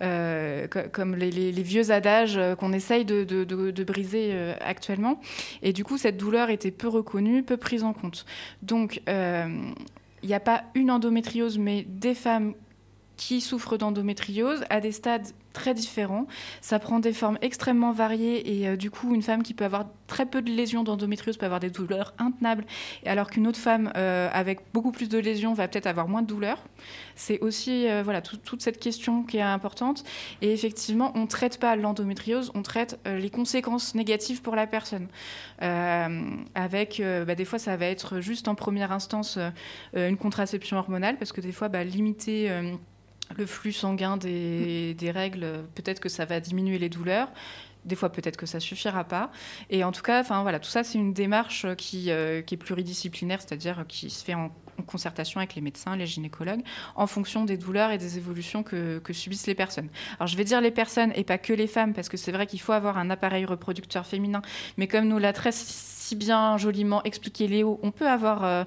euh, 0.03 0.67
co- 0.67 0.89
comme 0.93 1.15
les, 1.15 1.31
vieux 1.63 1.91
adages 1.93 2.37
euh, 2.37 2.57
qu'on 2.57 2.73
essaye 2.73 3.05
de, 3.05 3.23
de- 3.25 3.45
de- 3.45 3.71
de 3.71 3.85
briser 3.85 4.31
euh, 4.33 4.55
actuellement. 4.61 5.21
Et 5.63 5.73
du 5.73 5.85
coup, 5.85 5.99
cette 5.99 6.17
douleur 6.17 6.51
était 6.51 6.73
peu 6.73 6.89
reconnue, 6.89 7.43
peu 7.43 7.57
prise 7.57 7.85
en 7.85 7.93
compte. 7.93 8.27
Donc, 8.63 9.01
euh, 9.09 9.47
il 10.23 10.29
n'y 10.29 10.35
a 10.35 10.41
pas 10.41 10.65
une 10.75 10.91
endométriose, 10.91 11.59
mais 11.59 11.85
des 11.89 12.15
femmes 12.15 12.55
qui 13.17 13.41
souffrent 13.41 13.77
d'endométriose 13.79 14.65
à 14.69 14.81
des 14.81 14.91
stades 14.93 15.29
très 15.55 15.73
différents. 15.73 16.27
Ça 16.61 16.79
prend 16.79 16.99
des 16.99 17.15
formes 17.15 17.39
extrêmement 17.41 17.93
variées 17.93 18.61
et 18.61 18.69
euh, 18.69 18.77
du 18.77 18.91
coup, 18.91 19.15
une 19.15 19.23
femme 19.23 19.43
qui 19.43 19.55
peut 19.55 19.65
avoir 19.65 19.87
très 20.07 20.27
peu 20.27 20.43
de 20.43 20.51
lésions 20.51 20.85
d'endométriose 20.85 21.39
peut 21.39 21.47
avoir 21.47 21.61
des 21.61 21.71
douleurs 21.71 22.13
intenables, 22.19 22.67
alors 23.07 23.31
qu'une 23.31 23.47
autre 23.47 23.59
femme 23.59 23.91
euh, 23.97 24.29
avec 24.35 24.61
beaucoup 24.75 24.93
plus 24.93 25.09
de 25.09 25.17
lésions 25.17 25.55
va 25.55 25.67
peut-être 25.67 25.87
avoir 25.87 26.09
moins 26.09 26.21
de 26.21 26.27
douleurs. 26.27 26.63
C'est 27.17 27.41
aussi 27.41 27.89
euh, 27.89 28.03
voilà 28.03 28.21
tout- 28.21 28.37
toute 28.37 28.61
cette 28.61 28.79
question 28.79 29.23
qui 29.23 29.39
est 29.39 29.43
importante. 29.43 30.05
Et 30.43 30.53
effectivement, 30.53 31.13
on 31.15 31.23
ne 31.23 31.27
traite 31.27 31.59
pas 31.59 31.77
l'endométriose, 31.77 32.51
on 32.55 32.63
traite 32.63 32.99
les 33.07 33.31
conséquences 33.31 33.95
négatives 33.95 34.43
pour 34.43 34.57
la 34.57 34.67
personne. 34.67 35.07
Avec, 35.61 37.01
bah, 37.27 37.35
des 37.35 37.45
fois, 37.45 37.59
ça 37.59 37.77
va 37.77 37.87
être 37.87 38.21
juste 38.21 38.49
en 38.49 38.55
première 38.57 38.91
instance 38.91 39.39
une 39.95 40.17
contraception 40.17 40.77
hormonale, 40.77 41.17
parce 41.17 41.33
que 41.33 41.41
des 41.41 41.53
fois, 41.53 41.69
bah, 41.69 41.85
limiter 41.85 42.51
le 43.37 43.47
flux 43.47 43.73
sanguin 43.73 44.17
des, 44.17 45.13
règles, 45.15 45.65
peut-être 45.75 46.01
que 46.01 46.09
ça 46.09 46.25
va 46.25 46.41
diminuer 46.41 46.79
les 46.79 46.89
douleurs. 46.89 47.29
Des 47.85 47.97
fois, 47.97 48.11
peut-être 48.11 48.39
que 48.39 48.47
ça 48.47 48.61
suffira 48.61 49.05
pas. 49.05 49.31
Et 49.69 49.85
en 49.85 49.93
tout 49.93 50.01
cas, 50.01 50.21
enfin 50.21 50.41
voilà, 50.41 50.59
tout 50.59 50.71
ça, 50.71 50.85
c'est 50.85 50.97
une 50.97 51.13
démarche 51.13 51.67
qui, 51.77 52.11
euh, 52.11 52.41
est 52.41 52.57
pluridisciplinaire, 52.57 53.43
c'est-à-dire 53.43 53.85
qui 53.87 54.09
se 54.09 54.25
fait 54.25 54.35
en, 54.35 54.51
concertation 54.87 55.39
avec 55.39 55.55
les 55.55 55.61
médecins, 55.61 55.95
les 55.95 56.07
gynécologues, 56.07 56.63
en 56.97 57.07
fonction 57.07 57.45
des 57.45 57.57
douleurs 57.57 57.93
et 57.93 57.99
des 57.99 58.19
évolutions 58.19 58.63
que, 58.63 58.99
que 58.99 59.13
subissent 59.13 59.47
les 59.47 59.55
personnes. 59.55 59.89
Alors, 60.19 60.27
je 60.27 60.37
vais 60.37 60.45
dire 60.45 60.61
les 60.61 60.73
personnes 60.73 61.13
et 61.15 61.25
pas 61.25 61.39
que 61.39 61.53
les 61.53 61.69
femmes, 61.69 61.93
parce 61.93 62.09
que 62.09 62.17
c'est 62.17 62.33
vrai 62.33 62.47
qu'il 62.47 62.61
faut 62.61 62.73
avoir 62.73 62.99
un 62.99 63.09
appareil 63.11 63.45
reproducteur 63.45 64.05
féminin, 64.07 64.43
mais 64.77 64.89
comme 64.89 65.07
nous 65.07 65.19
l'a 65.19 65.33
très 65.33 65.53
bien 66.15 66.57
joliment 66.59 67.03
expliqué 67.05 67.47
Léo, 67.49 67.79
on 67.83 67.91
peut 67.91 68.09
avoir 68.09 68.45
euh, 68.45 68.65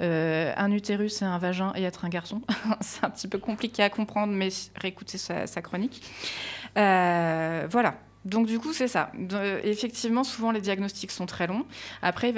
euh, 0.00 0.52
un 0.56 0.70
utérus 0.72 1.22
et 1.22 1.24
un 1.24 1.38
vagin 1.38 1.72
et 1.76 1.82
être 1.82 2.04
un 2.04 2.08
garçon. 2.08 2.42
c'est 2.80 3.04
un 3.04 3.10
petit 3.10 3.28
peu 3.28 3.38
compliqué 3.38 3.82
à 3.82 3.90
comprendre, 3.90 4.32
mais 4.32 4.48
réécoutez 4.76 5.18
sa, 5.18 5.46
chronique. 5.62 6.02
Euh, 6.76 7.66
voilà. 7.70 7.94
Donc 8.24 8.46
du 8.46 8.58
coup, 8.58 8.72
c'est 8.72 8.88
ça. 8.88 9.10
Effectivement, 9.62 10.22
souvent 10.22 10.50
les 10.50 10.60
diagnostics 10.60 11.12
sont 11.12 11.24
très 11.24 11.46
longs. 11.46 11.64
Après, 12.02 12.32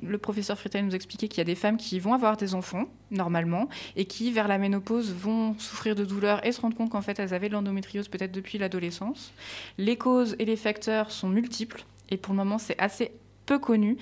le 0.00 0.18
professeur 0.18 0.56
Fritel 0.58 0.84
nous 0.84 0.94
expliquer 0.94 1.26
qu'il 1.26 1.38
y 1.38 1.40
a 1.40 1.44
des 1.44 1.54
femmes 1.54 1.78
qui 1.78 1.98
vont 1.98 2.14
avoir 2.14 2.36
des 2.36 2.54
enfants, 2.54 2.84
normalement, 3.10 3.68
et 3.96 4.04
qui, 4.04 4.30
vers 4.30 4.46
la 4.46 4.58
ménopause, 4.58 5.12
vont 5.12 5.58
souffrir 5.58 5.96
de 5.96 6.04
douleurs 6.04 6.46
et 6.46 6.52
se 6.52 6.60
rendre 6.60 6.76
compte 6.76 6.90
qu'en 6.90 7.02
fait, 7.02 7.18
elles 7.18 7.34
avaient 7.34 7.48
de 7.48 7.54
l'endométriose 7.54 8.08
peut-être 8.08 8.30
depuis 8.30 8.58
l'adolescence. 8.58 9.32
Les 9.78 9.96
causes 9.96 10.36
et 10.38 10.44
les 10.44 10.56
facteurs 10.56 11.10
sont 11.10 11.28
multiples, 11.28 11.84
et 12.10 12.18
pour 12.18 12.34
le 12.34 12.36
moment, 12.36 12.58
c'est 12.58 12.78
assez 12.78 13.10
peu 13.46 13.58
connu. 13.58 13.96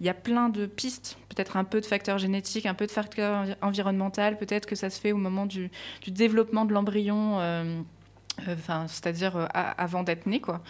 Il 0.00 0.06
y 0.06 0.08
a 0.08 0.14
plein 0.14 0.48
de 0.48 0.66
pistes, 0.66 1.18
peut-être 1.28 1.56
un 1.56 1.64
peu 1.64 1.80
de 1.80 1.86
facteurs 1.86 2.18
génétiques, 2.18 2.66
un 2.66 2.74
peu 2.74 2.86
de 2.86 2.90
facteurs 2.90 3.44
envi- 3.44 3.56
environnementaux, 3.62 4.36
peut-être 4.38 4.66
que 4.66 4.76
ça 4.76 4.90
se 4.90 5.00
fait 5.00 5.12
au 5.12 5.16
moment 5.16 5.46
du, 5.46 5.70
développement 6.06 6.64
de 6.64 6.72
l'embryon. 6.72 7.40
euh, 7.40 7.80
Enfin, 8.48 8.86
c'est-à-dire 8.88 9.36
euh, 9.36 9.46
avant 9.52 10.02
d'être 10.02 10.26
né, 10.26 10.40
quoi. 10.40 10.60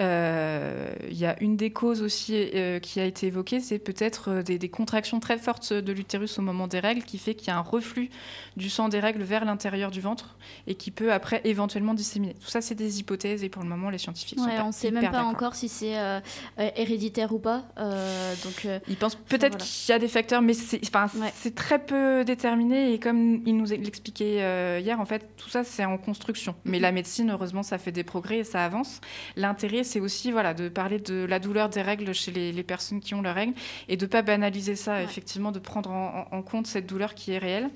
Euh, 0.00 0.90
Il 1.10 1.18
y 1.18 1.26
a 1.26 1.40
une 1.42 1.56
des 1.56 1.70
causes 1.70 2.02
aussi 2.02 2.34
euh, 2.54 2.78
qui 2.78 3.00
a 3.00 3.04
été 3.04 3.26
évoquée, 3.26 3.60
c'est 3.60 3.78
peut-être 3.78 4.30
euh, 4.30 4.42
des, 4.42 4.58
des 4.58 4.68
contractions 4.68 5.20
très 5.20 5.38
fortes 5.38 5.72
de 5.72 5.92
l'utérus 5.92 6.38
au 6.38 6.42
moment 6.42 6.66
des 6.68 6.78
règles, 6.80 7.02
qui 7.02 7.18
fait 7.18 7.34
qu'il 7.34 7.48
y 7.48 7.50
a 7.50 7.56
un 7.56 7.62
reflux 7.62 8.10
du 8.56 8.70
sang 8.70 8.88
des 8.88 9.00
règles 9.00 9.22
vers 9.22 9.44
l'intérieur 9.44 9.90
du 9.90 10.00
ventre 10.00 10.36
et 10.66 10.74
qui 10.76 10.90
peut 10.90 11.12
après 11.12 11.40
éventuellement 11.44 11.94
disséminer. 11.94 12.34
Tout 12.34 12.48
ça, 12.48 12.60
c'est 12.60 12.74
des 12.74 13.00
hypothèses 13.00 13.42
et 13.44 13.48
pour 13.48 13.62
le 13.62 13.68
moment, 13.68 13.90
les 13.90 13.98
scientifiques 13.98 14.38
sont 14.38 14.46
Ouais, 14.46 14.56
pas 14.56 14.64
on 14.64 14.72
sait 14.72 14.90
même 14.90 15.10
pas 15.10 15.24
encore 15.24 15.54
si 15.56 15.68
c'est 15.68 15.98
euh, 15.98 16.20
euh, 16.58 16.70
héréditaire 16.76 17.32
ou 17.32 17.38
pas. 17.38 17.64
euh, 17.78 18.34
donc, 18.44 18.64
euh, 18.64 18.78
Ils 18.88 18.96
pensent 18.96 19.16
peut-être 19.16 19.52
voilà. 19.52 19.64
qu'il 19.64 19.92
y 19.92 19.96
a 19.96 19.98
des 19.98 20.08
facteurs, 20.08 20.42
mais 20.42 20.54
c'est 20.54 20.80
Ouais. 20.94 21.50
très 21.54 21.78
peu 21.78 22.24
déterminé. 22.24 22.92
Et 22.92 22.98
comme 22.98 23.42
il 23.46 23.56
nous 23.56 23.66
l'expliquait 23.66 24.42
euh, 24.42 24.80
hier, 24.82 25.00
en 25.00 25.04
fait, 25.04 25.28
tout 25.36 25.48
ça, 25.48 25.64
c'est 25.64 25.84
en 25.84 25.98
construction. 25.98 26.54
Mais 26.64 26.78
Mhm. 26.78 26.82
la 26.82 26.92
médecine, 27.00 27.30
heureusement, 27.30 27.62
ça 27.62 27.78
fait 27.78 27.92
des 27.92 28.04
progrès 28.04 28.38
et 28.38 28.44
ça 28.44 28.62
avance. 28.64 29.00
L'intérêt, 29.36 29.84
c'est 29.84 30.00
aussi 30.00 30.30
voilà, 30.32 30.52
de 30.52 30.68
parler 30.68 30.98
de 30.98 31.24
la 31.24 31.38
douleur 31.38 31.70
des 31.70 31.80
règles 31.80 32.12
chez 32.12 32.30
les, 32.30 32.52
les 32.52 32.62
personnes 32.62 33.00
qui 33.00 33.14
ont 33.14 33.22
leurs 33.22 33.34
règles 33.34 33.54
et 33.88 33.96
de 33.96 34.04
ne 34.04 34.10
pas 34.10 34.22
banaliser 34.22 34.76
ça, 34.76 34.94
Ouais. 34.96 35.04
effectivement, 35.04 35.50
de 35.50 35.58
prendre 35.58 35.90
en, 35.90 36.42
compte 36.42 36.66
cette 36.66 36.86
douleur 36.86 37.14
qui 37.14 37.32
est 37.32 37.38
réelle. 37.38 37.70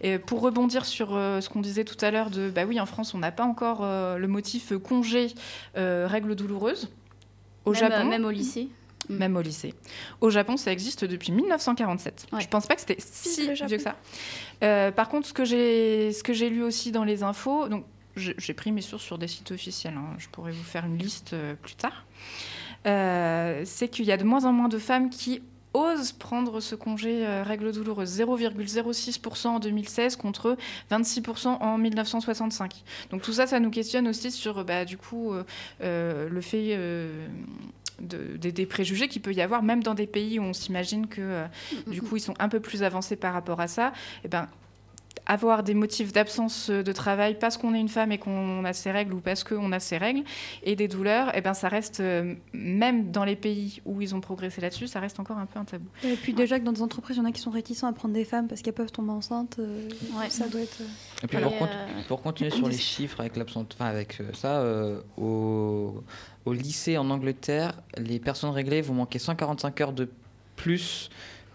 Et 0.00 0.18
pour 0.18 0.40
rebondir 0.40 0.84
sur 0.84 1.14
euh, 1.14 1.40
ce 1.40 1.48
qu'on 1.48 1.60
disait 1.60 1.84
tout 1.84 1.96
à 2.04 2.10
l'heure 2.10 2.30
de, 2.30 2.50
bah 2.50 2.64
oui, 2.66 2.80
en 2.80 2.86
France, 2.86 3.14
on 3.14 3.18
n'a 3.18 3.30
pas 3.32 3.44
encore 3.44 3.80
euh, 3.82 4.18
le 4.18 4.26
motif 4.26 4.72
congé 4.82 5.28
euh, 5.76 6.06
règles 6.08 6.34
douloureuses. 6.34 6.90
Au 7.64 7.72
même, 7.72 7.80
Japon, 7.80 8.04
même 8.04 8.24
au 8.24 8.30
lycée. 8.30 8.68
même 9.08 9.36
au 9.36 9.42
lycée. 9.42 9.74
Au 10.20 10.30
Japon, 10.30 10.56
ça 10.56 10.72
existe 10.72 11.04
depuis 11.04 11.30
1947. 11.32 12.26
Ouais. 12.32 12.40
Je 12.40 12.48
pense 12.48 12.66
pas 12.66 12.74
que 12.74 12.80
c'était 12.80 12.98
si 12.98 13.42
vieux 13.52 13.76
que 13.76 13.78
ça. 13.78 13.94
Euh, 14.64 14.90
par 14.90 15.08
contre, 15.08 15.26
ce 15.28 15.32
que 15.32 15.44
j'ai, 15.44 16.12
ce 16.12 16.22
que 16.22 16.32
j'ai 16.32 16.48
lu 16.48 16.62
aussi 16.62 16.90
dans 16.92 17.04
les 17.04 17.22
infos, 17.22 17.68
donc 17.68 17.84
j'ai 18.16 18.54
pris 18.54 18.72
mes 18.72 18.80
sources 18.82 19.04
sur 19.04 19.18
des 19.18 19.28
sites 19.28 19.50
officiels. 19.50 19.94
hein, 19.96 20.14
je 20.18 20.28
pourrais 20.28 20.52
vous 20.52 20.64
faire 20.64 20.84
une 20.86 20.98
liste 20.98 21.32
euh, 21.34 21.54
plus 21.54 21.74
tard. 21.74 22.04
Euh, 22.86 23.62
c'est 23.64 23.88
qu'il 23.88 24.04
y 24.04 24.12
a 24.12 24.16
de 24.16 24.24
moins 24.24 24.44
en 24.44 24.52
moins 24.52 24.68
de 24.68 24.78
femmes 24.78 25.10
qui 25.10 25.42
osent 25.74 26.12
prendre 26.12 26.60
ce 26.60 26.74
congé 26.74 27.26
euh, 27.26 27.42
règles 27.42 27.72
douloureuses. 27.72 28.18
0,06% 28.18 29.46
en 29.48 29.58
2016 29.58 30.16
contre 30.16 30.56
26% 30.90 31.48
en 31.60 31.78
1965. 31.78 32.82
Donc 33.10 33.22
tout 33.22 33.32
ça, 33.32 33.46
ça 33.46 33.60
nous 33.60 33.70
questionne 33.70 34.08
aussi 34.08 34.30
sur 34.30 34.64
bah, 34.64 34.84
du 34.84 34.96
coup 34.96 35.34
le 35.80 36.40
fait 36.40 36.78
de- 38.00 38.36
des, 38.36 38.52
des 38.52 38.66
préjugés 38.66 39.08
qu'il 39.08 39.22
peut 39.22 39.32
y 39.32 39.40
avoir, 39.40 39.62
même 39.62 39.82
dans 39.82 39.94
des 39.94 40.06
pays 40.06 40.38
où 40.38 40.42
on 40.42 40.52
s'imagine 40.52 41.06
que 41.06 41.20
euh, 41.22 41.46
du 41.86 42.02
coup 42.02 42.16
ils 42.16 42.20
sont 42.20 42.34
un 42.38 42.48
peu 42.48 42.60
plus 42.60 42.82
avancés 42.82 43.16
par 43.16 43.32
rapport 43.32 43.60
à 43.60 43.68
ça. 43.68 43.92
Et 44.24 44.28
ben 44.28 44.48
avoir 45.26 45.62
des 45.64 45.74
motifs 45.74 46.12
d'absence 46.12 46.70
de 46.70 46.92
travail 46.92 47.36
parce 47.38 47.56
qu'on 47.56 47.74
est 47.74 47.80
une 47.80 47.88
femme 47.88 48.12
et 48.12 48.18
qu'on 48.18 48.64
a 48.64 48.72
ses 48.72 48.92
règles 48.92 49.12
ou 49.14 49.20
parce 49.20 49.42
qu'on 49.44 49.72
a 49.72 49.80
ses 49.80 49.98
règles 49.98 50.22
et 50.62 50.76
des 50.76 50.86
douleurs, 50.88 51.36
et 51.36 51.40
ben 51.40 51.52
ça 51.52 51.68
reste, 51.68 51.98
euh, 52.00 52.34
même 52.52 53.10
dans 53.10 53.24
les 53.24 53.34
pays 53.36 53.80
où 53.84 54.00
ils 54.00 54.14
ont 54.14 54.20
progressé 54.20 54.60
là-dessus, 54.60 54.86
ça 54.86 55.00
reste 55.00 55.18
encore 55.18 55.38
un 55.38 55.46
peu 55.46 55.58
un 55.58 55.64
tabou. 55.64 55.88
Et 56.04 56.14
puis 56.14 56.32
déjà 56.32 56.60
que 56.60 56.64
dans 56.64 56.72
des 56.72 56.82
entreprises, 56.82 57.16
il 57.16 57.20
y 57.20 57.22
en 57.22 57.28
a 57.28 57.32
qui 57.32 57.40
sont 57.40 57.50
réticents 57.50 57.88
à 57.88 57.92
prendre 57.92 58.14
des 58.14 58.24
femmes 58.24 58.46
parce 58.46 58.62
qu'elles 58.62 58.72
peuvent 58.74 58.92
tomber 58.92 59.10
enceintes. 59.12 59.56
euh, 59.58 59.88
Ouais. 60.16 60.30
Ça 60.30 60.46
doit 60.48 60.60
être. 60.60 60.80
euh, 60.80 60.84
Et 61.24 61.26
puis 61.26 61.38
Et, 61.38 61.40
pour, 61.40 61.58
con- 61.58 61.66
euh, 61.70 62.02
pour 62.08 62.22
continuer 62.22 62.50
sur 62.50 62.68
les 62.68 62.78
chiffres 62.78 63.18
avec 63.20 63.36
l'absence, 63.36 63.66
enfin 63.74 63.86
avec 63.86 64.20
euh, 64.20 64.30
ça, 64.32 64.60
euh, 64.60 65.00
au, 65.16 66.02
au 66.44 66.52
lycée 66.52 66.96
en 66.98 67.10
Angleterre, 67.10 67.72
les 67.98 68.18
personnes 68.20 68.50
réglées 68.50 68.80
vont 68.82 68.94
manquer 68.94 69.18
145 69.18 69.80
heures 69.80 69.92
de 69.92 70.08
plus 70.54 71.10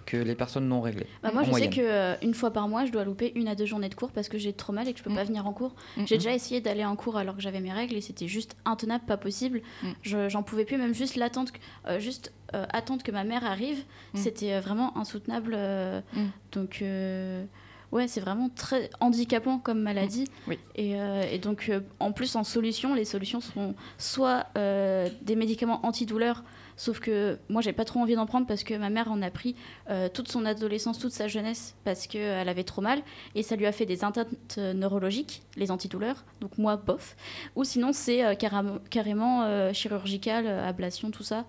que 0.06 0.18
les 0.18 0.36
personnes 0.36 0.68
non 0.68 0.82
réglées. 0.82 1.08
Bah, 1.24 1.32
moi, 1.34 1.44
je 1.44 1.50
moyenne. 1.50 1.72
sais 1.72 1.78
que 1.80 1.86
euh, 1.86 2.16
une 2.22 2.34
fois 2.34 2.52
par 2.52 2.68
mois, 2.68 2.86
je 2.86 2.92
dois 2.92 3.04
louper 3.04 3.32
une 3.36 3.48
à 3.48 3.56
deux 3.56 3.66
journées 3.66 3.90
de 3.90 3.96
cours 3.96 4.12
parce 4.12 4.30
que 4.30 4.38
j'ai 4.38 4.54
trop 4.54 4.74
mal 4.74 4.88
et 4.88 4.94
que 4.94 5.00
je 5.00 5.04
peux 5.04 5.10
Mm. 5.12 5.16
pas 5.16 5.24
venir 5.24 5.48
en 5.48 5.54
cours. 5.54 5.76
Mm, 5.98 6.04
J'ai 6.08 6.16
mm. 6.16 6.18
déjà 6.18 6.34
essayé 6.34 6.62
d'aller 6.62 6.86
en 6.86 6.96
cours 6.96 7.18
alors 7.18 7.36
que 7.36 7.42
j'avais 7.42 7.60
mes 7.62 7.72
règles 7.72 7.96
et 7.96 8.02
c'était 8.02 8.28
juste 8.28 8.56
intenable, 8.66 9.06
pas 9.06 9.18
possible. 9.18 9.62
Mm. 9.84 9.88
Je- 10.02 10.30
J'en 10.30 10.44
pouvais 10.44 10.66
plus, 10.66 10.78
même 10.78 10.94
juste 10.94 11.16
l'attente, 11.16 11.52
euh, 11.88 12.00
juste 12.00 12.34
euh, 12.54 12.66
attendre 12.74 13.02
que 13.04 13.12
ma 13.12 13.24
mère 13.24 13.46
arrive, 13.46 13.84
Mm. 14.14 14.18
c'était 14.18 14.54
euh, 14.54 14.60
vraiment 14.60 14.98
insoutenable. 14.98 15.54
euh, 15.56 16.02
Mm. 16.14 16.26
Donc, 16.52 16.80
euh, 16.82 17.46
ouais, 17.94 18.08
c'est 18.08 18.20
vraiment 18.22 18.50
très 18.50 18.90
handicapant 19.00 19.58
comme 19.60 19.82
maladie. 19.82 20.26
Oui. 20.48 20.58
Et, 20.76 20.96
euh, 21.00 21.24
et 21.32 21.38
donc, 21.38 21.68
euh, 21.70 21.80
en 22.00 22.12
plus, 22.12 22.36
en 22.36 22.44
solution, 22.44 22.94
les 22.94 23.06
solutions 23.06 23.40
sont 23.42 23.74
soit 23.98 24.48
euh, 24.58 25.08
des 25.22 25.36
médicaments 25.36 25.86
antidouleurs. 25.86 26.44
Sauf 26.82 27.00
que 27.00 27.38
moi, 27.48 27.62
j'ai 27.62 27.74
pas 27.74 27.86
trop 27.86 28.00
envie 28.00 28.16
d'en 28.16 28.26
prendre 28.26 28.48
parce 28.48 28.64
que 28.64 28.74
ma 28.74 28.90
mère 28.90 29.12
en 29.12 29.22
a 29.22 29.30
pris 29.30 29.56
euh, 29.92 30.10
toute 30.10 30.30
son 30.32 30.46
adolescence, 30.46 30.98
toute 30.98 31.12
sa 31.12 31.28
jeunesse, 31.28 31.76
parce 31.84 32.08
qu'elle 32.08 32.50
avait 32.50 32.64
trop 32.64 32.82
mal. 32.82 33.04
Et 33.36 33.44
ça 33.44 33.56
lui 33.56 33.68
a 33.68 33.72
fait 33.72 33.86
des 33.86 34.04
atteintes 34.04 34.56
euh, 34.58 34.74
neurologiques, 34.74 35.44
les 35.58 35.70
antidouleurs. 35.70 36.24
Donc 36.40 36.58
moi, 36.58 36.78
bof. 36.78 37.16
Ou 37.56 37.66
sinon, 37.66 37.94
c'est 37.94 38.26
euh, 38.26 38.34
carrément, 38.34 38.80
carrément 38.90 39.44
euh, 39.44 39.74
chirurgical, 39.74 40.46
euh, 40.48 40.68
ablation, 40.68 41.12
tout 41.12 41.22
ça. 41.22 41.46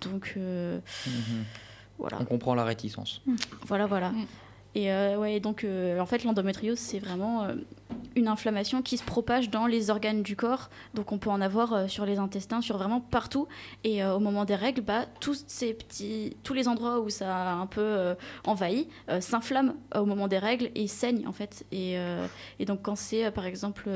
Donc 0.00 0.32
euh, 0.38 0.78
Mhm. 1.06 1.44
voilà, 1.98 2.16
On 2.22 2.24
comprend 2.24 2.54
la 2.54 2.64
réticence. 2.64 3.20
voilà, 3.66 3.84
voilà. 3.84 4.08
Mm. 4.12 4.24
Et 4.74 4.90
euh, 4.90 5.18
ouais, 5.18 5.40
donc 5.40 5.64
euh, 5.64 6.00
en 6.00 6.06
fait, 6.06 6.24
l'endométriose, 6.24 6.78
c'est 6.78 6.98
vraiment 6.98 7.44
euh, 7.44 7.54
une 8.16 8.26
inflammation 8.26 8.80
qui 8.80 8.96
se 8.96 9.04
propage 9.04 9.50
dans 9.50 9.66
les 9.66 9.90
organes 9.90 10.22
du 10.22 10.34
corps. 10.34 10.70
Donc 10.94 11.12
on 11.12 11.18
peut 11.18 11.30
en 11.30 11.40
avoir 11.40 11.90
sur 11.90 12.06
les 12.06 12.18
intestins, 12.18 12.62
sur 12.62 12.78
vraiment 12.78 13.00
partout. 13.00 13.48
Et 13.84 14.04
au 14.04 14.18
moment 14.18 14.44
des 14.44 14.54
règles, 14.54 14.80
bah, 14.80 15.06
tous 15.20 15.44
ces 15.46 15.74
petits, 15.74 16.36
tous 16.42 16.54
les 16.54 16.68
endroits 16.68 17.00
où 17.00 17.10
ça 17.10 17.34
a 17.34 17.52
un 17.52 17.66
peu 17.66 18.14
envahi 18.44 18.88
s'inflamment 19.20 19.74
au 19.94 20.04
moment 20.04 20.28
des 20.28 20.38
règles 20.38 20.70
et 20.74 20.86
saignent 20.88 21.26
en 21.26 21.32
fait. 21.32 21.64
Et, 21.72 21.96
donc 22.66 22.82
quand 22.82 22.96
c'est 22.96 23.30
par 23.30 23.46
exemple 23.46 23.88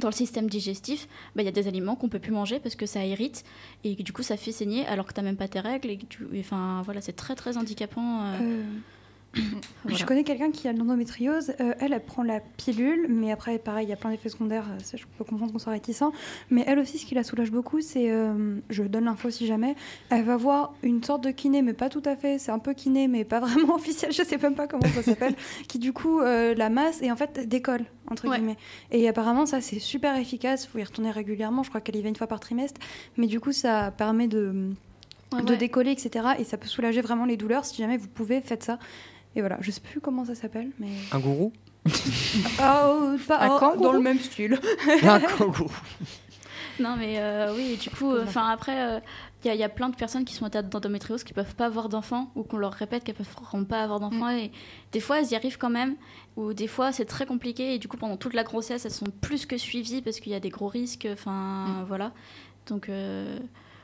dans 0.00 0.08
le 0.08 0.14
système 0.14 0.48
digestif, 0.48 1.08
bah, 1.36 1.42
il 1.42 1.44
y 1.44 1.48
a 1.48 1.52
des 1.52 1.68
aliments 1.68 1.94
qu'on 1.96 2.08
peut 2.08 2.18
plus 2.18 2.32
manger 2.32 2.58
parce 2.58 2.74
que 2.74 2.86
ça 2.86 3.04
irrite 3.04 3.44
et 3.84 3.94
du 3.94 4.12
coup 4.12 4.22
ça 4.22 4.36
fait 4.36 4.52
saigner 4.52 4.86
alors 4.86 5.06
que 5.06 5.12
tu 5.12 5.20
n'as 5.20 5.24
même 5.24 5.36
pas 5.36 5.48
tes 5.48 5.60
règles. 5.60 5.90
Et 5.90 5.98
enfin 6.40 6.82
voilà, 6.84 7.00
c'est 7.00 7.14
très 7.14 7.36
très 7.36 7.56
handicapant. 7.56 8.32
voilà. 9.84 9.96
Je 9.96 10.04
connais 10.04 10.24
quelqu'un 10.24 10.50
qui 10.50 10.66
a 10.66 10.72
de 10.72 10.78
l'endométriose. 10.78 11.52
euh, 11.60 11.74
elle, 11.78 11.92
elle 11.92 12.04
prend 12.04 12.22
la 12.22 12.40
pilule, 12.40 13.06
mais 13.08 13.30
après, 13.30 13.58
pareil, 13.58 13.86
il 13.86 13.90
y 13.90 13.92
a 13.92 13.96
plein 13.96 14.10
d'effets 14.10 14.28
secondaires. 14.28 14.64
euh, 14.70 14.78
ça, 14.82 14.96
je 14.96 15.04
peux 15.16 15.24
comprendre 15.24 15.52
qu'on 15.52 15.58
soit 15.58 15.72
réticent. 15.72 16.02
Mais 16.50 16.64
elle 16.66 16.78
aussi, 16.80 16.98
ce 16.98 17.06
qui 17.06 17.14
la 17.14 17.22
soulage 17.22 17.50
beaucoup, 17.52 17.80
c'est. 17.80 18.10
euh, 18.10 18.56
je 18.70 18.82
donne 18.82 19.04
l'info 19.04 19.30
si 19.30 19.46
jamais. 19.46 19.76
Elle 20.10 20.24
va 20.24 20.36
voir 20.36 20.74
une 20.82 21.02
sorte 21.04 21.22
de 21.22 21.30
kiné, 21.30 21.62
mais 21.62 21.72
pas 21.74 21.88
tout 21.88 22.02
à 22.04 22.16
fait. 22.16 22.38
C'est 22.38 22.50
un 22.50 22.58
peu 22.58 22.72
kiné, 22.74 23.06
mais 23.08 23.24
pas 23.24 23.38
vraiment 23.46 23.76
officiel. 23.76 24.12
Je 24.12 24.22
sais 24.24 24.36
même 24.38 24.54
pas 24.56 24.66
comment 24.66 24.88
ça 24.94 25.02
s'appelle. 25.02 25.34
qui, 25.68 25.78
du 25.78 25.92
coup, 25.92 26.20
euh, 26.20 26.54
la 26.56 26.68
masse 26.70 27.00
et 27.02 27.12
en 27.12 27.16
fait 27.16 27.48
décolle, 27.48 27.84
entre 28.10 28.26
Ouais. 28.28 28.36
guillemets. 28.36 28.56
Et 28.90 29.08
apparemment, 29.08 29.46
ça, 29.46 29.60
c'est 29.60 29.78
super 29.78 30.16
efficace. 30.16 30.64
Il 30.64 30.68
faut 30.70 30.78
y 30.78 30.84
retourner 30.84 31.10
régulièrement. 31.12 31.62
Je 31.62 31.68
crois 31.68 31.80
qu'elle 31.80 31.96
y 31.96 32.02
va 32.02 32.08
une 32.08 32.16
fois 32.16 32.26
par 32.26 32.40
trimestre. 32.40 32.80
Mais 33.16 33.26
du 33.28 33.38
coup, 33.38 33.52
ça 33.52 33.92
permet 33.92 34.26
de 34.28 34.70
Ouais, 35.32 35.42
de 35.42 35.50
ouais. 35.52 35.56
décoller, 35.56 35.92
etc. 35.92 36.30
Et 36.40 36.44
ça 36.44 36.56
peut 36.56 36.66
soulager 36.66 37.00
vraiment 37.02 37.24
les 37.24 37.36
douleurs. 37.36 37.64
Si 37.64 37.76
jamais 37.80 37.96
vous 37.96 38.08
pouvez, 38.08 38.40
faites 38.40 38.64
ça. 38.64 38.80
Et 39.36 39.40
voilà, 39.40 39.58
je 39.60 39.70
sais 39.70 39.80
plus 39.80 40.00
comment 40.00 40.24
ça 40.24 40.34
s'appelle, 40.34 40.70
mais. 40.78 40.88
Un 41.12 41.18
gourou 41.20 41.52
Ah, 42.58 42.90
oh, 42.92 43.16
pas, 43.26 43.38
Un 43.40 43.54
oh, 43.54 43.58
kangourou 43.58 43.82
dans 43.84 43.92
le 43.92 44.00
même 44.00 44.18
style. 44.18 44.58
Un 45.02 45.20
kangourou. 45.20 45.70
Non, 46.78 46.96
mais 46.96 47.16
euh, 47.18 47.54
oui, 47.54 47.76
du 47.76 47.90
coup, 47.90 48.12
enfin 48.16 48.48
après, 48.48 49.02
il 49.44 49.48
y, 49.48 49.50
a- 49.50 49.54
y 49.54 49.62
a 49.62 49.68
plein 49.68 49.90
de 49.90 49.96
personnes 49.96 50.24
qui 50.24 50.34
sont 50.34 50.46
atteintes 50.46 50.68
d'endométriose 50.70 51.24
qui 51.24 51.34
peuvent 51.34 51.54
pas 51.54 51.66
avoir 51.66 51.88
d'enfants 51.90 52.30
ou 52.34 52.42
qu'on 52.42 52.56
leur 52.56 52.72
répète 52.72 53.04
qu'elles 53.04 53.14
peuvent 53.14 53.64
pas 53.66 53.82
avoir 53.82 54.00
d'enfants 54.00 54.30
et 54.30 54.50
des 54.92 55.00
fois 55.00 55.20
elles 55.20 55.30
y 55.30 55.34
arrivent 55.34 55.58
quand 55.58 55.68
même 55.70 55.96
ou 56.36 56.54
des 56.54 56.68
fois 56.68 56.90
c'est 56.92 57.04
très 57.04 57.26
compliqué 57.26 57.74
et 57.74 57.78
du 57.78 57.86
coup 57.88 57.96
pendant 57.98 58.16
toute 58.16 58.32
la 58.34 58.44
grossesse 58.44 58.84
elles 58.86 58.90
sont 58.92 59.10
plus 59.20 59.44
que 59.44 59.58
suivies 59.58 60.00
parce 60.00 60.20
qu'il 60.20 60.32
y 60.32 60.34
a 60.34 60.40
des 60.40 60.48
gros 60.48 60.68
risques. 60.68 61.06
Enfin 61.12 61.84
voilà, 61.86 62.12
donc 62.66 62.88
euh, 62.88 63.38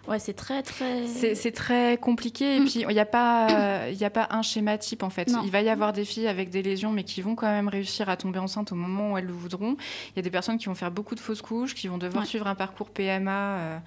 ouais 0.08 0.18
c'est 0.18 0.34
très 0.34 0.62
très. 0.62 1.06
C'est 1.06 1.52
très 1.52 1.96
compliqué 1.98 2.56
et 2.56 2.60
Mm. 2.60 2.64
puis 2.64 2.80
il 2.80 2.88
n'y 2.88 2.98
a, 3.00 3.04
pas, 3.06 3.48
euh, 3.86 3.90
y 3.90 4.04
a 4.04 4.10
pas 4.10 4.28
un 4.30 4.42
schéma 4.42 4.78
type 4.78 5.02
en 5.02 5.10
fait. 5.10 5.28
Non. 5.30 5.42
Il 5.44 5.50
va 5.50 5.62
y 5.62 5.68
avoir 5.68 5.92
des 5.92 6.04
filles 6.04 6.28
avec 6.28 6.50
des 6.50 6.62
lésions 6.62 6.92
mais 6.92 7.04
qui 7.04 7.20
vont 7.22 7.34
quand 7.34 7.46
même 7.48 7.68
réussir 7.68 8.08
à 8.08 8.16
tomber 8.16 8.38
enceinte 8.38 8.72
au 8.72 8.74
moment 8.74 9.12
où 9.12 9.18
elles 9.18 9.26
le 9.26 9.32
voudront. 9.32 9.76
Il 10.14 10.16
y 10.16 10.18
a 10.20 10.22
des 10.22 10.30
personnes 10.30 10.58
qui 10.58 10.66
vont 10.66 10.74
faire 10.74 10.90
beaucoup 10.90 11.14
de 11.14 11.20
fausses 11.20 11.42
couches, 11.42 11.74
qui 11.74 11.88
vont 11.88 11.98
devoir 11.98 12.22
Ouais. 12.24 12.28
suivre 12.28 12.46
un 12.46 12.54
parcours 12.54 12.90
PMA. 12.90 13.30
euh, 13.58 13.78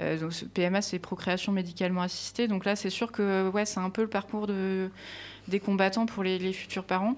euh, 0.00 0.18
donc 0.20 0.32
PMA 0.54 0.82
c'est 0.82 0.98
procréation 0.98 1.52
médicalement 1.52 2.02
assistée. 2.02 2.48
Donc 2.48 2.64
là 2.64 2.76
c'est 2.76 2.90
sûr 2.90 3.12
que 3.12 3.48
ouais, 3.50 3.64
c'est 3.64 3.80
un 3.80 3.90
peu 3.90 4.02
le 4.02 4.08
parcours 4.08 4.46
de, 4.46 4.90
des 5.50 5.60
combattants 5.60 6.06
pour 6.06 6.22
les, 6.22 6.38
les 6.38 6.52
futurs 6.54 6.84
parents. 6.84 7.16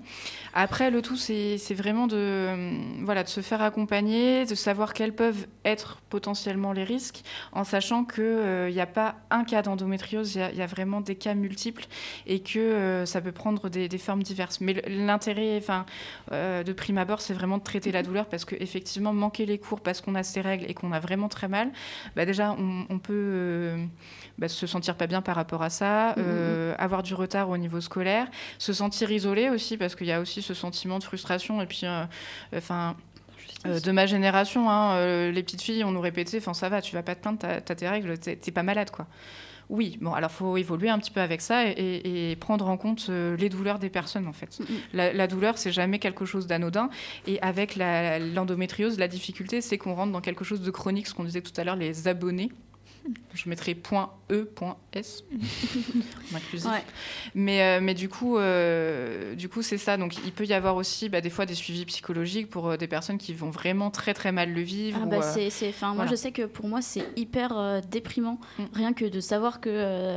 Après 0.55 0.91
le 0.91 1.01
tout 1.03 1.17
c'est 1.17 1.57
vraiment 1.75 2.07
de, 2.09 2.17
euh, 2.17 2.73
voilà, 3.05 3.23
de 3.23 3.29
se 3.29 3.41
faire 3.41 3.63
accompagner, 3.63 4.45
de 4.47 4.55
savoir 4.55 4.93
quels 4.95 5.15
peuvent 5.15 5.47
être 5.65 6.01
potentiellement 6.11 6.73
les 6.73 6.85
risques 6.85 7.23
en 7.53 7.65
sachant 7.65 8.05
qu'il 8.05 8.69
n'y 8.73 8.81
a 8.81 8.87
pas 8.87 9.15
un 9.31 9.45
cas 9.45 9.63
d'endométriose, 9.63 10.35
il 10.35 10.39
y 10.39 10.43
a- 10.43 10.51
il 10.51 10.59
y, 10.59 10.63
a 10.63 10.67
vraiment 10.67 11.01
des 11.01 11.15
cas 11.15 11.35
multiples 11.35 11.87
et 12.27 12.41
que 12.41 12.59
euh, 12.59 13.07
ça 13.07 13.21
peut 13.21 13.33
prendre 13.33 13.69
des, 13.69 13.89
des 13.89 13.99
formes 13.99 14.23
diverses. 14.23 14.61
Mais 14.61 14.83
l'intérêt 14.89 15.57
enfin, 15.59 15.87
euh, 16.33 16.63
de 16.63 16.73
prime 16.73 16.99
abord, 16.99 17.21
c'est 17.21 17.35
vraiment 17.35 17.59
de 17.59 17.63
traiter 17.63 17.93
la 17.93 18.03
douleur 18.03 18.27
parce 18.27 18.45
qu'effectivement, 18.45 19.13
manquer 19.13 19.47
les 19.47 19.59
cours 19.59 19.81
parce 19.81 20.01
qu'on 20.01 20.15
a 20.15 20.23
ses 20.23 20.41
règles 20.41 20.67
et 20.71 20.75
qu'on 20.75 20.93
a 20.93 21.01
vraiment 21.01 21.29
très 21.29 21.49
mal, 21.49 21.71
bah 22.17 22.25
déjà, 22.27 22.55
on, 22.59 22.87
on 22.91 22.99
peut 22.99 23.13
euh, 23.15 23.85
bah, 24.39 24.49
se 24.49 24.67
sentir 24.67 24.97
pas 24.97 25.07
bien 25.07 25.23
par 25.23 25.37
rapport 25.37 25.63
à 25.63 25.71
ça, 25.71 26.15
euh, 26.19 26.75
avoir 26.79 27.03
du 27.03 27.15
retard 27.15 27.49
au 27.51 27.57
niveau 27.57 27.81
scolaire, 27.81 28.22
se 28.59 28.73
sentir 28.73 29.11
isolé 29.11 29.49
aussi 29.51 29.77
parce 29.77 29.95
qu'il 29.95 30.07
y 30.07 30.13
a 30.13 30.21
aussi 30.21 30.43
ce 30.43 30.55
sentiment 30.55 30.99
de 30.99 31.05
frustration 31.05 31.61
et 31.63 31.67
puis... 31.67 31.81
euh, 31.85 32.05
Enfin, 32.57 32.97
euh, 33.67 33.79
de 33.81 33.93
ma 33.93 34.07
génération, 34.07 34.69
hein, 34.71 34.95
euh, 34.95 35.31
les 35.31 35.43
petites 35.43 35.63
filles, 35.63 35.85
on 35.85 35.93
nous 35.93 36.01
répétait, 36.01 36.39
enfin 36.39 36.53
ça 36.55 36.69
va, 36.69 36.83
tu 36.83 36.95
vas 36.97 37.03
pas 37.03 37.15
te 37.15 37.21
plaindre, 37.23 37.39
t'as 37.39 37.61
t'as 37.61 37.75
tes 37.77 37.89
règles, 37.89 38.19
t'es 38.19 38.35
t'es 38.37 38.51
pas 38.51 38.63
malade, 38.65 38.91
quoi. 38.91 39.07
Oui, 39.71 39.99
bon, 40.03 40.13
alors 40.13 40.31
faut 40.31 40.57
évoluer 40.57 40.91
un 40.91 40.99
petit 40.99 41.13
peu 41.13 41.21
avec 41.21 41.41
ça 41.41 41.67
et, 41.67 41.71
et- 41.71 42.33
et 42.33 42.37
prendre 42.37 42.69
en 42.69 42.77
compte 42.77 43.07
euh, 43.09 43.37
les 43.37 43.49
douleurs 43.49 43.79
des 43.79 43.89
personnes, 43.89 44.27
en 44.27 44.33
fait. 44.33 44.59
La, 44.93 45.13
la 45.13 45.27
douleur, 45.29 45.57
c'est 45.59 45.73
jamais 45.73 45.99
quelque 45.99 46.25
chose 46.27 46.47
d'anodin. 46.47 46.91
Et 47.27 47.41
avec 47.41 47.77
la- 47.77 48.19
l'endométriose, 48.19 48.99
la 48.99 49.09
difficulté, 49.09 49.61
c'est 49.61 49.79
qu'on 49.79 49.95
rentre 49.95 50.13
dans 50.13 50.21
quelque 50.21 50.45
chose 50.45 50.61
de 50.61 50.71
chronique, 50.71 51.07
ce 51.07 51.15
qu'on 51.15 51.25
disait 51.25 51.41
tout 51.43 51.59
à 51.59 51.65
l'heure, 51.65 51.77
les 51.77 52.09
abonnés. 52.09 52.51
Je 53.35 53.49
mettrai 53.49 53.75
point 53.75 54.11
.e, 54.31 54.45
point 54.45 54.77
.s, 54.93 55.25
en 56.33 56.37
inclusif. 56.37 56.71
Ouais. 56.71 56.85
Mais, 57.35 57.63
euh, 57.63 57.81
mais 57.83 57.95
du 57.95 58.09
coup, 58.09 58.39
euh, 58.39 59.35
du 59.35 59.49
coup 59.49 59.63
c'est 59.63 59.79
ça. 59.79 59.97
Donc, 59.97 60.17
il 60.25 60.33
peut 60.33 60.45
y 60.45 60.53
avoir 60.53 60.77
aussi 60.77 61.09
bah, 61.09 61.21
des 61.21 61.31
fois 61.31 61.47
des 61.47 61.55
suivis 61.55 61.85
psychologiques 61.87 62.49
pour 62.51 62.69
euh, 62.69 62.77
des 62.77 62.87
personnes 62.87 63.19
qui 63.19 63.35
vont 63.35 63.51
vraiment 63.51 63.91
très 63.91 64.15
très 64.15 64.33
mal 64.33 64.53
le 64.53 64.61
vivre. 64.61 64.99
Ah 65.03 65.07
ou, 65.07 65.11
bah 65.11 65.23
c'est, 65.23 65.51
c'est, 65.51 65.69
enfin, 65.71 65.95
moi 65.95 66.07
je 66.07 66.15
sais 66.15 66.33
que 66.33 66.43
pour 66.43 66.69
moi 66.69 66.83
c'est 66.83 67.05
hyper 67.17 67.81
déprimant, 67.91 68.39
Mm. 68.59 68.63
rien 68.75 68.93
que 68.93 69.05
de 69.05 69.21
savoir 69.21 69.61
que 69.61 69.69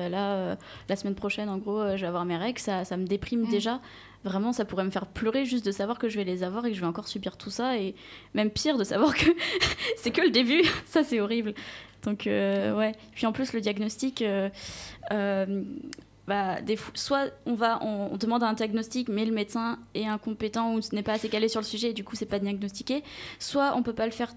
là, 0.09 0.57
la 0.89 0.95
semaine 0.95 1.15
prochaine 1.15 1.49
en 1.49 1.57
gros, 1.57 1.95
je 1.95 2.01
vais 2.01 2.07
avoir 2.07 2.25
mes 2.25 2.37
règles, 2.37 2.59
ça, 2.59 2.85
ça 2.85 2.97
me 2.97 3.05
déprime 3.05 3.41
Mm. 3.43 3.49
déjà. 3.49 3.81
Vraiment, 4.23 4.53
ça 4.53 4.65
pourrait 4.65 4.83
me 4.85 4.89
faire 4.89 5.05
pleurer 5.05 5.45
juste 5.45 5.63
de 5.65 5.71
savoir 5.71 5.99
que 5.99 6.09
je 6.09 6.17
vais 6.17 6.23
les 6.23 6.41
avoir 6.41 6.65
et 6.65 6.69
que 6.71 6.75
je 6.75 6.81
vais 6.81 6.87
encore 6.87 7.07
subir 7.07 7.37
tout 7.37 7.51
ça. 7.51 7.77
Et 7.77 7.93
même 8.33 8.49
pire, 8.49 8.75
de 8.79 8.83
savoir 8.83 9.13
que 9.15 9.25
c'est 9.97 10.09
que 10.09 10.21
le 10.21 10.31
début. 10.31 10.63
ça, 10.87 11.03
c'est 11.03 11.19
horrible. 11.19 11.53
Donc, 12.05 12.27
euh, 12.27 12.75
ouais. 12.75 12.93
Puis 13.13 13.25
en 13.25 13.31
plus, 13.31 13.53
le 13.53 13.61
diagnostic, 13.61 14.21
euh, 14.21 14.49
euh, 15.11 15.63
bah, 16.27 16.61
des 16.61 16.77
soit 16.93 17.31
on, 17.45 17.55
va, 17.55 17.83
on 17.83 18.15
demande 18.17 18.43
un 18.43 18.53
diagnostic, 18.53 19.09
mais 19.09 19.25
le 19.25 19.33
médecin 19.33 19.79
est 19.93 20.05
incompétent 20.05 20.75
ou 20.75 20.79
n'est 20.93 21.03
pas 21.03 21.13
assez 21.13 21.29
calé 21.29 21.47
sur 21.47 21.59
le 21.59 21.65
sujet 21.65 21.89
et 21.89 21.93
du 21.93 22.03
coup, 22.03 22.15
c'est 22.15 22.25
pas 22.25 22.39
diagnostiqué. 22.39 23.03
Soit 23.39 23.75
on 23.75 23.83
peut 23.83 23.93
pas 23.93 24.05
le 24.05 24.11
faire 24.11 24.33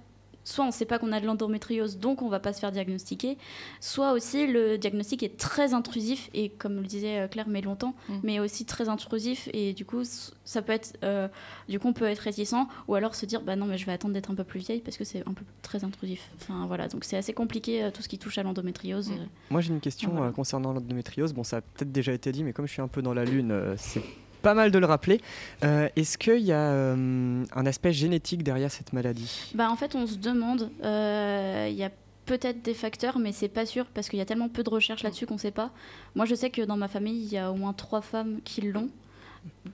soit 0.48 0.64
on 0.64 0.68
ne 0.68 0.72
sait 0.72 0.86
pas 0.86 0.98
qu'on 0.98 1.12
a 1.12 1.20
de 1.20 1.26
l'endométriose, 1.26 1.98
donc 1.98 2.22
on 2.22 2.28
va 2.28 2.40
pas 2.40 2.52
se 2.54 2.60
faire 2.60 2.72
diagnostiquer, 2.72 3.36
soit 3.80 4.12
aussi 4.12 4.46
le 4.46 4.78
diagnostic 4.78 5.22
est 5.22 5.36
très 5.36 5.74
intrusif, 5.74 6.30
et 6.32 6.48
comme 6.48 6.76
le 6.76 6.86
disait 6.86 7.20
euh, 7.20 7.28
Claire, 7.28 7.48
mais 7.48 7.60
longtemps, 7.60 7.94
Mm. 8.08 8.14
mais 8.22 8.40
aussi 8.40 8.64
très 8.64 8.88
intrusif, 8.88 9.48
et 9.52 9.74
du 9.74 9.84
coup, 9.84 10.02
ça 10.44 10.62
peut 10.62 10.72
être, 10.72 10.96
euh, 11.04 11.28
du 11.68 11.78
coup, 11.78 11.88
on 11.88 11.92
peut 11.92 12.06
être 12.06 12.20
réticent, 12.20 12.54
ou 12.86 12.94
alors 12.94 13.14
se 13.14 13.26
dire, 13.26 13.42
bah 13.42 13.56
non, 13.56 13.66
mais 13.66 13.76
je 13.76 13.84
vais 13.84 13.92
attendre 13.92 14.14
d'être 14.14 14.30
un 14.30 14.34
peu 14.34 14.44
plus 14.44 14.60
vieille, 14.60 14.80
parce 14.80 14.96
que 14.96 15.04
c'est 15.04 15.20
un 15.28 15.34
peu 15.34 15.44
très 15.60 15.84
intrusif. 15.84 16.30
Enfin, 16.40 16.64
voilà, 16.66 16.88
donc 16.88 17.04
c'est 17.04 17.16
assez 17.18 17.34
compliqué, 17.34 17.84
euh, 17.84 17.90
tout 17.90 18.00
ce 18.02 18.08
qui 18.08 18.18
touche 18.18 18.38
à 18.38 18.42
l'endométriose. 18.42 19.10
Mm. 19.10 19.14
Moi 19.50 19.60
j'ai 19.60 19.72
une 19.74 19.80
question 19.80 20.10
voilà. 20.12 20.32
concernant 20.32 20.72
l'endométriose. 20.72 21.34
Bon, 21.34 21.44
ça 21.44 21.58
a 21.58 21.60
peut-être 21.60 21.92
déjà 21.92 22.12
été 22.14 22.32
dit, 22.32 22.42
mais 22.42 22.54
comme 22.54 22.66
je 22.66 22.72
suis 22.72 22.82
un 22.82 22.88
peu 22.88 23.02
dans 23.02 23.12
la 23.14 23.24
lune, 23.26 23.54
c'est 23.76 24.02
pas 24.42 24.54
mal 24.54 24.70
de 24.70 24.78
le 24.78 24.86
rappeler. 24.86 25.20
Euh, 25.64 25.88
Est-ce 25.96 26.18
qu'il 26.18 26.40
y 26.40 26.52
a 26.52 26.70
euh, 26.70 27.44
un 27.54 27.66
aspect 27.66 27.92
génétique 27.92 28.42
derrière 28.42 28.70
cette 28.70 28.92
maladie? 28.92 29.52
Bah, 29.54 29.68
en 29.70 29.76
fait, 29.76 29.94
on 29.94 30.06
se 30.06 30.16
demande. 30.16 30.70
euh, 30.84 31.66
Il 31.70 31.76
y 31.76 31.84
a 31.84 31.90
peut-être 32.26 32.62
des 32.62 32.74
facteurs, 32.74 33.18
mais 33.18 33.32
c'est 33.32 33.48
pas 33.48 33.64
sûr 33.66 33.86
parce 33.86 34.08
qu'il 34.08 34.18
y 34.18 34.22
a 34.22 34.26
tellement 34.26 34.48
peu 34.48 34.62
de 34.62 34.70
recherches 34.70 35.02
là-dessus 35.02 35.26
qu'on 35.26 35.38
sait 35.38 35.50
pas. 35.50 35.70
Moi, 36.14 36.26
je 36.26 36.34
sais 36.34 36.50
que 36.50 36.62
dans 36.62 36.76
ma 36.76 36.88
famille, 36.88 37.22
il 37.22 37.32
y 37.32 37.38
a 37.38 37.50
au 37.50 37.54
moins 37.54 37.72
trois 37.72 38.02
femmes 38.02 38.40
qui 38.44 38.60
l'ont. 38.60 38.90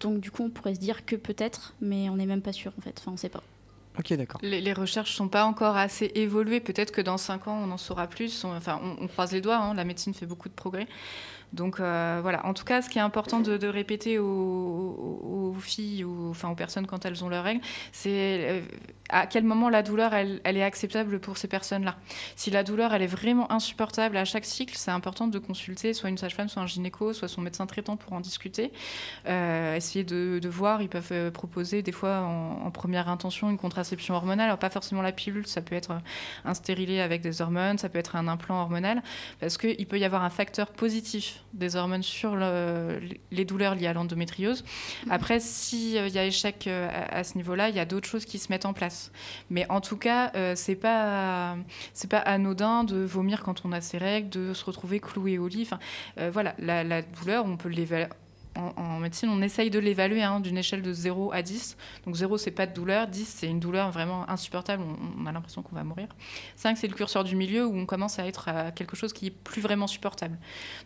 Donc, 0.01 0.21
du 0.21 0.31
coup, 0.31 0.45
on 0.45 0.51
pourrait 0.51 0.75
se 0.75 0.81
dire 0.81 1.05
que 1.05 1.17
peut-être, 1.17 1.75
mais 1.81 2.09
on 2.11 2.17
n'est 2.17 2.27
même 2.27 2.43
pas 2.43 2.53
sûr 2.53 2.73
en 2.79 2.81
fait. 2.83 2.95
Enfin, 3.01 3.13
on 3.13 3.17
sait 3.17 3.29
pas. 3.29 3.43
Ok, 3.99 4.13
d'accord. 4.15 4.41
Les, 4.43 4.61
les 4.61 4.73
recherches 4.73 5.15
sont 5.15 5.29
pas 5.29 5.45
encore 5.45 5.77
assez 5.77 6.11
évoluées. 6.17 6.61
Peut-être 6.61 6.91
que 6.93 7.01
dans 7.01 7.17
5 7.17 7.47
ans, 7.49 7.61
on 7.65 7.71
en 7.71 7.77
saura 7.79 8.07
plus. 8.09 8.45
On- 8.45 8.55
enfin, 8.57 8.81
on, 8.83 9.05
on 9.05 9.09
croise 9.09 9.33
les 9.33 9.41
doigts. 9.41 9.57
hein, 9.57 9.75
La 9.75 9.85
médecine 9.85 10.13
fait 10.15 10.27
beaucoup 10.27 10.49
de 10.49 10.55
progrès. 10.55 10.87
Donc 11.55 11.81
euh, 11.81 12.19
voilà. 12.21 12.45
En 12.47 12.53
tout 12.53 12.65
cas, 12.65 12.83
ce 12.83 12.91
qui 12.91 12.99
est 12.99 13.03
important 13.03 13.41
de, 13.41 13.67
répéter 13.67 14.19
aux, 14.19 15.57
filles 15.61 16.05
ou 16.05 16.31
enfin 16.31 16.51
aux 16.51 16.55
personnes 16.55 16.87
quand 16.87 17.07
elles 17.07 17.25
ont 17.25 17.29
leurs 17.29 17.45
règles, 17.45 17.61
c'est 17.93 18.11
euh, 18.51 18.61
à 19.09 19.27
quel 19.27 19.45
moment 19.45 19.69
la 19.69 19.83
douleur 19.83 20.13
elle, 20.15 20.41
est 20.45 20.63
acceptable 20.63 21.21
pour 21.21 21.39
ces 21.39 21.47
personnes-là. 21.47 21.97
Si 22.37 22.51
la 22.51 22.65
douleur 22.65 22.93
elle 22.93 23.03
est 23.03 23.07
vraiment 23.07 23.51
insupportable 23.53 24.17
à 24.17 24.25
chaque 24.25 24.45
cycle, 24.45 24.75
c'est 24.77 24.91
important 24.91 25.29
de 25.29 25.39
consulter 25.39 25.95
soit 25.95 26.09
une 26.09 26.19
sage-femme, 26.19 26.49
soit 26.49 26.63
un 26.63 26.67
gynéco, 26.67 27.13
soit 27.13 27.29
son 27.29 27.41
médecin 27.41 27.67
traitant 27.67 27.97
pour 27.97 28.13
en 28.13 28.21
discuter. 28.21 28.73
Euh, 29.27 29.77
essayer 29.77 30.05
de, 30.05 30.41
voir. 30.49 30.83
Ils 30.83 30.89
peuvent 30.89 31.09
euh, 31.13 31.31
proposer 31.31 31.83
des 31.83 31.93
fois 31.93 32.21
en, 32.21 32.71
première 32.71 33.09
intention 33.09 33.49
une 33.51 33.59
contraception 33.59 34.15
hormonale. 34.15 34.47
Alors 34.47 34.59
pas 34.59 34.71
forcément 34.71 35.03
la 35.03 35.13
pilule, 35.13 35.47
ça 35.47 35.63
peut 35.63 35.77
être 35.77 35.97
un 36.45 36.55
stérilet 36.55 37.01
avec 37.01 37.23
des 37.23 37.41
hormones, 37.41 37.79
ça 37.79 37.89
peut 37.89 37.99
être 37.99 38.17
un 38.17 38.27
implant 38.27 38.61
hormonal, 38.61 39.03
parce 39.39 39.57
qu'il 39.57 39.87
peut 39.87 39.99
y 39.99 40.05
avoir 40.05 40.25
un 40.25 40.31
facteur 40.31 40.73
positif 40.73 41.44
des 41.53 41.77
hormones 41.77 42.03
sur 42.03 42.35
le- 42.35 42.99
les 43.31 43.45
douleurs 43.45 43.75
liées 43.75 43.87
à 43.87 43.93
l'endométriose. 43.93 44.65
Après, 45.11 45.39
s'il 45.41 45.91
y 46.09 46.19
a 46.19 46.25
échec 46.25 46.67
euh, 46.67 46.89
à, 47.11 47.23
ce 47.25 47.37
niveau-là, 47.37 47.69
il 47.69 47.77
y 47.77 47.81
a 47.81 47.85
d'autres 47.85 48.09
choses 48.09 48.25
qui 48.25 48.39
se 48.39 48.51
mettent 48.51 48.67
en 48.67 48.73
place. 48.73 49.13
Mais 49.51 49.67
en 49.71 49.81
tout 49.81 49.97
cas, 49.97 50.33
euh, 50.35 50.55
c'est 50.57 50.75
pas 50.75 51.57
pas 52.11 52.19
anodin 52.19 52.85
de 52.85 52.97
vomir 53.05 53.43
quand 53.43 53.63
on 53.65 53.73
a 53.73 53.81
ses 53.81 53.99
règles, 53.99 54.29
de 54.31 54.53
se 54.55 54.65
retrouver 54.65 55.01
cloué 55.01 55.39
au 55.39 55.49
lit. 55.49 55.63
Enfin, 55.63 55.79
euh, 56.19 56.31
voilà, 56.33 56.55
la, 56.59 56.85
la 56.85 57.03
douleur, 57.03 57.45
on 57.47 57.57
peut 57.57 57.69
l'évaluer. 57.69 58.09
En, 58.57 58.73
en 58.81 58.99
médecine, 58.99 59.29
on 59.29 59.43
essaye 59.43 59.71
de 59.71 59.79
l'évaluer 59.79 60.23
hein, 60.23 60.41
d'une 60.41 60.59
échelle 60.59 60.83
de 60.83 60.93
0 60.93 61.33
à 61.33 61.43
10. 61.43 61.77
Donc 62.07 62.15
0, 62.15 62.39
c'est 62.39 62.51
pas 62.51 62.67
de 62.67 62.75
douleur. 62.75 63.09
10, 63.09 63.25
c'est 63.25 63.47
une 63.49 63.61
douleur 63.61 63.91
vraiment 63.91 64.29
insupportable. 64.31 64.83
On, 64.83 65.23
on 65.23 65.27
a 65.27 65.33
l'impression 65.33 65.63
qu'on 65.63 65.75
va 65.75 65.85
mourir. 65.85 66.09
5, 66.57 66.77
c'est 66.79 66.89
le 66.89 66.95
curseur 66.95 67.25
du 67.25 67.37
milieu 67.37 67.67
où 67.67 67.77
on 67.77 67.87
commence 67.87 68.19
à 68.19 68.27
être 68.27 68.49
à 68.49 68.71
quelque 68.71 68.97
chose 68.97 69.13
qui 69.13 69.27
est 69.27 69.31
plus 69.31 69.61
vraiment 69.61 69.87
supportable. 69.87 70.39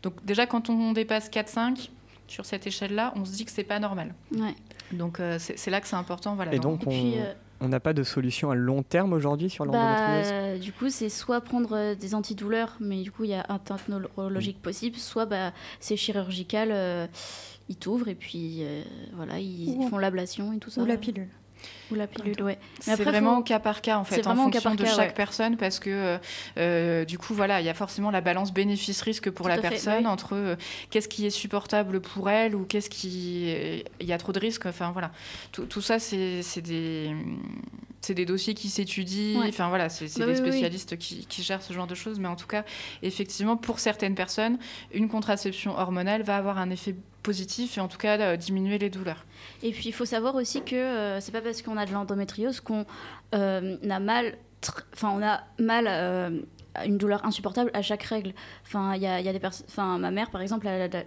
Donc 0.03 0.25
déjà, 0.25 0.47
quand 0.47 0.71
on 0.71 0.93
dépasse 0.93 1.31
4-5 1.31 1.91
sur 2.27 2.47
cette 2.47 2.67
échelle-là, 2.67 3.13
on 3.17 3.25
se 3.25 3.33
dit 3.33 3.45
que 3.45 3.51
c'est 3.51 3.65
pas 3.65 3.79
normal. 3.79 4.15
Ouais. 4.37 4.55
Donc 4.93 5.21
euh, 5.21 5.39
c'est 5.39 5.59
c'est 5.59 5.71
là 5.71 5.81
que 5.81 5.89
c'est 5.89 5.97
important. 5.97 6.35
Voilà, 6.35 6.55
Et 6.55 6.59
donc, 6.59 6.83
Et 6.85 6.87
puis, 6.87 7.15
on 7.17 7.23
euh, 7.23 7.33
on 7.61 7.69
n'a 7.69 7.81
pas 7.81 7.93
de 7.93 8.05
solution 8.05 8.51
à 8.51 8.55
long 8.55 8.83
terme 8.83 9.13
aujourd'hui 9.13 9.51
sur 9.51 9.65
l'endométriose? 9.65 10.31
Bah, 10.31 10.59
du 10.59 10.73
coup, 10.73 10.91
c'est 10.91 11.09
soit 11.09 11.41
prendre 11.41 11.77
euh, 11.77 11.95
des 11.95 12.15
antidouleurs, 12.15 12.77
mais 12.81 13.03
du 13.03 13.11
coup, 13.11 13.25
il 13.25 13.31
y 13.31 13.35
a 13.35 13.45
un 13.49 13.59
technologique 13.59 14.63
possible, 14.63 14.97
soit 14.97 15.27
bah, 15.27 15.53
c'est 15.81 15.97
chirurgical, 15.97 16.69
euh, 16.73 17.07
ils 17.69 17.77
t'ouvrent 17.77 18.09
et 18.09 18.15
puis 18.15 18.59
euh, 18.63 18.83
voilà, 19.15 19.39
ils 19.39 19.77
Ou- 19.77 19.89
font 19.89 19.99
l'ablation 19.99 20.53
et 20.53 20.59
tout 20.59 20.71
ça. 20.71 20.81
Ou 20.81 20.87
la 20.87 20.97
pilule. 20.97 21.29
Ou 21.91 21.97
la 21.97 22.07
pilule, 22.07 22.41
ouais. 22.41 22.57
C'est 22.79 23.03
vraiment 23.03 23.35
faut- 23.35 23.41
au 23.41 23.43
cas 23.43 23.59
par 23.59 23.83
cas 23.83 23.99
en 23.99 24.05
fait, 24.05 24.15
C'est 24.17 24.21
en 24.21 24.31
vraiment 24.31 24.47
au 24.47 24.51
cas 24.51 24.61
fonction 24.61 24.77
de 24.77 24.89
cas, 24.89 24.95
chaque 24.95 25.09
ouais. 25.09 25.15
personne, 25.15 25.57
parce 25.57 25.81
que 25.81 25.91
euh, 25.91 26.19
euh, 26.57 27.05
du 27.05 27.19
coup 27.19 27.35
voilà, 27.35 27.61
il 27.61 27.67
y 27.67 27.69
a 27.69 27.75
forcément 27.75 28.13
la 28.13 28.21
balance 28.21 28.53
bénéfice-risque 28.53 29.31
pour 29.33 29.47
Tout 29.47 29.49
la 29.51 29.57
fait, 29.57 29.63
personne 29.71 30.05
oui. 30.05 30.07
entre 30.07 30.35
euh, 30.37 30.55
qu'est-ce 30.91 31.09
qui 31.09 31.27
est 31.27 31.31
supportable 31.31 32.01
pour 32.01 32.31
elle 32.31 32.55
ou 32.55 32.65
qu'est-ce 32.65 32.89
qui 32.89 33.51
il 34.01 34.07
y 34.07 34.13
a 34.13 34.19
trop 34.19 34.31
de 34.31 34.39
risques. 34.39 34.67
Enfin 34.67 34.93
voilà, 34.93 35.11
tout, 35.51 35.65
tout 35.67 35.81
ça 35.81 35.99
c'est 35.99 36.43
c'est 36.43 36.63
des 36.63 37.11
c'est 38.03 38.15
des 38.15 38.25
dossiers 38.25 38.55
qui 38.55 38.69
s'étudient. 38.69 39.41
Ouais. 39.41 39.49
Enfin 39.49 39.69
voilà, 39.69 39.89
c'est 39.89 40.05
Bah 40.17 40.27
des 40.27 40.33
oui, 40.35 40.39
oui, 40.39 40.41
oui. 40.45 40.49
spécialistes 40.53 40.97
qui, 40.97 41.27
qui 41.27 41.43
gèrent 41.43 41.63
ce 41.63 41.73
genre 41.73 41.89
de 41.89 41.97
choses. 41.97 42.21
Mais 42.21 42.29
en 42.29 42.37
tout 42.37 42.47
cas, 42.47 42.65
effectivement, 43.03 43.57
pour 43.57 43.81
certaines 43.81 44.15
personnes, 44.15 44.59
une 44.95 45.09
contraception 45.09 45.77
hormonale 45.77 46.23
va 46.23 46.37
avoir 46.37 46.59
un 46.59 46.71
effet 46.71 46.95
positif 47.23 47.79
et 47.79 47.81
en 47.81 47.89
tout 47.89 47.99
cas 47.99 48.19
euh, 48.19 48.37
diminuer 48.37 48.79
les 48.79 48.91
douleurs. 48.91 49.25
Et 49.63 49.73
puis 49.73 49.89
il 49.89 49.93
faut 49.93 50.05
savoir 50.05 50.35
aussi 50.35 50.63
que 50.63 50.77
euh, 50.77 51.21
c'est 51.21 51.33
pas 51.33 51.41
parce 51.41 51.63
qu'on 51.63 51.77
a 51.77 51.85
de 51.87 51.93
l'endométriose 51.93 52.61
qu'on 52.61 52.87
euh, 53.35 53.77
a 53.89 54.01
mal, 54.01 54.37
enfin 54.95 55.11
on 55.15 55.23
a 55.23 55.41
mal 55.59 55.87
euh, 55.89 56.41
une 56.87 56.97
douleur 56.99 57.25
insupportable 57.25 57.71
à 57.75 57.83
chaque 57.83 58.03
règle. 58.05 58.33
Enfin 58.65 58.95
il 58.95 59.01
y 59.03 59.05
y 59.05 59.07
a 59.29 59.33
des 59.33 59.41
personnes, 59.41 59.67
enfin 59.69 59.99
ma 59.99 60.11
mère 60.11 60.31
par 60.31 60.41
exemple 60.41 60.67
elle 60.69 60.83
a 60.83 60.89
de 60.89 61.03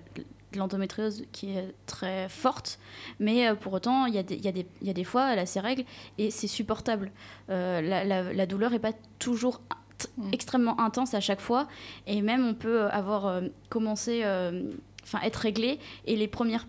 l'endométriose 0.58 1.24
qui 1.32 1.56
est 1.58 1.74
très 1.86 2.28
forte, 2.28 2.78
mais 3.20 3.56
pour 3.56 3.72
autant 3.72 4.06
il 4.06 4.14
y, 4.14 4.18
a 4.18 4.24
des- 4.24 4.36
il 4.36 4.46
y, 4.46 4.66
y 4.86 4.90
a 4.90 4.94
des 4.94 5.04
fois 5.06 5.32
elle 5.32 5.40
a 5.40 5.46
ses 5.46 5.62
règles 5.62 5.86
et 6.18 6.30
c'est 6.30 6.48
supportable. 6.48 7.10
La, 7.48 7.82
la- 8.04 8.34
la 8.34 8.46
douleur 8.46 8.74
est 8.74 8.80
pas 8.80 8.94
toujours 9.18 9.62
Mm. 10.18 10.34
extrêmement 10.34 10.80
intense 10.82 11.14
à 11.14 11.20
chaque 11.20 11.42
fois 11.42 11.68
et 12.08 12.24
même 12.24 12.44
on 12.44 12.56
peut 12.56 12.86
avoir 12.88 13.28
euh, 13.28 13.42
commencé, 13.70 14.22
euh, 14.24 14.64
enfin 15.04 15.20
être 15.24 15.36
réglé 15.38 15.80
et 16.06 16.16
les 16.16 16.28
premières 16.28 16.68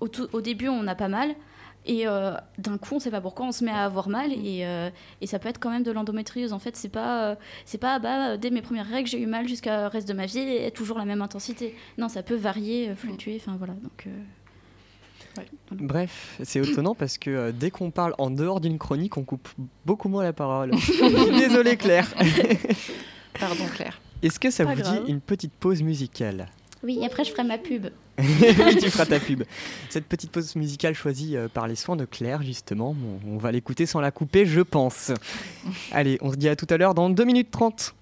au, 0.00 0.08
tout- 0.08 0.28
au 0.32 0.40
début, 0.40 0.68
on 0.68 0.86
a 0.86 0.94
pas 0.94 1.08
mal. 1.08 1.34
Et 1.86 2.06
euh, 2.06 2.32
d'un 2.58 2.76
coup, 2.76 2.96
on 2.96 2.98
sait 3.00 3.10
pas 3.10 3.20
pourquoi, 3.22 3.46
on 3.46 3.52
se 3.52 3.64
met 3.64 3.70
à 3.70 3.84
avoir 3.84 4.08
mal. 4.10 4.30
Et, 4.32 4.66
euh, 4.66 4.90
et 5.22 5.26
ça 5.26 5.38
peut 5.38 5.48
être 5.48 5.58
quand 5.58 5.70
même 5.70 5.82
de 5.84 5.90
l'endométriose. 5.90 6.52
En 6.52 6.58
fait, 6.58 6.76
c'est 6.76 6.90
pas, 6.90 7.30
euh, 7.30 7.34
c'est 7.64 7.78
pas 7.78 7.98
bah, 7.98 8.36
dès 8.36 8.50
mes 8.50 8.60
premières 8.60 8.86
règles, 8.86 9.08
j'ai 9.08 9.18
eu 9.20 9.26
mal 9.26 9.48
jusqu'à 9.48 9.82
le 9.82 9.86
reste 9.86 10.06
de 10.06 10.12
ma 10.12 10.26
vie 10.26 10.38
et 10.40 10.70
toujours 10.70 10.98
la 10.98 11.06
même 11.06 11.22
intensité. 11.22 11.74
Non, 11.96 12.08
ça 12.10 12.22
peut 12.22 12.34
varier, 12.34 12.94
fluctuer. 12.94 13.36
Enfin 13.40 13.56
voilà. 13.56 13.72
Donc, 13.74 14.06
euh, 14.06 14.10
Bref, 15.70 16.38
c'est 16.42 16.58
étonnant 16.66 16.94
parce 16.96 17.16
que 17.16 17.30
euh, 17.30 17.52
dès 17.52 17.70
qu'on 17.70 17.90
parle 17.90 18.14
en 18.18 18.30
dehors 18.30 18.60
d'une 18.60 18.76
chronique, 18.78 19.16
on 19.16 19.22
coupe 19.24 19.48
beaucoup 19.86 20.08
moins 20.08 20.24
la 20.24 20.32
parole. 20.32 20.72
Désolé 21.38 21.76
Claire. 21.76 22.12
Pardon 23.38 23.64
Claire. 23.74 24.00
Est-ce 24.22 24.40
que 24.40 24.50
ça 24.50 24.64
Pas 24.64 24.74
vous 24.74 24.80
grave. 24.82 25.04
dit 25.04 25.10
une 25.12 25.20
petite 25.20 25.52
pause 25.52 25.82
musicale? 25.82 26.48
Oui, 26.82 27.04
après, 27.04 27.24
je 27.24 27.32
ferai 27.32 27.44
ma 27.44 27.58
pub. 27.58 27.88
Oui, 28.18 28.76
tu 28.80 28.90
feras 28.90 29.06
ta 29.06 29.20
pub. 29.20 29.44
Cette 29.90 30.06
petite 30.06 30.30
pause 30.30 30.56
musicale 30.56 30.94
choisie 30.94 31.36
euh, 31.36 31.48
par 31.48 31.66
les 31.66 31.76
soins 31.76 31.96
de 31.96 32.04
Claire, 32.04 32.42
justement, 32.42 32.94
bon, 32.94 33.20
on 33.26 33.38
va 33.38 33.52
l'écouter 33.52 33.86
sans 33.86 34.00
la 34.00 34.10
couper, 34.10 34.46
je 34.46 34.60
pense. 34.60 35.12
Allez, 35.92 36.18
on 36.20 36.30
se 36.32 36.36
dit 36.36 36.48
à 36.48 36.56
tout 36.56 36.66
à 36.70 36.76
l'heure 36.76 36.94
dans 36.94 37.10
2 37.10 37.24
minutes 37.24 37.50
30. 37.50 37.94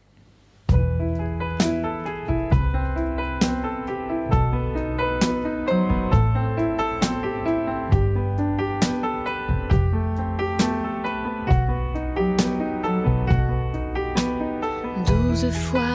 Douze 15.06 15.50
fois 15.50 15.85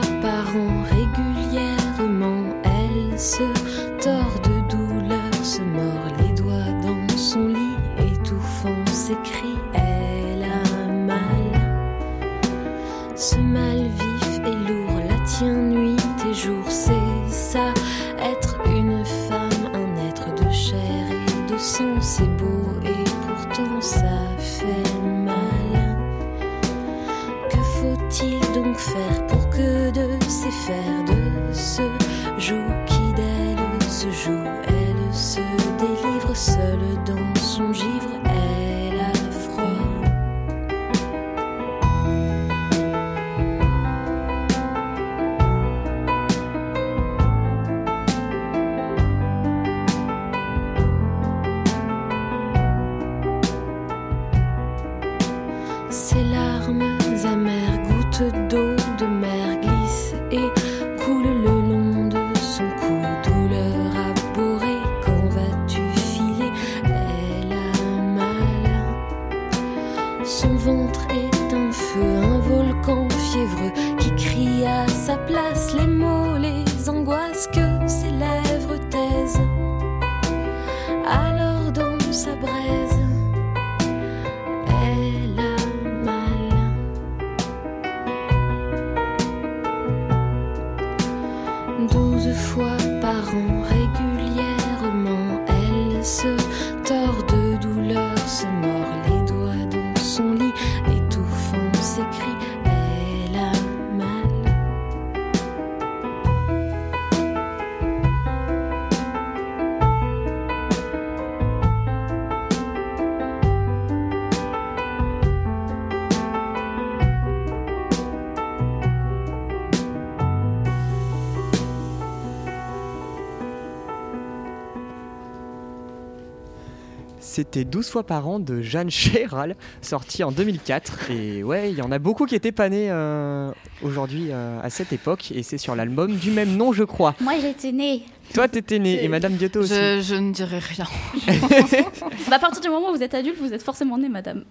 C'était 127.52 127.66
12 127.66 127.90
fois 127.90 128.06
par 128.06 128.26
an 128.28 128.38
de 128.38 128.62
Jeanne 128.62 128.90
Chéral, 128.90 129.56
sorti 129.82 130.24
en 130.24 130.32
2004. 130.32 131.10
Et 131.10 131.44
ouais, 131.44 131.70
il 131.70 131.76
y 131.76 131.82
en 131.82 131.92
a 131.92 131.98
beaucoup 131.98 132.24
qui 132.24 132.34
étaient 132.34 132.50
pas 132.50 132.70
nés 132.70 132.90
euh, 132.90 133.52
aujourd'hui 133.82 134.28
euh, 134.30 134.58
à 134.62 134.70
cette 134.70 134.90
époque. 134.94 135.30
Et 135.34 135.42
c'est 135.42 135.58
sur 135.58 135.76
l'album 135.76 136.16
du 136.16 136.30
même 136.30 136.56
nom, 136.56 136.72
je 136.72 136.82
crois. 136.82 137.14
Moi, 137.20 137.34
j'étais 137.42 137.72
née. 137.72 138.04
Toi, 138.32 138.48
t'étais 138.48 138.78
né, 138.78 139.04
et 139.04 139.08
Madame 139.08 139.34
Diotto 139.34 139.60
aussi. 139.60 139.74
Je, 139.74 140.00
je 140.00 140.14
ne 140.14 140.32
dirai 140.32 140.60
rien. 140.60 140.86
Bah, 142.30 142.36
à 142.36 142.38
partir 142.38 142.62
du 142.62 142.70
moment 142.70 142.88
où 142.90 142.96
vous 142.96 143.02
êtes 143.02 143.12
adulte, 143.12 143.36
vous 143.38 143.52
êtes 143.52 143.62
forcément 143.62 143.98
née, 143.98 144.08
madame. 144.08 144.44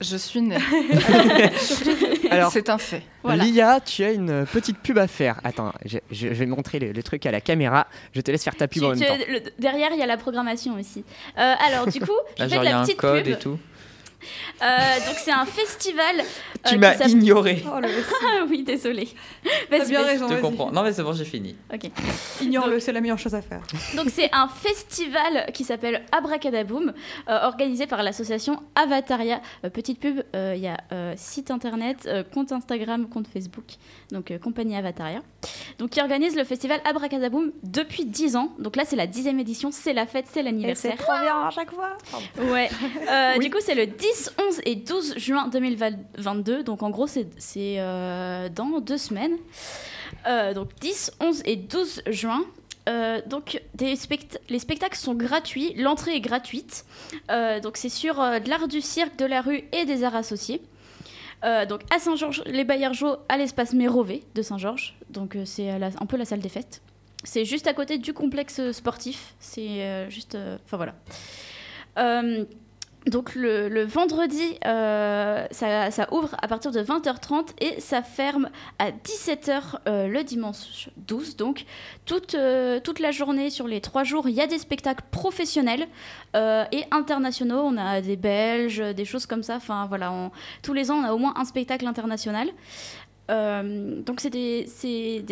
Je 0.00 0.16
suis 0.16 0.42
née. 0.42 0.56
Alors, 2.30 2.52
c'est 2.52 2.68
un 2.68 2.78
fait. 2.78 3.02
Voilà. 3.22 3.44
Lia, 3.44 3.80
tu 3.80 4.04
as 4.04 4.12
une 4.12 4.44
petite 4.46 4.78
pub 4.78 4.98
à 4.98 5.06
faire. 5.06 5.40
Attends, 5.44 5.72
je, 5.84 5.98
je- 6.10 6.28
je 6.28 6.34
vais 6.34 6.46
montrer 6.46 6.78
le, 6.78 6.92
le 6.92 7.02
truc 7.02 7.24
à 7.26 7.30
la 7.30 7.40
caméra. 7.40 7.86
Je 8.14 8.20
te 8.20 8.30
laisse 8.30 8.44
faire 8.44 8.54
ta 8.56 8.68
pub 8.68 8.82
Tu- 8.82 8.86
en 8.86 8.90
même 8.90 8.98
tu- 8.98 9.06
temps. 9.06 9.16
le- 9.28 9.40
derrière, 9.58 9.88
il 9.92 9.98
y 9.98 10.02
a 10.02 10.06
la 10.06 10.16
programmation 10.18 10.74
aussi. 10.78 11.04
Euh, 11.38 11.54
alors, 11.66 11.86
du 11.86 12.00
coup, 12.00 12.12
je 12.38 12.44
fais 12.44 12.48
genre, 12.50 12.60
de 12.60 12.64
il 12.66 12.68
y 12.68 12.68
a 12.68 12.72
la 12.72 12.78
un 12.80 12.84
petite 12.84 12.98
code 12.98 13.24
pub. 13.24 13.32
et 13.34 13.38
tout. 13.38 13.58
Euh, 14.62 14.66
donc, 15.06 15.16
c'est 15.16 15.32
un 15.32 15.46
festival. 15.46 16.16
euh, 16.20 16.68
Tu 16.68 16.78
m'as 16.78 16.94
ignoré. 17.06 17.62
Oh, 17.66 17.78
Ah 18.24 18.44
oui, 18.48 18.62
désolé. 18.62 19.08
Vas-y, 19.70 19.88
bien 19.90 20.02
raison, 20.02 20.28
Je 20.28 20.34
te 20.34 20.40
comprends. 20.40 20.70
Non, 20.72 20.82
mais 20.82 20.92
c'est 20.92 21.02
bon, 21.02 21.12
j'ai 21.12 21.24
fini. 21.24 21.56
Ok. 21.72 21.90
Ignore-le, 22.40 22.80
c'est 22.80 22.92
la 22.92 23.00
meilleure 23.00 23.18
chose 23.18 23.34
à 23.34 23.42
faire. 23.42 23.62
Donc 23.96 24.08
c'est 24.12 24.28
un 24.32 24.48
festival 24.48 25.50
qui 25.52 25.64
s'appelle 25.64 26.02
Abracadaboom, 26.12 26.92
euh, 27.28 27.38
organisé 27.42 27.86
par 27.86 28.02
l'association 28.02 28.62
Avataria. 28.74 29.40
Euh, 29.64 29.70
petite 29.70 30.00
pub, 30.00 30.22
euh, 30.34 30.54
il 30.56 30.62
y 30.62 30.68
a 30.68 30.76
euh, 30.92 31.14
site 31.16 31.50
internet, 31.50 32.06
euh, 32.06 32.22
compte 32.24 32.52
Instagram, 32.52 33.08
compte 33.08 33.26
Facebook, 33.32 33.64
donc 34.10 34.30
euh, 34.30 34.38
compagnie 34.38 34.76
Avataria. 34.76 35.20
Donc 35.78 35.90
qui 35.90 36.00
organise 36.00 36.34
le 36.36 36.44
festival 36.44 36.80
Abracadaboom 36.84 37.52
depuis 37.62 38.04
10 38.04 38.36
ans. 38.36 38.52
Donc 38.58 38.76
là 38.76 38.84
c'est 38.86 38.96
la 38.96 39.06
dixième 39.06 39.38
édition, 39.40 39.70
c'est 39.72 39.92
la 39.92 40.06
fête, 40.06 40.26
c'est 40.26 40.40
Et 40.40 40.42
c'est 40.42 40.42
l'anniversaire. 40.42 40.96
trop 40.96 41.12
bien 41.22 41.40
à 41.46 41.50
chaque 41.50 41.70
fois. 41.72 41.96
Ouais. 42.38 42.68
Euh, 43.10 43.38
Du 43.38 43.50
coup, 43.50 43.58
c'est 43.60 43.74
le 43.74 43.86
10, 43.86 43.96
11 44.38 44.60
et 44.64 44.76
12 44.76 45.18
juin 45.18 45.48
2022. 45.48 46.62
Donc, 46.62 46.82
en 46.82 46.90
gros, 46.90 47.06
c'est 47.06 47.26
euh, 47.78 48.48
dans 48.48 48.80
deux 48.80 48.98
semaines. 48.98 49.36
Euh, 50.26 50.54
donc, 50.54 50.70
10, 50.80 51.12
11 51.20 51.42
et 51.44 51.56
12 51.56 52.02
juin. 52.08 52.44
Euh, 52.88 53.20
donc, 53.26 53.60
les 53.80 53.96
spectacles 53.96 54.96
sont 54.96 55.14
gratuits. 55.14 55.74
L'entrée 55.74 56.16
est 56.16 56.20
gratuite. 56.20 56.84
Donc, 57.62 57.76
c'est 57.76 57.88
sur 57.88 58.16
de 58.16 58.48
l'art 58.48 58.68
du 58.68 58.80
cirque, 58.80 59.16
de 59.16 59.26
la 59.26 59.40
rue 59.40 59.64
et 59.72 59.84
des 59.84 60.04
arts 60.04 60.16
associés. 60.16 60.62
Donc, 61.42 61.82
à 61.94 61.98
Saint-Georges-les-Baillargeaux, 61.98 63.16
à 63.28 63.36
l'espace 63.36 63.72
Mérové 63.72 64.22
de 64.34 64.42
Saint-Georges. 64.42 64.96
Donc, 65.10 65.36
c'est 65.44 65.70
un 65.70 66.06
peu 66.06 66.16
la 66.16 66.24
salle 66.24 66.40
des 66.40 66.48
fêtes. 66.48 66.82
C'est 67.24 67.44
juste 67.44 67.66
à 67.66 67.74
côté 67.74 67.98
du 67.98 68.12
complexe 68.12 68.72
sportif. 68.72 69.34
C'est 69.40 70.08
juste. 70.10 70.36
Enfin, 70.64 70.76
voilà. 70.76 70.94
Donc 73.06 73.36
le, 73.36 73.84
vendredi, 73.84 74.58
euh, 74.64 75.46
ça, 75.52 76.08
ouvre 76.12 76.34
à 76.42 76.48
partir 76.48 76.72
de 76.72 76.80
20h30 76.80 77.50
et 77.60 77.80
ça 77.80 78.02
ferme 78.02 78.50
à 78.80 78.90
17h 78.90 79.60
euh, 79.86 80.08
le 80.08 80.24
dimanche 80.24 80.90
12. 80.96 81.36
Donc 81.36 81.66
toute, 82.04 82.34
euh, 82.34 82.80
toute 82.80 82.98
la 82.98 83.12
journée, 83.12 83.50
sur 83.50 83.68
les 83.68 83.80
trois 83.80 84.02
jours, 84.02 84.28
il 84.28 84.34
y 84.34 84.40
a 84.40 84.48
des 84.48 84.58
spectacles 84.58 85.04
professionnels 85.10 85.86
et 86.34 86.84
internationaux. 86.90 87.62
On 87.64 87.78
a 87.78 88.02
des 88.02 88.16
Belges, 88.16 88.82
des 88.94 89.04
choses 89.06 89.24
comme 89.24 89.42
ça. 89.42 89.56
Enfin 89.56 89.86
voilà, 89.86 90.12
tous 90.62 90.74
les 90.74 90.90
ans, 90.90 90.96
on 90.96 91.04
a 91.04 91.14
au 91.14 91.18
moins 91.18 91.32
un 91.36 91.46
spectacle 91.46 91.86
international. 91.86 92.50
Euh, 93.28 94.02
donc 94.02 94.20
c'est 94.20 94.30
des, 94.30 94.66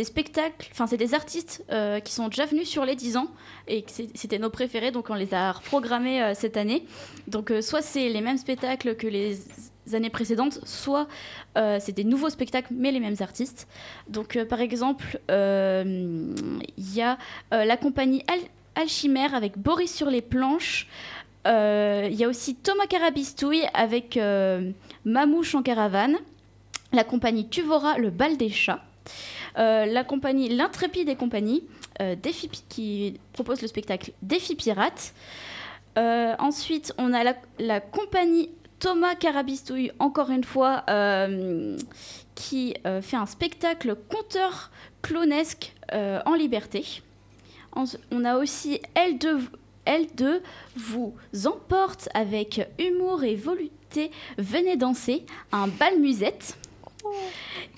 spectacles, 0.04 0.68
enfin 0.72 0.86
c'est 0.86 0.96
des 0.96 1.14
artistes 1.14 1.64
euh, 1.70 2.00
qui 2.00 2.12
sont 2.12 2.28
déjà 2.28 2.44
venus 2.44 2.68
sur 2.68 2.84
les 2.84 2.96
10 2.96 3.16
ans 3.16 3.28
et 3.68 3.84
c'était 4.14 4.38
nos 4.38 4.50
préférés, 4.50 4.90
donc 4.90 5.10
on 5.10 5.14
les 5.14 5.32
a 5.32 5.52
reprogrammés 5.52 6.22
euh, 6.22 6.34
cette 6.34 6.56
année. 6.56 6.86
Donc 7.28 7.52
soit 7.60 7.82
c'est 7.82 8.08
les 8.08 8.20
mêmes 8.20 8.38
spectacles 8.38 8.96
que 8.96 9.06
les 9.06 9.38
années 9.92 10.10
précédentes, 10.10 10.60
soit 10.64 11.06
c'est 11.54 11.92
des 11.92 12.04
nouveaux 12.04 12.30
spectacles 12.30 12.72
mais 12.74 12.90
les 12.90 13.00
mêmes 13.00 13.16
artistes. 13.20 13.68
Donc 14.08 14.42
par 14.44 14.60
exemple, 14.60 15.20
il 15.28 16.94
y 16.94 17.02
a 17.02 17.18
la 17.50 17.76
compagnie 17.76 18.24
Al- 18.26 18.82
Alchimère 18.82 19.34
avec 19.34 19.58
Boris 19.58 19.94
sur 19.94 20.10
les 20.10 20.22
planches. 20.22 20.88
Il 21.46 22.14
y 22.14 22.24
a 22.24 22.28
aussi 22.28 22.56
Thomas 22.56 22.86
Carabistouille 22.86 23.64
avec 23.74 24.18
Mamouche 25.04 25.54
en 25.54 25.62
caravane. 25.62 26.16
La 26.94 27.02
compagnie 27.02 27.48
Tuvora, 27.48 27.98
le 27.98 28.10
bal 28.10 28.36
des 28.36 28.50
chats. 28.50 28.84
Euh, 29.58 29.84
la 29.84 30.04
compagnie 30.04 30.48
L'Intrépide 30.48 31.08
et 31.08 31.16
compagnie, 31.16 31.64
euh, 32.00 32.14
qui 32.68 33.18
propose 33.32 33.62
le 33.62 33.66
spectacle 33.66 34.12
Défi 34.22 34.54
Pirate. 34.54 35.12
Euh, 35.98 36.34
ensuite, 36.38 36.94
on 36.96 37.12
a 37.12 37.24
la, 37.58 37.80
compagnie 37.80 38.48
Thomas 38.78 39.16
Carabistouille, 39.16 39.90
encore 39.98 40.30
une 40.30 40.44
fois, 40.44 40.84
qui 42.36 42.74
fait 42.84 43.16
un 43.16 43.26
spectacle 43.26 43.96
conteur 44.08 44.70
clonesque 45.02 45.74
en 45.92 46.34
liberté. 46.34 47.02
On 47.74 48.24
a 48.24 48.36
aussi 48.36 48.80
L2, 48.94 49.40
L2 49.86 50.40
vous 50.76 51.14
emporte 51.44 52.08
avec 52.14 52.68
humour 52.78 53.24
et 53.24 53.34
volupté. 53.34 54.10
Venez 54.38 54.76
danser, 54.76 55.24
un 55.50 55.66
bal 55.66 55.98
musette. 55.98 56.56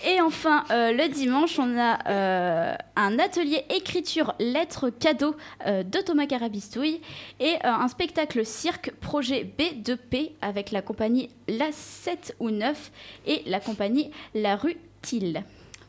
Et 0.05 0.21
enfin, 0.21 0.65
euh, 0.71 0.93
le 0.93 1.09
dimanche, 1.09 1.59
on 1.59 1.79
a 1.79 1.99
euh, 2.09 2.75
un 2.97 3.19
atelier 3.19 3.65
écriture 3.71 4.35
lettres 4.39 4.91
cadeaux 4.91 5.37
euh, 5.67 5.83
de 5.83 5.99
Thomas 6.01 6.27
Carabistouille 6.27 7.01
et 7.41 7.57
un 7.65 7.89
spectacle 7.89 8.45
cirque 8.45 8.93
projet 9.01 9.51
B2P 9.59 10.33
avec 10.43 10.71
la 10.71 10.83
compagnie 10.83 11.31
La 11.49 11.73
7 11.73 12.37
ou 12.41 12.51
9 12.51 12.93
et 13.27 13.43
la 13.47 13.61
compagnie 13.61 14.11
La 14.35 14.57
Rue 14.57 14.77
Tille. 15.03 15.43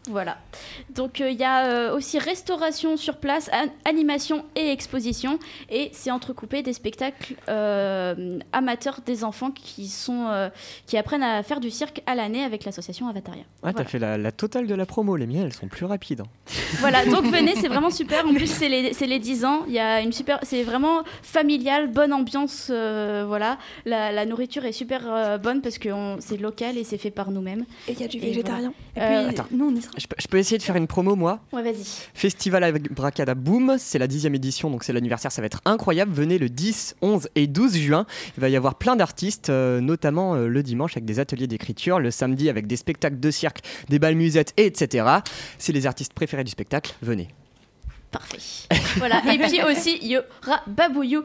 Voilà. 0.08 0.38
Donc 0.96 1.22
euh, 1.22 1.30
il 1.30 1.38
y 1.38 1.44
a 1.44 1.66
euh, 1.66 1.96
aussi 1.96 2.18
restauration 2.20 2.98
sur 2.98 3.18
place, 3.18 3.50
an- 3.54 3.70
animation 3.86 4.46
et 4.56 4.72
exposition. 4.72 5.40
Et 5.70 5.90
c'est 5.94 6.12
entrecoupé 6.12 6.64
des 6.64 6.74
spectacles 6.74 7.36
euh, 7.50 8.40
amateurs 8.54 9.02
des 9.06 9.24
enfants 9.24 9.52
qui, 9.52 9.88
sont, 9.88 10.28
euh, 10.30 10.50
qui 10.86 10.98
apprennent 10.98 11.24
à 11.24 11.44
faire 11.44 11.60
du 11.60 11.70
cirque 11.72 12.02
à 12.06 12.16
l'année 12.16 12.44
avec 12.44 12.64
l'association 12.66 13.08
Avataria. 13.08 13.44
Ah, 13.64 13.68
t'as 13.68 13.72
Voilà. 13.74 13.90
fait 13.90 14.00
la, 14.00 14.18
la 14.18 14.32
totale 14.32 14.68
de 14.68 14.76
la 14.76 14.86
promo. 14.86 15.16
Les 15.16 15.28
miennes, 15.28 15.44
elles 15.46 15.54
sont 15.54 15.68
plus 15.68 15.86
rapides. 15.86 16.22
hein. 16.22 16.28
Voilà, 16.80 17.06
donc 17.06 17.26
venez, 17.26 17.54
c'est 17.56 17.68
vraiment 17.70 17.90
super. 17.90 18.26
En 18.26 18.34
plus, 18.34 18.48
c'est 18.48 18.70
les, 18.70 18.94
c'est 18.94 19.08
les 19.08 19.20
10 19.20 19.46
ans. 19.46 19.64
Il 19.68 19.74
y 19.74 19.80
a 19.80 20.02
une 20.02 20.12
super, 20.14 20.40
c'est 20.44 20.64
vraiment 20.64 21.04
familial, 21.24 21.88
bonne 21.88 22.14
ambiance. 22.14 22.68
euh, 22.70 23.26
voilà, 23.28 23.58
la, 23.86 24.12
la 24.12 24.26
nourriture 24.26 24.66
est 24.66 24.72
super 24.72 25.02
euh, 25.08 25.38
bonne 25.38 25.62
parce 25.62 25.78
que 25.78 25.90
c'est 26.20 26.38
local 26.38 26.78
et 26.78 26.84
c'est 26.84 26.98
fait 26.98 27.12
par 27.12 27.32
nous-mêmes. 27.32 27.66
Et 27.88 27.94
il 27.94 28.00
y 28.00 28.04
a 28.04 28.08
du 28.08 28.18
Et 28.18 28.20
végétarien. 28.20 28.74
Et 28.96 29.00
Euh, 29.02 29.28
puis, 29.30 29.40
attends. 29.40 29.48
nous, 29.52 29.70
on 29.70 29.76
y 29.76 29.82
sera. 29.82 29.97
Je 29.98 30.06
peux, 30.06 30.16
je 30.20 30.28
peux 30.28 30.38
essayer 30.38 30.58
de 30.58 30.64
faire 30.64 30.76
une 30.76 30.88
promo, 30.88 31.16
moi 31.16 31.40
Ouais, 31.52 31.64
vas-y. 31.64 31.84
Festival 32.14 32.64
avec 32.64 32.94
Bracada 32.94 33.34
Boom, 33.34 33.78
c'est 33.80 33.98
la 33.98 34.08
dixième 34.08 34.36
édition, 34.36 34.70
donc 34.70 34.84
c'est 34.84 34.94
l'anniversaire, 34.94 35.32
ça 35.32 35.42
va 35.42 35.48
être 35.48 35.62
incroyable. 35.66 36.12
Venez 36.14 36.38
le 36.38 36.50
10, 36.50 36.98
11 37.02 37.30
et 37.36 37.48
12 37.48 37.78
juin. 37.78 38.06
Il 38.38 38.42
va 38.42 38.50
y 38.50 38.56
avoir 38.56 38.76
plein 38.76 38.96
d'artistes, 38.96 39.50
euh, 39.50 39.82
notamment 39.82 40.36
euh, 40.36 40.48
le 40.48 40.64
dimanche 40.64 40.92
avec 40.92 41.06
des 41.06 41.20
ateliers 41.20 41.48
d'écriture, 41.48 42.00
le 42.00 42.12
samedi 42.12 42.50
avec 42.50 42.68
des 42.68 42.76
spectacles 42.76 43.20
de 43.20 43.32
cirque, 43.32 43.60
des 43.90 43.98
balles 44.00 44.16
musettes, 44.16 44.54
et 44.58 44.66
etc. 44.68 45.08
C'est 45.58 45.74
les 45.74 45.88
artistes 45.88 46.14
préférés 46.14 46.44
du 46.44 46.52
spectacle, 46.52 46.94
venez. 47.02 47.30
Parfait. 48.12 48.38
voilà. 48.98 49.22
Et 49.34 49.38
puis 49.38 49.62
aussi, 49.64 49.98
il 50.02 50.10
y 50.10 50.18
aura 50.18 50.62
Babouyou 50.68 51.24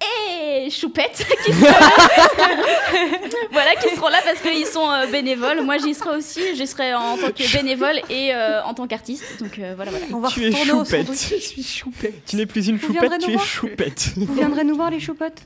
et 0.00 0.70
Choupette 0.70 1.26
qui 1.44 1.52
seront, 1.52 1.66
voilà, 3.52 3.74
qui 3.76 3.94
seront 3.96 4.08
là 4.08 4.18
parce 4.24 4.40
qu'ils 4.40 4.66
sont 4.66 4.88
euh, 4.90 5.06
bénévoles. 5.06 5.62
Moi, 5.62 5.78
j'y 5.78 5.94
serai 5.94 6.16
aussi. 6.16 6.40
J'y 6.54 6.66
serai 6.66 6.94
en 6.94 7.16
tant 7.16 7.30
que 7.32 7.52
bénévole 7.56 8.00
et 8.10 8.34
euh, 8.34 8.62
en 8.64 8.74
tant 8.74 8.86
qu'artiste. 8.86 9.24
Donc 9.40 9.58
euh, 9.58 9.72
voilà, 9.76 9.90
voilà. 9.90 10.06
On 10.12 10.20
va 10.20 10.28
Tu 10.28 10.44
es 10.44 10.48
retourner 10.50 10.72
au 10.72 10.84
choupette. 10.84 11.06
sandwich. 11.14 11.28
Je 11.42 11.46
suis 11.48 11.62
choupette. 11.62 12.24
Tu 12.26 12.36
n'es 12.36 12.46
plus 12.46 12.68
une 12.68 12.76
Vous 12.76 12.86
choupette, 12.88 13.00
viendrez 13.02 13.18
tu 13.18 13.26
nous 13.26 13.32
es 13.32 13.36
voir 13.36 13.46
choupette. 13.46 14.08
Vous 14.16 14.34
viendrez 14.34 14.64
nous 14.64 14.76
voir 14.76 14.90
les 14.90 15.00
choupottes 15.00 15.42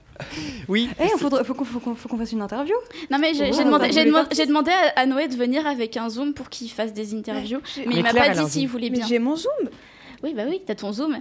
Oui. 0.69 0.89
Eh, 1.01 1.05
il 1.05 1.19
faudrait- 1.19 1.45
faut 1.45 1.55
qu'on 1.55 1.65
faut 1.65 1.81
qu'on- 1.81 1.95
faut 1.95 2.09
qu'on 2.09 2.19
fasse 2.19 2.33
une 2.33 2.43
interview. 2.43 2.75
Non, 3.11 3.19
mais 3.19 3.35
j'ai 3.35 3.51
demandé, 3.51 3.87
vous 3.89 3.93
j'ai 3.93 4.01
les 4.01 4.07
demandé, 4.07 4.27
faire. 4.29 4.37
j'ai 4.37 4.47
demandé 4.47 4.71
à, 4.97 5.01
à 5.01 5.07
Noé 5.07 5.29
de 5.29 5.37
venir 5.37 5.67
avec 5.67 5.97
un 5.97 6.09
zoom 6.11 6.35
pour 6.35 6.49
qu'il 6.51 6.71
fasse 6.71 6.93
des 6.93 7.15
interviews. 7.15 7.61
Mais, 7.79 7.85
Mais 7.87 7.95
il 7.97 8.03
m'a 8.03 8.11
Claire, 8.11 8.25
pas 8.25 8.31
elle 8.33 8.39
a 8.39 8.43
un 8.43 8.45
dit 8.45 8.51
s'il 8.51 8.69
voulait 8.69 8.91
Mais 8.91 8.99
bien. 8.99 9.07
j'ai 9.07 9.19
mon 9.19 9.37
zoom. 9.37 9.51
Oui, 10.23 10.35
bah 10.35 10.43
oui, 10.49 10.61
t'as 10.67 10.75
ton 10.75 10.93
zoom. 10.93 11.19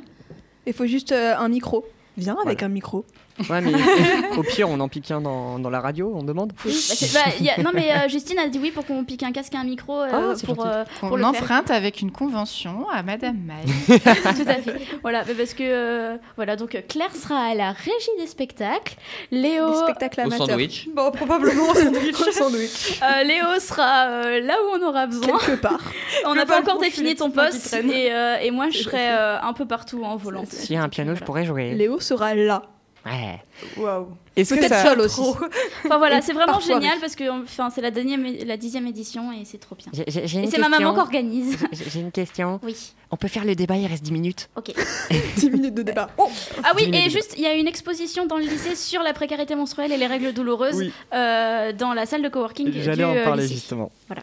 Il 0.68 0.74
faut 0.74 0.86
juste 0.86 1.12
euh, 1.12 1.36
un 1.38 1.48
micro. 1.50 1.86
Viens 2.22 2.38
avec 2.46 2.62
un 2.62 2.68
micro. 2.68 3.04
Ouais, 3.50 3.62
mais 3.62 3.72
au 4.38 4.44
pire, 4.44 4.70
on 4.70 4.80
en 4.80 4.88
pique 4.88 5.10
un 5.12 5.22
dans, 5.22 5.60
dans 5.60 5.70
la 5.70 5.80
radio, 5.80 6.12
on 6.16 6.24
demande. 6.24 6.54
Oui, 6.66 6.74
bah, 7.14 7.20
bah, 7.26 7.32
il 7.40 7.46
y 7.46 7.50
a- 7.50 7.58
non, 7.62 7.72
mais 7.74 7.92
euh, 7.92 8.08
Justine 8.10 8.40
a 8.40 8.48
dit 8.48 8.60
oui 8.62 8.72
pour 8.72 8.86
qu'on 8.86 9.04
pique 9.04 9.24
un 9.24 9.32
casque 9.32 9.54
et 9.54 9.58
un 9.58 9.64
micro 9.64 10.00
euh, 10.02 10.08
Ah, 10.12 10.34
c'est 10.36 10.46
pour, 10.46 10.66
euh, 10.66 10.84
pour 11.00 11.12
On 11.12 11.16
le 11.16 11.22
faire. 11.24 11.30
emprunte 11.42 11.72
avec 11.72 12.02
une 12.02 12.12
convention 12.12 12.88
à 12.90 13.04
Madame 13.04 13.38
Maille. 13.38 13.74
Tout 14.00 14.48
à 14.50 14.56
fait. 14.56 14.82
Voilà, 15.02 15.24
mais 15.28 15.34
parce 15.34 15.54
que 15.54 15.64
euh, 15.64 16.18
voilà, 16.36 16.56
donc 16.56 16.78
Claire 16.88 17.16
sera 17.16 17.38
à 17.52 17.56
la 17.56 17.72
régie 17.72 17.92
des 18.20 18.28
spectacles. 18.28 18.96
Léo, 19.32 19.70
Des 19.72 19.78
spectacles 19.78 20.20
Au 20.22 20.24
amateurs. 20.24 20.48
sandwich. 20.48 20.90
Bon, 20.94 21.12
probablement 21.12 21.70
au 21.70 21.76
sandwich. 21.76 22.16
Au 22.28 22.32
sandwich. 22.32 23.00
euh, 23.02 23.24
Léo 23.24 23.60
sera 23.60 24.06
euh, 24.08 24.40
là 24.42 24.56
où 24.64 24.78
on 24.80 24.88
aura 24.88 25.08
besoin. 25.08 25.38
Quelque 25.40 25.62
part. 25.62 25.80
On 26.26 26.36
n'a 26.36 26.46
pas 26.46 26.60
encore 26.60 26.80
défini 26.80 27.16
ton 27.16 27.32
poste 27.32 27.74
et, 27.74 28.12
euh, 28.14 28.38
et 28.42 28.52
moi 28.52 28.70
je 28.70 28.80
serai 28.80 29.10
euh, 29.10 29.40
un 29.42 29.54
peu 29.54 29.66
partout 29.66 30.04
en 30.04 30.16
volant. 30.16 30.44
S'il 30.48 30.76
y 30.76 30.78
a 30.78 30.84
un 30.84 30.90
piano, 30.90 31.16
je 31.16 31.24
pourrais 31.24 31.46
jouer. 31.46 31.74
Léo 31.74 32.00
sera 32.00 32.36
là. 32.36 32.64
Ouais. 33.06 33.42
Waouh. 33.78 34.10
Est-ce 34.36 34.54
que 34.54 34.60
Peut-être 34.60 34.76
ça... 34.76 34.84
seul 34.84 35.00
aussi. 35.02 35.22
Enfin 35.86 35.98
voilà, 35.98 36.20
Et 36.20 36.22
c'est 36.22 36.34
vraiment 36.34 36.54
parfois 36.54 36.76
génial 36.80 37.00
parce 37.00 37.16
que 37.16 37.30
enfin 37.44 37.70
c'est 37.72 37.82
la 37.82 37.90
dernière, 37.92 38.20
la 38.46 38.58
dixième 38.58 38.86
édition 38.88 39.32
et 39.32 39.44
c'est 39.44 39.58
trop 39.58 39.76
bien. 39.76 39.88
Et 40.06 40.38
une 40.38 40.50
c'est 40.50 40.60
ma 40.60 40.70
maman 40.70 40.78
question. 40.78 40.94
qui 40.94 41.00
organise. 41.00 41.58
J'ai 41.92 42.00
une 42.00 42.12
question. 42.12 42.60
Oui. 42.64 42.94
On 43.10 43.18
peut 43.18 43.28
faire 43.28 43.44
le 43.44 43.56
débat, 43.56 43.76
il 43.76 43.88
reste 43.88 44.04
10 44.04 44.12
minutes. 44.12 44.50
Ok. 44.56 44.72
10 45.38 45.50
minutes 45.50 45.74
de 45.74 45.82
débat. 45.82 46.10
Oh 46.18 46.30
Ah 46.64 46.72
oui, 46.78 46.90
et 46.94 47.10
juste, 47.10 47.34
il 47.38 47.44
y 47.44 47.48
a 47.48 47.56
une 47.56 47.68
exposition 47.68 48.26
dans 48.26 48.38
le 48.38 48.44
lycée 48.46 48.76
sur 48.76 49.02
la 49.02 49.14
précarité 49.14 49.56
menstruelle 49.56 49.92
et 49.92 49.98
les 49.98 50.08
règles 50.08 50.32
douloureuses 50.32 50.76
Oui. 50.78 50.94
euh, 51.14 51.74
dans 51.74 51.94
la 51.94 52.06
salle 52.06 52.22
de 52.22 52.30
coworking 52.30 52.70
du 52.70 52.82
J'allais 52.84 53.04
en 53.04 53.16
euh, 53.16 53.24
parler 53.26 53.44
lycée. 53.44 53.56
justement. 53.56 53.92
Voilà. 54.08 54.22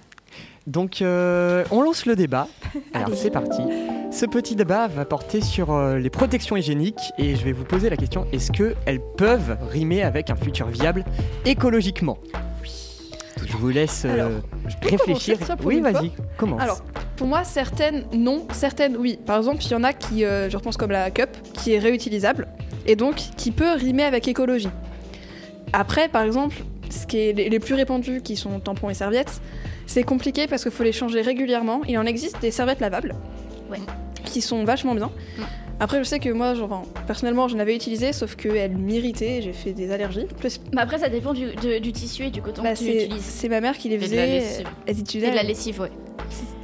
Donc, 0.69 1.01
euh, 1.01 1.65
on 1.71 1.81
lance 1.81 2.05
le 2.05 2.15
débat. 2.15 2.47
Alors, 2.93 3.15
c'est 3.15 3.31
parti. 3.31 3.63
Ce 4.11 4.27
petit 4.27 4.55
débat 4.55 4.87
va 4.87 5.07
porter 5.07 5.41
sur 5.41 5.73
euh, 5.73 5.99
les 5.99 6.11
protections 6.11 6.57
hygiéniques 6.57 7.01
et 7.17 7.37
je 7.37 7.45
vais 7.45 7.53
vous 7.53 7.65
poser 7.65 7.89
la 7.89 7.97
question 7.97 8.27
est-ce 8.33 8.53
qu'elles 8.53 9.01
peuvent 9.17 9.57
rimer 9.71 10.03
avec 10.03 10.29
un 10.29 10.37
futur 10.37 10.67
viable 10.69 11.07
écologiquement? 11.47 12.19
Je 13.47 13.57
vous 13.57 13.71
laisse 13.71 14.05
euh, 14.05 14.13
Alors, 14.13 14.31
réfléchir. 14.83 15.39
pour 15.39 15.67
Oui, 15.67 15.81
vas-y, 15.81 16.13
commence. 16.37 16.61
Alors, 16.61 16.83
pour 17.17 17.29
moi, 17.29 17.45
certaines 17.45 18.05
non, 18.13 18.47
certaines 18.53 18.95
oui. 18.99 19.19
Par 19.25 19.39
exemple, 19.39 19.65
il 19.65 19.71
y 19.71 19.75
en 19.75 19.85
a 19.85 19.95
qui, 19.95 20.27
euh, 20.27 20.51
je 20.51 20.57
repense 20.59 20.77
comme 20.77 20.91
la 20.91 21.11
cup, 21.11 21.31
qui 21.55 21.73
est 21.73 21.79
réutilisable 21.79 22.47
et 22.85 22.95
donc 22.95 23.17
qui 23.39 23.53
peut 23.53 23.73
rimer 23.73 24.05
avec 24.05 24.29
écologie. 24.29 24.69
Après, 25.73 26.09
par 26.09 26.25
exemple, 26.25 26.57
ce 26.91 27.07
qui 27.07 27.21
est 27.21 27.33
les 27.33 27.49
les 27.49 27.59
plus 27.59 27.75
répandus, 27.75 28.21
qui 28.21 28.37
sont 28.37 28.61
tampons 28.61 28.91
et 28.91 28.95
serviettes, 28.95 29.41
c'est 29.89 30.05
compliqué 30.05 30.47
parce 30.47 30.63
qu'il 30.63 30.71
faut 30.71 30.85
les 30.85 30.93
changer 30.93 31.21
régulièrement. 31.23 31.81
Il 31.89 31.99
en 31.99 32.07
existe 32.07 32.41
des 32.41 32.53
serviettes 32.53 32.79
lavables, 32.81 33.17
Ouais. 33.71 33.79
qui 34.25 34.41
sont 34.41 34.63
vachement 34.65 34.95
bien. 34.95 35.11
Après, 35.81 35.99
je 35.99 36.05
sais 36.05 36.19
que 36.19 36.29
moi, 36.31 36.55
genre, 36.55 36.83
personnellement, 37.07 37.47
j'en 37.49 37.59
avais 37.61 37.75
utilisé, 37.75 38.13
sauf 38.13 38.35
qu'elles 38.37 38.77
m'irritaient, 38.77 39.41
j'ai 39.43 39.53
fait 39.53 39.73
des 39.73 39.91
allergies. 39.93 40.27
Plus- 40.39 40.61
Bah 40.73 40.83
après, 40.83 40.99
ça 40.99 41.09
dépend 41.09 41.33
du, 41.33 41.47
de- 41.55 41.79
du 41.79 41.93
tissu 41.93 42.25
et 42.27 42.31
du 42.31 42.43
coton 42.43 42.63
bah, 42.63 42.73
que 42.75 42.79
tu 42.79 42.85
c'est 42.85 43.05
utilises. 43.07 43.23
c'est 43.23 43.49
ma 43.49 43.61
mère 43.61 43.79
qui 43.79 43.89
les 43.89 43.95
Et 43.95 43.99
de 43.99 44.03
faisait. 44.05 44.17
la 44.17 44.27
lessive. 44.27 44.67
Elle 44.87 44.97
Et 44.97 45.01
utilisait 45.01 45.31
de 45.31 45.37
la 45.37 45.43
lessive, 45.45 45.81
ouais. 45.81 45.93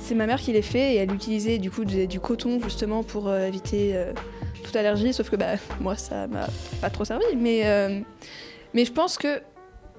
c'est 0.00 0.14
ma 0.16 0.26
mère 0.26 0.40
qui 0.40 0.52
les 0.52 0.62
fait 0.62 0.94
et 0.94 0.96
elle 0.96 1.12
utilisait 1.14 1.58
du 1.58 1.70
coup 1.70 1.84
du, 1.84 2.06
du 2.08 2.18
coton 2.20 2.60
justement 2.62 3.02
pour 3.04 3.28
euh, 3.28 3.46
éviter 3.46 3.92
euh, 3.94 4.12
toute 4.64 4.74
allergie, 4.76 5.12
sauf 5.14 5.30
que 5.30 5.36
bah, 5.36 5.54
moi 5.80 5.94
ça 5.96 6.26
m'a 6.26 6.48
pas 6.80 6.90
trop 6.90 7.04
servi. 7.04 7.24
Mais, 7.38 7.60
euh, 7.66 8.00
mais 8.74 8.84
je 8.84 8.92
pense 8.92 9.16
que 9.16 9.40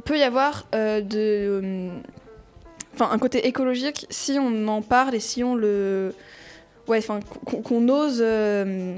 peut 0.03 0.17
y 0.19 0.23
avoir 0.23 0.67
de, 0.73 1.89
enfin 2.95 3.09
un 3.11 3.19
côté 3.19 3.47
écologique 3.47 4.05
si 4.09 4.37
on 4.39 4.67
en 4.67 4.81
parle 4.81 5.15
et 5.15 5.19
si 5.19 5.43
on 5.43 5.55
le, 5.55 6.13
ouais, 6.87 6.97
enfin 6.99 7.19
qu'on 7.45 7.89
ose, 7.89 8.19
euh, 8.21 8.95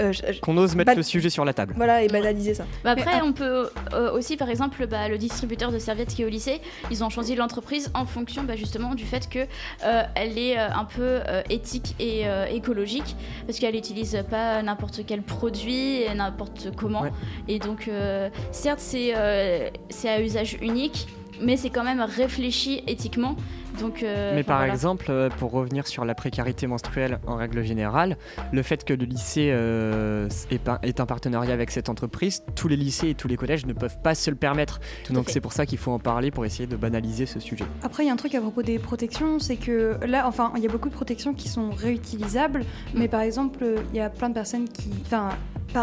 euh, 0.00 0.12
Qu'on 0.42 0.56
ose 0.56 0.74
mettre 0.74 0.90
Bah- 0.90 0.94
le 0.96 1.04
sujet 1.04 1.30
sur 1.30 1.44
la 1.44 1.52
table. 1.52 1.72
voilà 1.76 2.02
et 2.02 2.08
banaliser 2.08 2.52
ça. 2.54 2.64
Bah 2.82 2.90
après, 2.90 3.14
Mais, 3.20 3.22
on 3.22 3.32
peut 3.32 3.68
euh, 3.92 4.10
aussi, 4.12 4.36
par 4.36 4.50
exemple, 4.50 4.84
bah, 4.88 5.08
le 5.08 5.18
distributeur 5.18 5.70
de 5.70 5.78
serviettes 5.78 6.12
qui 6.12 6.22
est 6.22 6.24
au 6.24 6.28
lycée, 6.28 6.60
ils 6.90 7.04
ont 7.04 7.10
choisi 7.10 7.36
l'entreprise 7.36 7.92
en 7.94 8.04
fonction 8.04 8.42
bah, 8.42 8.56
justement 8.56 8.96
du 8.96 9.04
fait 9.04 9.28
que 9.28 9.38
euh, 9.84 10.02
elle 10.16 10.36
est 10.36 10.58
euh, 10.58 10.66
un 10.74 10.84
peu 10.84 11.20
euh, 11.28 11.42
éthique 11.48 11.94
et 12.00 12.26
euh, 12.26 12.46
écologique, 12.46 13.14
parce 13.46 13.60
qu'elle 13.60 13.76
n'utilise 13.76 14.18
pas 14.28 14.60
n'importe 14.64 15.02
quel 15.06 15.22
produit, 15.22 16.02
et 16.02 16.12
n'importe 16.12 16.70
comment. 16.76 17.02
Ouais. 17.02 17.12
Et 17.46 17.60
donc, 17.60 17.86
euh, 17.86 18.30
certes, 18.50 18.80
c'est 18.80 19.12
euh, 19.14 19.68
c'est 19.90 20.08
à 20.08 20.20
usage 20.20 20.58
unique, 20.60 21.06
mais 21.40 21.56
c'est 21.56 21.70
quand 21.70 21.84
même 21.84 22.00
réfléchi 22.00 22.82
éthiquement. 22.86 23.36
Donc, 23.80 24.02
euh, 24.02 24.34
Mais 24.34 24.42
par 24.42 24.58
voilà. 24.58 24.72
exemple, 24.72 25.06
euh, 25.08 25.28
pour 25.28 25.50
revenir 25.50 25.86
sur 25.86 26.04
la 26.04 26.14
précarité 26.14 26.66
menstruelle 26.66 27.18
en 27.26 27.36
règle 27.36 27.64
générale, 27.64 28.16
le 28.52 28.62
fait 28.62 28.84
que 28.84 28.92
le 28.92 29.04
lycée 29.04 29.50
euh, 29.52 30.28
est, 30.50 31.00
un 31.00 31.06
partenariat 31.06 31.52
avec 31.52 31.70
cette 31.70 31.88
entreprise, 31.88 32.42
tous 32.54 32.68
les 32.68 32.76
lycées 32.76 33.10
et 33.10 33.14
tous 33.14 33.28
les 33.28 33.36
collèges 33.36 33.66
ne 33.66 33.72
peuvent 33.72 33.98
pas 34.02 34.14
se 34.14 34.30
le 34.30 34.36
permettre. 34.36 34.80
Tout 35.04 35.12
Donc 35.12 35.30
c'est 35.30 35.40
pour 35.40 35.52
ça 35.52 35.66
qu'il 35.66 35.78
faut 35.78 35.92
en 35.92 35.98
parler 35.98 36.30
pour 36.30 36.44
essayer 36.44 36.66
de 36.66 36.76
banaliser 36.76 37.26
ce 37.26 37.40
sujet. 37.40 37.64
Après, 37.82 38.04
il 38.04 38.06
y 38.06 38.10
a 38.10 38.12
un 38.12 38.16
truc 38.16 38.34
à 38.34 38.40
propos 38.40 38.62
des 38.62 38.78
protections, 38.78 39.38
c'est 39.38 39.56
que 39.56 39.98
là, 40.06 40.26
enfin, 40.26 40.52
il 40.56 40.62
y 40.62 40.66
a 40.66 40.70
beaucoup 40.70 40.88
de 40.88 40.94
protections 40.94 41.34
qui 41.34 41.48
sont 41.48 41.70
réutilisables, 41.70 42.64
mais 42.94 43.08
par 43.08 43.20
exemple, 43.20 43.64
il 43.92 43.96
y 43.96 44.00
a 44.00 44.10
plein 44.10 44.28
de 44.28 44.34
personnes 44.34 44.68
qui, 44.68 44.90
enfin, 45.04 45.30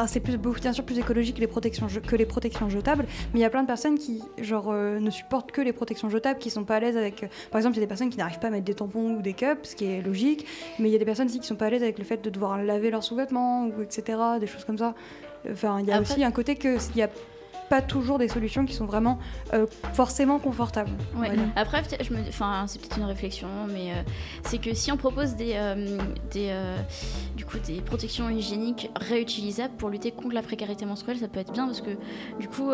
c'est 0.08 0.20
plus, 0.20 0.38
bien 0.38 0.74
sûr 0.74 0.84
plus 0.84 1.00
écologique 1.00 1.36
que 1.36 1.42
les 1.42 1.48
protections 1.48 1.88
que 1.88 2.16
les 2.16 2.26
protections 2.26 2.70
jetables, 2.70 3.06
mais 3.34 3.40
il 3.40 3.42
y 3.42 3.46
a 3.46 3.50
plein 3.50 3.64
de 3.64 3.68
personnes 3.68 3.98
qui, 3.98 4.22
genre, 4.40 4.70
euh, 4.72 5.00
ne 5.00 5.10
supportent 5.10 5.52
que 5.52 5.62
les 5.62 5.74
protections 5.74 6.10
jetables, 6.10 6.40
qui 6.40 6.50
sont 6.50 6.64
pas 6.64 6.78
à 6.78 6.80
l'aise 6.80 6.98
avec, 6.98 7.26
par 7.52 7.60
exemple, 7.60 7.78
il 7.78 7.81
y 7.82 7.84
a 7.84 7.88
des 7.88 7.90
personnes 7.90 8.10
qui 8.10 8.18
n'arrivent 8.18 8.40
pas 8.40 8.48
à 8.48 8.52
mettre 8.52 8.66
des 8.66 8.74
tampons 8.76 9.16
ou 9.18 9.22
des 9.22 9.34
cups, 9.34 9.70
ce 9.70 9.76
qui 9.76 9.86
est 9.86 10.02
logique, 10.02 10.46
mais 10.80 10.90
il 10.90 10.92
y 10.92 10.96
a 10.96 11.00
des 11.00 11.06
personnes 11.06 11.28
aussi 11.28 11.40
qui 11.40 11.48
sont 11.48 11.56
pas 11.56 11.66
à 11.66 11.70
l'aise 11.70 11.84
avec 11.84 11.98
le 12.00 12.06
fait 12.06 12.24
de 12.24 12.30
devoir 12.30 12.62
laver 12.62 12.92
leurs 12.92 13.04
sous-vêtements 13.04 13.66
ou 13.66 13.82
etc., 13.82 14.18
des 14.40 14.48
choses 14.48 14.66
comme 14.66 14.78
ça. 14.78 14.94
Enfin, 15.52 15.80
il 15.80 15.88
y 15.88 15.92
a 15.92 15.96
Après- 15.98 16.14
aussi 16.14 16.24
un 16.24 16.32
côté 16.32 16.56
que 16.56 16.78
il 16.92 16.98
y 16.98 17.02
a 17.02 17.10
pas 17.70 17.82
toujours 17.82 18.18
des 18.20 18.28
solutions 18.28 18.66
qui 18.66 18.74
sont 18.74 18.86
vraiment 18.86 19.18
euh, 19.54 19.66
forcément 19.94 20.40
confortables. 20.40 20.90
on 21.16 21.22
Ouais. 21.22 21.30
Après, 21.56 21.82
je 22.02 22.14
me, 22.14 22.20
enfin, 22.28 22.66
c'est 22.68 22.80
peut-être 22.82 22.98
une 22.98 23.06
réflexion, 23.06 23.48
mais 23.70 23.92
euh, 23.94 24.02
c'est 24.44 24.58
que 24.58 24.74
si 24.74 24.92
on 24.92 24.98
propose 24.98 25.36
des, 25.36 25.54
euh, 25.56 25.98
des, 26.32 26.54
du 27.38 27.46
coup, 27.46 27.58
des 27.66 27.80
protections 27.80 28.30
hygiéniques 28.30 28.92
réutilisables 28.98 29.74
pour 29.78 29.90
lutter 29.90 30.12
contre 30.12 30.36
la 30.36 30.42
précarité 30.42 30.86
menstruelle, 30.86 31.18
ça 31.18 31.30
peut 31.30 31.40
être 31.40 31.54
bien 31.54 31.66
parce 31.66 31.82
que 31.82 31.92
du 32.40 32.48
coup. 32.50 32.72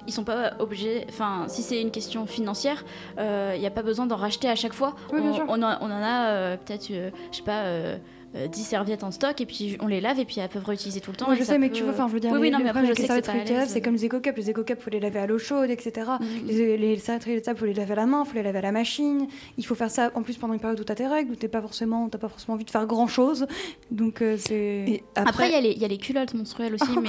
Euh, 0.00 0.04
ils 0.06 0.12
sont 0.12 0.24
pas 0.24 0.52
obligés, 0.58 1.04
enfin, 1.08 1.44
si 1.48 1.62
c'est 1.62 1.80
une 1.80 1.90
question 1.90 2.26
financière, 2.26 2.84
il 3.18 3.58
n'y 3.60 3.66
a 3.66 3.70
pas 3.70 3.82
besoin 3.82 4.06
d'en 4.06 4.16
racheter 4.16 4.48
à 4.48 4.56
chaque 4.56 4.72
fois. 4.74 4.94
Oui, 5.12 5.20
on, 5.48 5.62
en, 5.62 5.78
on 5.80 5.86
en 5.90 6.02
a 6.02 6.26
euh, 6.28 6.56
peut-être, 6.56 6.90
euh, 6.90 7.10
je 7.30 7.36
sais 7.38 7.42
pas, 7.42 7.62
euh, 7.62 7.96
euh, 7.96 7.96
10 8.34 8.62
serviettes 8.62 9.02
en 9.02 9.10
stock 9.10 9.40
et 9.40 9.46
puis 9.46 9.76
on 9.80 9.88
les 9.88 10.00
lave 10.00 10.20
et 10.20 10.24
puis 10.24 10.36
elles 10.38 10.48
peuvent 10.48 10.64
réutiliser 10.64 11.00
tout 11.00 11.10
le 11.10 11.16
temps. 11.16 11.26
Moi, 11.26 11.34
et 11.34 11.38
je 11.38 11.42
sais, 11.44 11.58
mais 11.58 11.68
peut- 11.68 11.74
tu 11.74 11.82
vois, 11.82 11.92
enfin, 11.92 12.06
je 12.06 12.12
veux 12.12 12.20
dire, 12.20 12.30
Oui, 12.30 12.36
les, 12.38 12.42
oui, 12.42 12.50
non, 12.52 12.58
les 12.58 12.64
mais 12.64 12.70
après, 12.70 12.86
je 12.86 12.92
sais 12.94 13.08
que 13.08 13.66
c'est 13.66 13.80
comme 13.80 13.94
les 13.94 14.04
éco-cups. 14.04 14.36
Les 14.36 14.50
éco-cups, 14.50 14.80
faut 14.80 14.90
les 14.90 15.00
laver 15.00 15.18
à 15.18 15.26
l'eau 15.26 15.38
chaude, 15.38 15.68
etc. 15.70 16.08
Mhm. 16.20 16.26
Les, 16.46 16.76
les 16.76 16.96
serviettes 16.98 17.24
réutilisables, 17.24 17.58
faut 17.58 17.64
les 17.66 17.74
laver 17.74 17.92
à 17.92 17.96
la 17.96 18.06
main, 18.06 18.24
faut 18.24 18.34
les 18.36 18.42
laver 18.44 18.58
à 18.58 18.62
la 18.62 18.72
machine. 18.72 19.26
Il 19.58 19.66
faut 19.66 19.74
faire 19.74 19.90
ça 19.90 20.10
en 20.14 20.22
plus 20.22 20.36
pendant 20.36 20.54
une 20.54 20.60
période 20.60 20.78
où 20.78 20.84
t'as 20.84 20.94
tes 20.94 21.08
règles, 21.08 21.32
où 21.32 21.34
t'es 21.34 21.48
pas 21.48 21.60
forcément, 21.60 22.08
t'as 22.08 22.18
pas 22.18 22.28
forcément 22.28 22.54
envie 22.54 22.64
de 22.64 22.70
faire 22.70 22.86
grand 22.86 23.08
chose. 23.08 23.46
Donc 23.90 24.22
euh, 24.22 24.36
c'est. 24.38 25.02
Après, 25.16 25.48
il 25.48 25.52
y, 25.52 25.56
a 25.56 25.60
les- 25.60 25.72
il 25.72 25.78
y 25.78 25.84
a 25.84 25.88
les 25.88 25.98
culottes 25.98 26.34
menstruelles 26.34 26.74
aussi, 26.74 26.98
mais. 27.02 27.08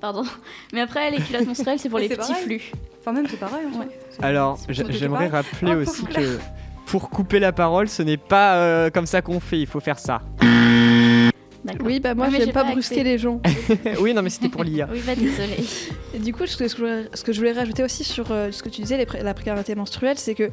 Pardon. 0.00 0.24
Mais 0.72 0.80
après, 0.80 1.10
les 1.10 1.18
culottes 1.18 1.46
menstruelles, 1.46 1.78
c'est 1.78 1.88
pour 1.90 1.98
les 1.98 2.08
petits 2.08 2.18
pareil. 2.32 2.44
flux. 2.44 2.72
Enfin, 3.00 3.12
même 3.12 3.26
c'est 3.28 3.38
pareil. 3.38 3.66
en 3.74 3.78
Ouais. 3.80 3.86
Alors, 4.22 4.58
j'aimerais 4.68 5.28
rappeler 5.28 5.74
aussi 5.74 6.04
que 6.06 6.38
pour 6.86 7.10
couper 7.10 7.38
la 7.40 7.52
parole, 7.52 7.88
ce 7.88 8.02
n'est 8.02 8.16
pas 8.16 8.56
euh, 8.56 8.90
comme 8.90 9.06
ça 9.06 9.22
qu'on 9.22 9.40
fait, 9.40 9.58
il 9.60 9.66
faut 9.66 9.80
faire 9.80 9.98
ça. 9.98 10.22
Oui, 11.84 11.98
bah 11.98 12.14
moi 12.14 12.26
Ouais, 12.26 12.30
mais 12.32 12.38
j'aime 12.38 12.46
j'ai 12.46 12.52
pas, 12.52 12.62
pas 12.64 12.70
brusquer 12.72 13.02
les 13.02 13.18
gens. 13.18 13.40
oui, 14.00 14.14
non, 14.14 14.22
mais 14.22 14.30
c'était 14.30 14.48
pour 14.48 14.62
lire. 14.62 14.88
Oui, 14.92 15.00
bah 15.04 15.16
désolé. 15.16 15.56
Et 16.14 16.18
du 16.20 16.32
coup, 16.32 16.46
ce 16.46 16.56
que, 16.56 16.68
ce 16.68 16.76
que 16.76 16.80
je 16.84 16.86
voulais, 16.86 17.08
ce 17.12 17.24
que 17.24 17.32
je 17.32 17.38
voulais 17.38 17.52
rajouter 17.52 17.82
aussi 17.82 18.04
sur 18.04 18.30
euh, 18.30 18.52
ce 18.52 18.62
que 18.62 18.68
tu 18.68 18.82
disais, 18.82 18.96
les 18.96 19.04
pré- 19.06 19.22
la 19.22 19.34
précarité 19.34 19.74
menstruelle, 19.74 20.16
c'est 20.16 20.34
que 20.36 20.50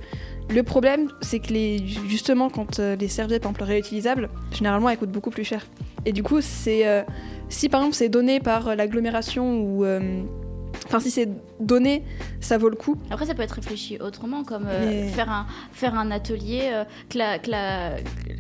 le 0.50 0.64
problème, 0.64 1.10
c'est 1.22 1.40
que 1.40 1.54
les, 1.54 1.86
justement, 2.08 2.50
quand 2.50 2.80
euh, 2.80 2.96
les 2.96 3.08
serviettes, 3.10 3.44
par 3.44 3.52
exemple, 3.52 3.64
réutilisables, 3.72 4.30
généralement, 4.52 4.90
elles 4.90 4.98
coûtent 4.98 5.12
beaucoup 5.12 5.30
plus 5.30 5.44
cher. 5.44 5.68
Et 6.06 6.14
du 6.14 6.24
coup, 6.24 6.40
c'est 6.42 6.88
euh, 6.88 7.04
si 7.48 7.70
par 7.70 7.82
exemple 7.82 7.96
c'est 7.96 8.10
donné 8.10 8.40
par 8.40 8.70
euh, 8.70 8.76
l'agglomération 8.76 9.60
ou 9.62 9.86
euh, 9.86 10.00
Enfin, 10.88 11.00
si 11.00 11.12
c'est 11.12 11.30
donné, 11.66 12.04
ça 12.40 12.58
vaut 12.58 12.70
le 12.70 12.76
coup. 12.76 12.98
Après, 13.10 13.26
ça 13.26 13.34
peut 13.34 13.42
être 13.42 13.52
réfléchi 13.52 13.98
autrement, 14.00 14.44
comme 14.44 14.66
euh, 14.68 14.86
Mais- 15.06 15.08
faire, 15.10 15.30
un, 15.30 15.46
faire 15.72 15.98
un 15.98 16.12
atelier, 16.12 16.70
euh, 16.74 16.84
que, 17.10 17.18
la, 17.18 17.40
que, 17.40 17.50
la, 17.52 17.92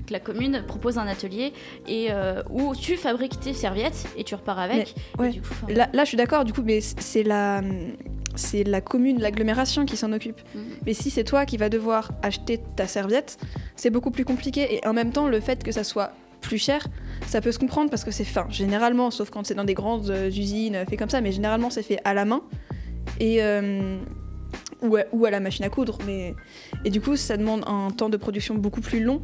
que 0.07 0.11
la 0.13 0.19
commune 0.19 0.63
propose 0.67 0.97
un 0.97 1.07
atelier 1.07 1.53
et, 1.87 2.07
euh, 2.11 2.41
où 2.49 2.75
tu 2.75 2.95
fabriques 2.97 3.39
tes 3.39 3.53
serviettes 3.53 4.05
et 4.17 4.23
tu 4.23 4.35
repars 4.35 4.59
avec. 4.59 4.95
ouais. 5.19 5.29
Et 5.29 5.33
du 5.33 5.41
coup, 5.41 5.47
enfin, 5.63 5.73
Là, 5.73 5.89
là, 5.93 6.03
je 6.03 6.09
suis 6.09 6.17
d'accord, 6.17 6.45
du 6.45 6.53
coup, 6.53 6.61
mais 6.63 6.81
c'est 6.81 7.23
la, 7.23 7.61
c'est 8.35 8.63
la 8.63 8.81
commune, 8.81 9.19
l'agglomération 9.21 9.85
qui 9.85 9.95
s'en 9.97 10.11
occupe. 10.11 10.41
Mhm. 10.55 10.63
Mais 10.85 10.93
si 10.93 11.09
c'est 11.09 11.23
toi 11.23 11.45
qui 11.45 11.57
vas 11.57 11.69
devoir 11.69 12.11
acheter 12.21 12.59
ta 12.75 12.87
serviette, 12.87 13.37
c'est 13.75 13.89
beaucoup 13.89 14.11
plus 14.11 14.25
compliqué. 14.25 14.75
Et 14.75 14.87
en 14.87 14.93
même 14.93 15.11
temps, 15.11 15.27
le 15.27 15.39
fait 15.39 15.63
que 15.63 15.71
ça 15.71 15.83
soit 15.83 16.11
plus 16.41 16.57
cher, 16.57 16.85
ça 17.27 17.39
peut 17.39 17.53
se 17.53 17.59
comprendre 17.59 17.89
parce 17.89 18.03
que 18.03 18.11
c'est 18.11 18.25
fin. 18.25 18.45
Généralement, 18.49 19.11
sauf 19.11 19.29
quand 19.29 19.45
c'est 19.45 19.53
dans 19.55 19.63
des 19.63 19.75
grandes 19.75 20.13
usines 20.27 20.83
fait 20.89 20.97
comme 20.97 21.09
ça, 21.09 21.21
mais 21.21 21.31
généralement 21.31 21.69
c'est 21.69 21.83
fait 21.83 21.99
à 22.03 22.13
la 22.13 22.25
main 22.25 22.41
et 23.19 23.43
euh, 23.43 23.97
ou, 24.81 24.95
à, 24.97 25.01
ou 25.11 25.25
à 25.25 25.31
la 25.31 25.39
machine 25.39 25.65
à 25.65 25.69
coudre. 25.69 25.97
Mais 26.05 26.35
et 26.85 26.89
du 26.89 27.01
coup, 27.01 27.15
ça 27.15 27.37
demande 27.37 27.63
un 27.67 27.89
temps 27.91 28.09
de 28.09 28.17
production 28.17 28.55
beaucoup 28.55 28.81
plus 28.81 29.03
long. 29.03 29.21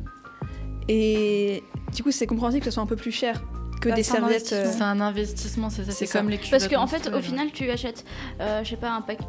Et 0.87 1.63
du 1.93 2.03
coup, 2.03 2.11
c'est 2.11 2.25
compréhensible 2.27 2.61
que 2.61 2.65
ce 2.65 2.71
soit 2.75 2.83
un 2.83 2.87
peu 2.87 2.95
plus 2.95 3.11
cher 3.11 3.41
que 3.81 3.89
Bah, 3.89 3.95
des 3.95 4.03
serviettes. 4.03 4.51
euh, 4.53 4.69
C'est 4.71 4.81
un 4.81 4.99
investissement, 4.99 5.69
c'est 5.69 5.85
ça. 5.85 5.91
c'est 5.91 5.99
C'est 5.99 6.05
ça. 6.07 6.19
comme 6.19 6.29
les 6.29 6.37
Parce 6.37 6.49
culottes 6.67 6.69
qu'en 6.69 6.87
fait, 6.87 7.07
au 7.13 7.21
final, 7.21 7.47
tu 7.53 7.69
achètes, 7.69 8.03
euh, 8.41 8.63
je 8.63 8.69
sais 8.71 8.75
pas, 8.75 8.91
un 8.91 9.01
paquet. 9.01 9.23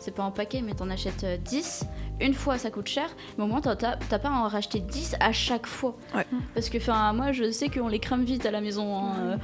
c'est 0.00 0.14
pas 0.14 0.24
un 0.24 0.30
paquet, 0.30 0.62
mais 0.62 0.74
t'en 0.74 0.90
achètes 0.90 1.24
euh, 1.24 1.36
10. 1.38 1.84
Une 2.20 2.34
fois, 2.34 2.58
ça 2.58 2.70
coûte 2.70 2.88
cher. 2.88 3.08
Mais 3.38 3.44
au 3.44 3.46
moins, 3.46 3.60
t'as 3.60 3.76
pas 3.76 4.28
à 4.28 4.32
en 4.32 4.48
racheter 4.48 4.80
10 4.80 5.14
à 5.20 5.32
chaque 5.32 5.66
fois. 5.66 5.96
Ouais. 6.14 6.26
Parce 6.54 6.68
que, 6.68 6.76
enfin, 6.78 7.12
moi, 7.12 7.30
je 7.32 7.50
sais 7.52 7.68
qu'on 7.68 7.88
les 7.88 8.00
crame 8.00 8.24
vite 8.24 8.44
à 8.44 8.50
la 8.50 8.60
maison. 8.60 8.96
hein, 8.98 9.12
euh. 9.20 9.36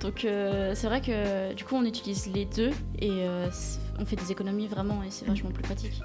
Donc, 0.00 0.24
euh, 0.24 0.72
c'est 0.74 0.86
vrai 0.86 1.00
que 1.00 1.52
du 1.52 1.64
coup, 1.64 1.76
on 1.76 1.84
utilise 1.84 2.26
les 2.32 2.46
deux 2.46 2.70
et 2.98 3.10
euh, 3.10 3.48
on 3.98 4.04
fait 4.06 4.16
des 4.16 4.32
économies 4.32 4.66
vraiment 4.66 5.02
et 5.02 5.10
c'est 5.10 5.26
vachement 5.26 5.50
plus 5.50 5.62
pratique. 5.62 6.00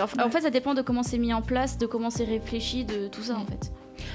En 0.00 0.30
fait, 0.30 0.42
ça 0.42 0.50
dépend 0.50 0.74
de 0.74 0.82
comment 0.82 1.02
c'est 1.02 1.18
mis 1.18 1.32
en 1.32 1.42
place, 1.42 1.78
de 1.78 1.86
comment 1.86 2.10
c'est 2.10 2.24
réfléchi, 2.24 2.84
de 2.84 3.08
tout 3.08 3.22
ça 3.22 3.36
en 3.36 3.46
fait. 3.46 3.72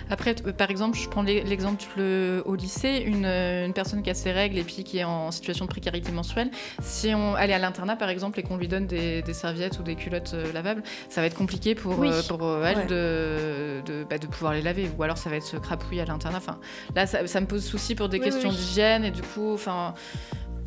Après, 0.10 0.34
par 0.36 0.70
exemple, 0.70 0.98
je 0.98 1.08
prends 1.10 1.24
l'e- 1.24 1.44
l'exemple 1.46 1.86
au 2.46 2.56
lycée, 2.56 3.04
une, 3.06 3.26
euh, 3.26 3.66
une 3.66 3.74
personne 3.74 4.02
qui 4.04 4.10
a 4.10 4.14
ses 4.14 4.32
règles 4.32 4.58
et 4.58 4.64
puis 4.64 4.84
qui 4.84 4.98
est 5.00 5.04
en 5.04 5.32
situation 5.32 5.66
de 5.66 5.70
précarité 5.70 6.12
menstruelle, 6.12 6.50
si 6.82 7.14
on 7.16 7.38
elle 7.38 7.50
est 7.50 7.54
à 7.54 7.60
l'internat 7.60 7.96
par 7.96 8.10
exemple 8.10 8.40
et 8.40 8.44
qu'on 8.44 8.58
lui 8.58 8.68
donne 8.68 8.88
des, 8.88 9.22
des 9.22 9.34
serviettes 9.34 9.80
ou 9.80 9.84
des 9.84 9.96
culottes 9.96 10.32
euh, 10.34 10.52
lavables, 10.54 10.84
ça 11.10 11.22
va 11.22 11.28
être 11.28 11.36
compliqué 11.38 11.76
pour, 11.76 11.98
Oui. 12.00 12.10
euh, 12.12 12.22
pour 12.28 12.42
elle 12.66 12.78
Ouais. 12.78 12.86
de, 12.86 13.82
de, 13.86 14.04
bah, 14.10 14.18
de 14.18 14.28
pouvoir 14.28 14.54
les 14.54 14.62
laver 14.62 14.90
ou 14.98 15.04
alors 15.04 15.18
ça 15.18 15.30
va 15.30 15.36
être 15.38 15.44
se 15.46 15.58
crapouiller 15.58 16.02
à 16.02 16.06
l'internat. 16.06 16.38
Enfin, 16.38 16.60
là, 16.96 17.06
ça, 17.08 17.26
ça 17.28 17.42
me 17.42 17.46
pose 17.48 17.64
souci 17.64 17.96
pour 17.96 18.10
des 18.10 18.18
Oui, 18.20 18.26
questions 18.26 18.50
oui. 18.50 18.56
d'hygiène 18.56 19.04
et 19.06 19.12
du 19.12 19.22
coup, 19.22 19.54
enfin. 19.54 19.94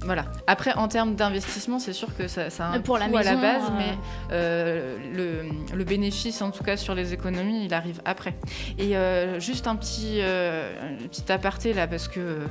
Voilà. 0.04 0.26
Après, 0.46 0.74
en 0.74 0.88
termes 0.88 1.14
d'investissement, 1.14 1.78
c'est 1.78 1.92
sûr 1.92 2.14
que 2.16 2.28
ça, 2.28 2.50
ça 2.50 2.66
a 2.66 2.72
un 2.74 2.80
Pour 2.80 2.98
la 2.98 3.08
coût 3.08 3.16
à 3.16 3.22
la 3.22 3.36
base, 3.36 3.62
euh, 3.64 3.76
mais 3.76 3.98
euh, 4.32 4.96
le, 5.12 5.76
le 5.76 5.84
bénéfice, 5.84 6.42
en 6.42 6.50
tout 6.50 6.62
cas 6.62 6.76
sur 6.76 6.94
les 6.94 7.12
économies, 7.12 7.64
il 7.64 7.74
arrive 7.74 8.00
après. 8.04 8.34
Et 8.78 8.96
euh, 8.96 9.40
juste 9.40 9.66
un 9.66 9.76
petit, 9.76 10.20
un 10.20 11.08
petit 11.08 11.30
aparté 11.32 11.72
là, 11.72 11.86
parce 11.86 12.08
que. 12.08 12.46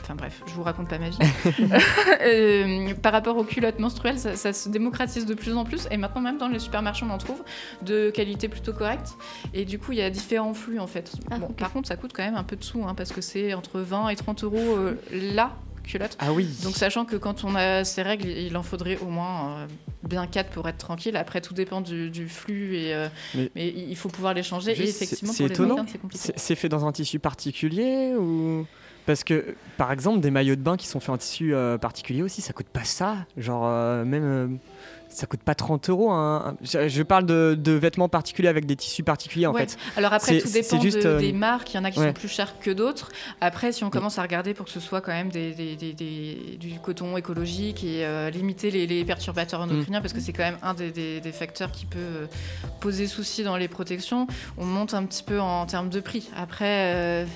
Enfin 0.00 0.14
bref, 0.14 0.40
je 0.46 0.52
vous 0.52 0.62
raconte 0.62 0.88
pas 0.88 0.98
ma 0.98 1.08
vie. 1.10 1.18
Euh, 2.24 2.94
par 3.02 3.12
rapport 3.12 3.36
aux 3.36 3.44
culottes 3.44 3.78
menstruelles, 3.78 4.18
ça, 4.18 4.36
ça 4.36 4.52
se 4.52 4.68
démocratise 4.68 5.26
de 5.26 5.34
plus 5.34 5.54
en 5.56 5.64
plus. 5.64 5.86
Et 5.90 5.96
maintenant, 5.96 6.20
même 6.20 6.38
dans 6.38 6.48
les 6.48 6.58
supermarchés, 6.58 7.04
on 7.08 7.10
en 7.12 7.18
trouve 7.18 7.42
de 7.82 8.10
qualité 8.10 8.48
plutôt 8.48 8.72
correcte. 8.72 9.14
Et 9.54 9.64
du 9.64 9.78
coup, 9.78 9.92
il 9.92 9.98
y 9.98 10.02
a 10.02 10.10
différents 10.10 10.54
flux 10.54 10.78
en 10.78 10.86
fait. 10.86 11.12
Ah, 11.30 11.38
bon. 11.38 11.48
Par 11.48 11.72
contre, 11.72 11.88
ça 11.88 11.96
coûte 11.96 12.12
quand 12.14 12.22
même 12.24 12.34
un 12.36 12.44
peu 12.44 12.56
de 12.56 12.64
sous, 12.64 12.84
hein, 12.84 12.94
parce 12.94 13.12
que 13.12 13.20
c'est 13.20 13.54
entre 13.54 13.80
20 13.80 14.08
et 14.10 14.16
30 14.16 14.44
euros 14.44 14.58
euh, 14.58 14.94
la 15.12 15.52
culotte. 15.82 16.16
Ah 16.20 16.32
oui. 16.32 16.48
Donc 16.62 16.76
sachant 16.76 17.04
que 17.04 17.16
quand 17.16 17.44
on 17.44 17.54
a 17.56 17.84
ces 17.84 18.02
règles, 18.02 18.28
il 18.28 18.56
en 18.56 18.62
faudrait 18.62 18.98
au 18.98 19.06
moins 19.06 19.50
euh, 19.58 19.66
bien 20.08 20.26
4 20.26 20.50
pour 20.50 20.68
être 20.68 20.78
tranquille. 20.78 21.16
Après, 21.16 21.40
tout 21.40 21.54
dépend 21.54 21.80
du, 21.80 22.10
du 22.10 22.28
flux, 22.28 22.76
et, 22.76 22.94
euh, 22.94 23.08
Mais- 23.34 23.50
mais, 23.56 23.68
il 23.68 23.96
faut 23.96 24.08
pouvoir 24.08 24.32
les 24.34 24.42
changer. 24.44 24.72
Et 24.72 24.88
effectivement, 24.88 25.32
c'est 25.32 25.44
pour 25.44 25.52
étonnant. 25.52 25.76
compliqué. 25.76 26.32
C'est 26.36 26.54
fait 26.54 26.68
dans 26.68 26.86
un 26.86 26.92
tissu 26.92 27.18
particulier 27.18 28.14
ou 28.16 28.64
parce 29.06 29.24
que 29.24 29.54
par 29.76 29.90
exemple 29.92 30.20
des 30.20 30.30
maillots 30.30 30.56
de 30.56 30.60
bain 30.60 30.76
qui 30.76 30.86
sont 30.86 31.00
faits 31.00 31.10
en 31.10 31.18
tissu 31.18 31.54
euh, 31.54 31.78
particulier 31.78 32.22
aussi 32.22 32.40
ça 32.40 32.52
coûte 32.52 32.66
pas 32.68 32.84
ça 32.84 33.16
genre 33.36 33.62
euh, 33.66 34.04
même 34.04 34.22
euh, 34.24 34.46
ça 35.08 35.26
coûte 35.26 35.40
pas 35.42 35.54
30 35.54 35.90
euros 35.90 36.10
hein. 36.10 36.56
je, 36.62 36.88
je 36.88 37.02
parle 37.02 37.26
de, 37.26 37.54
de 37.58 37.72
vêtements 37.72 38.08
particuliers 38.08 38.48
avec 38.48 38.64
des 38.64 38.76
tissus 38.76 39.02
particuliers 39.02 39.46
en 39.46 39.52
Ouais. 39.52 39.66
fait 39.66 39.76
Alors 39.96 40.14
après, 40.14 40.38
tout 40.38 40.48
dépend 40.48 40.80
juste, 40.80 41.02
de- 41.02 41.06
euh, 41.06 41.18
des 41.20 41.34
marques. 41.34 41.74
Il 41.74 41.76
y 41.76 41.80
en 41.80 41.84
a 41.84 41.90
qui 41.90 41.98
ouais. 42.00 42.06
sont 42.06 42.12
plus 42.14 42.28
chères 42.28 42.58
que 42.60 42.70
d'autres. 42.70 43.10
Après, 43.42 43.72
si 43.72 43.84
on 43.84 43.90
commence 43.90 44.18
à 44.18 44.22
regarder 44.22 44.54
pour 44.54 44.64
que 44.64 44.72
ce 44.72 44.80
soit 44.80 45.02
quand 45.02 45.12
même 45.12 45.28
des, 45.28 45.52
des- 45.52 45.76
des- 45.76 45.92
des- 45.92 46.56
du 46.58 46.78
coton 46.80 47.14
écologique 47.18 47.84
et 47.84 48.06
euh, 48.06 48.30
limiter 48.30 48.70
les, 48.70 48.86
les 48.86 49.04
perturbateurs 49.04 49.60
endocriniens, 49.60 49.98
Mm. 49.98 50.02
parce 50.02 50.14
que 50.14 50.20
c'est 50.20 50.32
quand 50.32 50.44
même 50.44 50.56
un 50.62 50.72
des, 50.72 51.20
facteurs 51.32 51.72
qui 51.72 51.84
peut 51.84 52.26
poser 52.80 53.06
souci 53.06 53.44
dans 53.44 53.58
les 53.58 53.68
protections, 53.68 54.26
on 54.56 54.64
monte 54.64 54.94
un 54.94 55.04
petit 55.04 55.24
peu 55.24 55.40
en 55.40 55.66
termes 55.66 55.90
de 55.90 56.00
prix. 56.00 56.30
Après, 56.34 57.26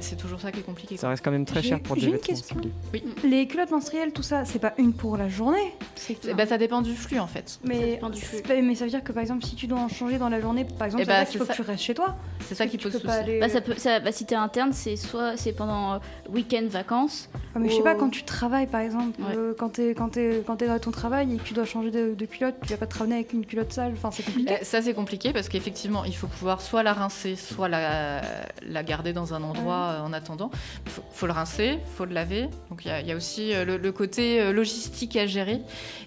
c'est- 0.00 0.16
toujours 0.16 0.40
ça 0.40 0.50
qui 0.52 0.60
est 0.60 0.62
compliqué. 0.62 0.96
ça 0.96 1.08
reste 1.08 1.24
quand 1.24 1.30
même 1.30 1.44
très 1.44 1.62
cher 1.62 1.80
pour 1.80 1.94
des 1.94 2.00
j'ai 2.02 2.06
une 2.08 2.12
vêtements 2.14 2.26
question. 2.26 2.56
ciblés. 2.56 3.04
Les 3.24 3.46
culottes 3.46 3.70
menstruelles, 3.70 4.12
tout 4.12 4.22
ça, 4.22 4.44
c'est 4.44 4.58
pas 4.58 4.74
une 4.78 4.92
pour 4.92 5.16
la 5.16 5.28
journée. 5.28 5.74
C'est 5.94 6.34
ben, 6.34 6.46
ça 6.46 6.58
dépend 6.58 6.82
du 6.82 6.94
flux 6.94 7.18
en 7.18 7.26
fait. 7.26 7.58
Mais, 7.64 8.00
du 8.12 8.20
flux. 8.20 8.42
ça 8.74 8.84
veut 8.84 8.90
dire 8.90 9.04
que 9.04 9.12
par 9.12 9.22
exemple, 9.22 9.44
si 9.44 9.54
tu 9.54 9.66
dois 9.66 9.78
en 9.78 9.88
changer 9.88 10.18
dans 10.18 10.28
la 10.28 10.40
journée, 10.40 10.64
par 10.64 10.86
exemple, 10.86 11.04
Eh 11.04 11.06
dire 11.06 11.28
qu'il 11.28 11.38
faut 11.40 11.46
que 11.46 11.52
tu 11.52 11.62
restes 11.62 11.82
chez 11.82 11.94
toi. 11.94 12.16
C'est 12.40 12.54
ça 12.54 12.66
qui 12.66 12.78
pose 12.78 12.92
souci. 12.92 13.06
aller- 13.08 13.40
Bah, 13.40 13.48
ça 13.48 13.60
peut, 13.60 13.74
ça, 13.76 14.00
bah, 14.00 14.10
si 14.12 14.24
t'es 14.24 14.34
interne, 14.34 14.72
c'est 14.72 14.96
soit 14.96 15.36
c'est 15.36 15.52
pendant 15.52 15.94
euh, 15.94 15.98
week-end, 16.30 16.64
vacances. 16.68 17.28
Ah, 17.54 17.58
mais 17.58 17.68
je 17.68 17.76
sais 17.76 17.82
pas, 17.82 17.94
quand 17.94 18.10
tu 18.10 18.24
travailles 18.24 18.66
par 18.66 18.80
exemple, 18.80 19.20
Ouais. 19.20 19.36
euh, 19.36 19.54
quand 19.58 19.70
t'es 19.70 19.94
quand 19.94 20.08
t'es 20.10 20.42
quand 20.46 20.56
t'es 20.56 20.66
dans 20.66 20.78
ton 20.78 20.90
travail 20.90 21.34
et 21.34 21.36
que 21.38 21.42
tu 21.42 21.54
dois 21.54 21.64
changer 21.64 21.90
de, 21.90 22.14
de 22.14 22.26
culotte, 22.26 22.54
tu 22.62 22.68
vas 22.70 22.76
pas 22.76 22.86
travailler 22.86 23.16
avec 23.16 23.32
une 23.32 23.44
culotte 23.46 23.72
sale. 23.72 23.92
Enfin, 23.96 24.10
c'est 24.10 24.22
compliqué. 24.24 24.54
Eh, 24.60 24.64
Ça 24.64 24.82
c'est 24.82 24.94
compliqué 24.94 25.32
parce 25.32 25.48
qu'effectivement 25.48 26.04
il 26.04 26.14
faut 26.14 26.26
pouvoir 26.26 26.60
soit 26.60 26.82
la 26.82 26.92
rincer, 26.92 27.36
soit 27.36 27.68
la, 27.68 28.22
la 28.66 28.82
garder 28.82 29.12
dans 29.12 29.34
un 29.34 29.42
endroit 29.42 29.77
euh, 29.78 30.00
en 30.02 30.12
attendant. 30.12 30.50
Il 30.86 30.92
faut, 30.92 31.02
faut 31.12 31.26
le 31.26 31.32
rincer, 31.32 31.78
faut 31.96 32.04
le 32.04 32.14
laver. 32.14 32.48
Donc 32.70 32.84
il 32.84 32.88
y 32.88 32.90
a- 32.90 33.00
il 33.00 33.06
y, 33.06 33.12
a 33.12 33.16
aussi 33.16 33.52
euh, 33.54 33.64
le, 33.64 33.76
le 33.76 33.92
côté 33.92 34.40
euh, 34.40 34.52
logistique 34.52 35.16
à 35.16 35.26
gérer. 35.26 35.60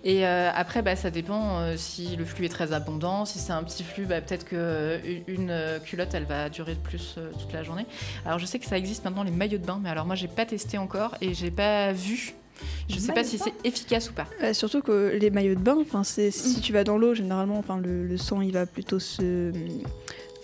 Et 0.04 0.26
après 0.26 0.82
bah, 0.82 0.96
ça 0.96 1.10
dépend 1.12 1.76
si 1.78 2.16
le 2.16 2.26
flux 2.26 2.46
est 2.46 2.50
très 2.50 2.74
abondant, 2.74 3.26
si 3.26 3.38
c'est 3.40 3.54
un 3.54 3.64
petit 3.64 3.84
flux, 3.84 4.06
bah, 4.06 4.20
peut-être 4.22 4.46
qu'une 4.46 5.24
une 5.28 5.80
culotte 5.86 6.14
elle 6.14 6.26
va 6.26 6.50
durer 6.50 6.74
de 6.76 6.80
plus 6.80 7.16
toute 7.40 7.54
la 7.54 7.64
journée. 7.64 7.86
Alors 8.26 8.40
je 8.40 8.46
sais 8.46 8.58
que 8.60 8.66
ça 8.66 8.78
existe 8.78 9.04
maintenant 9.06 9.24
les 9.24 9.32
maillots 9.32 9.58
de 9.60 9.66
bain, 9.66 9.80
mais 9.82 9.90
alors 9.90 10.06
moi 10.06 10.16
j'ai 10.16 10.28
pas 10.28 10.46
testé 10.46 10.78
encore 10.78 11.16
et 11.22 11.34
j'ai 11.34 11.52
pas 11.52 11.92
vu. 11.94 12.34
Je 12.90 12.96
Les 12.96 13.02
sais 13.02 13.14
pas 13.14 13.24
si 13.24 13.40
c'est 13.40 13.54
efficace 13.64 14.10
ou 14.12 14.14
pas. 14.14 14.28
Surtout 14.54 14.82
que 14.82 15.18
les 15.20 15.32
maillots 15.32 15.56
de 15.56 15.60
bain, 15.60 15.78
enfin, 15.82 16.04
c'est 16.04 16.30
si 16.30 16.62
tu 16.62 16.74
vas 16.74 16.84
dans 16.84 16.98
l'eau, 16.98 17.16
généralement, 17.16 17.58
enfin, 17.58 17.78
le, 17.78 18.06
le 18.06 18.18
sang 18.18 18.42
il 18.42 18.52
va 18.52 18.66
plutôt 18.68 19.00
se, 19.00 19.52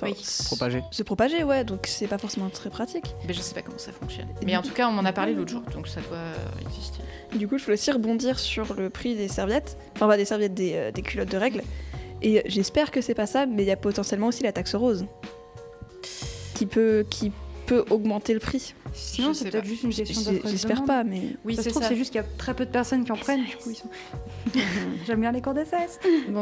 Oui. 0.01 0.11
s- 0.19 0.43
Propager. 0.45 0.83
se 0.91 1.03
propager, 1.03 1.43
ouais. 1.43 1.63
Donc 1.63 1.85
c'est 1.87 2.07
pas 2.07 2.17
forcément 2.17 2.49
très 2.49 2.69
pratique. 2.69 3.15
Mais 3.27 3.33
je 3.33 3.41
sais 3.41 3.53
pas 3.55 3.61
comment 3.61 3.77
ça 3.77 3.91
fonctionne. 3.91 4.27
Mais 4.45 4.55
en 4.55 4.61
tout 4.61 4.73
cas, 4.73 4.87
on 4.87 4.91
m'en 4.91 5.05
a 5.05 5.13
parlé 5.13 5.33
l'autre 5.33 5.51
jour, 5.51 5.61
donc 5.73 5.87
ça 5.87 6.01
doit 6.01 6.17
euh, 6.17 6.35
exister. 6.67 6.99
Du 7.35 7.47
coup, 7.47 7.57
je 7.57 7.63
voulais 7.63 7.73
aussi 7.75 7.91
rebondir 7.91 8.37
sur 8.39 8.73
le 8.75 8.89
prix 8.89 9.15
des 9.15 9.27
serviettes, 9.27 9.77
enfin 9.95 10.07
pas 10.07 10.17
des 10.17 10.25
serviettes, 10.25 10.53
des, 10.53 10.73
euh, 10.75 10.91
des 10.91 11.01
culottes 11.01 11.31
de 11.31 11.37
règles. 11.37 11.63
Et 12.21 12.41
j'espère 12.45 12.91
que 12.91 13.01
c'est 13.01 13.13
pas 13.15 13.27
ça, 13.27 13.45
mais 13.45 13.63
il 13.63 13.67
y 13.67 13.71
a 13.71 13.77
potentiellement 13.77 14.27
aussi 14.27 14.43
la 14.43 14.51
taxe 14.51 14.73
rose 14.75 15.05
qui 16.55 16.65
peut, 16.65 17.05
qui 17.09 17.31
peut 17.67 17.85
augmenter 17.91 18.33
le 18.33 18.39
prix. 18.39 18.73
Sinon, 18.93 19.33
c'est 19.33 19.51
peut-être 19.51 19.65
juste 19.65 19.83
une 19.83 19.93
question 19.93 20.31
d'offre 20.31 20.47
J'espère 20.47 20.83
pas, 20.85 21.03
mais 21.03 21.21
Oui, 21.45 21.55
ça 21.55 21.63
se 21.63 21.69
trouve, 21.69 21.83
ça. 21.83 21.89
c'est 21.89 21.95
juste 21.95 22.11
qu'il 22.11 22.21
y 22.21 22.23
a 22.23 22.27
très 22.37 22.53
peu 22.55 22.65
de 22.65 22.71
personnes 22.71 23.03
qui 23.03 23.11
en 23.11 23.17
prennent. 23.17 23.43
Du 23.43 23.55
coup, 23.57 23.69
ils 23.69 23.75
sont... 23.75 23.89
J'aime 25.05 25.19
bien 25.21 25.31
les 25.31 25.41
cours 25.41 25.53
d'essai. 25.53 25.75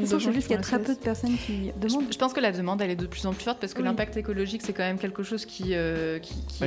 C'est 0.05 0.19
juste 0.32 0.47
qu'il 0.47 0.55
y 0.55 0.59
a 0.59 0.61
très 0.61 0.80
peu 0.82 0.93
de 0.93 0.99
personnes 0.99 1.36
qui 1.38 1.71
demandent. 1.78 2.05
Je, 2.11 2.17
pense 2.17 2.32
que 2.34 2.39
la 2.39 2.51
demande, 2.51 2.82
elle 2.82 2.91
est 2.91 2.95
de 2.95 3.07
plus 3.07 3.26
en 3.26 3.34
plus 3.34 3.43
forte 3.43 3.59
parce 3.59 3.73
que 3.73 3.80
Oui. 3.80 3.86
l'impact 3.86 4.15
écologique, 4.17 4.61
c'est 4.63 4.73
quand 4.73 4.84
même 4.84 4.99
quelque 4.99 5.23
chose 5.23 5.45
qui, 5.45 5.69
euh, 5.73 6.19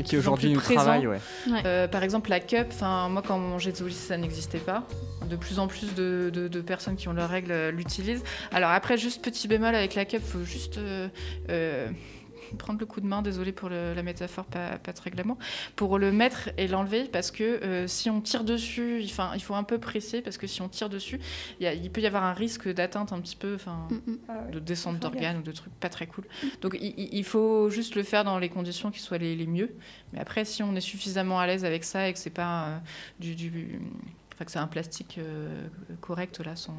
qui, 0.05 0.17
aujourd'hui 0.19 0.51
nous 0.53 0.59
présent. 0.61 0.83
travaille 0.83 1.07
ouais. 1.07 1.19
Euh, 1.65 1.89
par 1.89 2.03
exemple, 2.03 2.29
la 2.31 2.41
cup, 2.41 2.67
enfin, 2.71 3.09
moi 3.09 3.23
quand 3.27 3.59
j'étais 3.59 3.83
au 3.83 3.87
lycée, 3.87 4.09
ça 4.09 4.17
n'existait 4.17 4.59
pas. 4.59 4.87
De 5.31 5.37
plus 5.37 5.59
en 5.59 5.69
plus 5.69 5.95
de, 5.95 6.31
de- 6.33 6.49
de 6.49 6.61
personnes 6.61 6.97
qui 6.97 7.09
ont 7.09 7.13
leurs 7.13 7.29
règles 7.31 7.53
euh, 7.53 7.71
l'utilisent. 7.71 8.25
Alors 8.53 8.71
après, 8.71 8.99
juste 8.99 9.23
petit 9.23 9.47
bémol 9.47 9.75
avec 9.75 9.95
la 9.95 10.05
cup, 10.05 10.23
faut 10.25 10.43
juste 10.45 10.79
euh, 10.79 11.09
euh, 11.51 11.89
prendre 12.57 12.81
le 12.81 12.87
coup 12.87 13.01
de 13.01 13.07
main, 13.07 13.23
désolé 13.23 13.53
pour 13.53 13.69
le- 13.69 13.95
la 13.95 14.03
métaphore 14.03 14.45
pas, 14.47 14.79
pas 14.79 14.93
très 14.93 15.11
glamour, 15.11 15.37
pour 15.77 15.99
le 15.99 16.13
mettre 16.13 16.51
et 16.57 16.69
l'enlever 16.69 17.05
parce 17.05 17.31
que 17.31 17.43
euh, 17.45 17.87
si 17.87 18.09
on 18.11 18.21
tire 18.21 18.45
dessus, 18.45 19.01
il, 19.03 19.11
'fin, 19.11 19.33
il 19.35 19.43
faut 19.43 19.55
un 19.55 19.65
peu 19.65 19.79
presser 19.79 20.23
parce 20.23 20.39
que 20.39 20.47
si 20.47 20.63
on 20.63 20.69
tire 20.69 20.89
dessus, 20.89 21.21
il, 21.61 21.65
y 21.65 21.67
a- 21.67 21.75
il 21.75 21.91
peut 21.91 22.01
y 22.01 22.07
avoir 22.07 22.25
un 22.25 22.33
risque 22.33 22.69
d'atteinte 22.73 23.13
un 23.13 23.21
petit 23.21 23.37
peu, 23.37 23.55
enfin, 23.55 23.89
Mm, 23.91 24.11
mm. 24.13 24.19
Ah 24.29 24.35
de 24.53 24.59
descente 24.59 24.99
d'organes 24.99 25.39
ou 25.39 25.43
de 25.43 25.53
trucs 25.53 25.75
pas 25.75 25.89
très 25.89 26.07
cool. 26.07 26.25
Donc 26.63 26.77
il, 26.81 27.25
faut 27.25 27.69
juste 27.71 27.95
le 27.95 28.03
faire 28.03 28.25
dans 28.25 28.39
les 28.39 28.49
conditions 28.49 28.91
qui 28.91 29.01
soient 29.01 29.19
les, 29.19 29.35
les 29.37 29.47
mieux. 29.47 29.75
Mais 30.13 30.21
après, 30.21 30.45
si 30.45 30.63
on 30.63 30.75
est 30.77 30.81
suffisamment 30.81 31.39
à 31.41 31.47
l'aise 31.47 31.65
avec 31.65 31.85
ça 31.85 32.09
et 32.09 32.13
que 32.13 32.19
c'est 32.19 32.31
pas 32.31 32.67
euh, 32.69 32.79
du, 33.21 33.35
du- 33.35 33.81
enfin, 34.35 34.45
que 34.45 34.51
c'est 34.51 34.59
un 34.59 34.67
plastique 34.69 35.17
euh, 35.19 35.67
correct 36.01 36.41
là, 36.45 36.57
sans, 36.57 36.77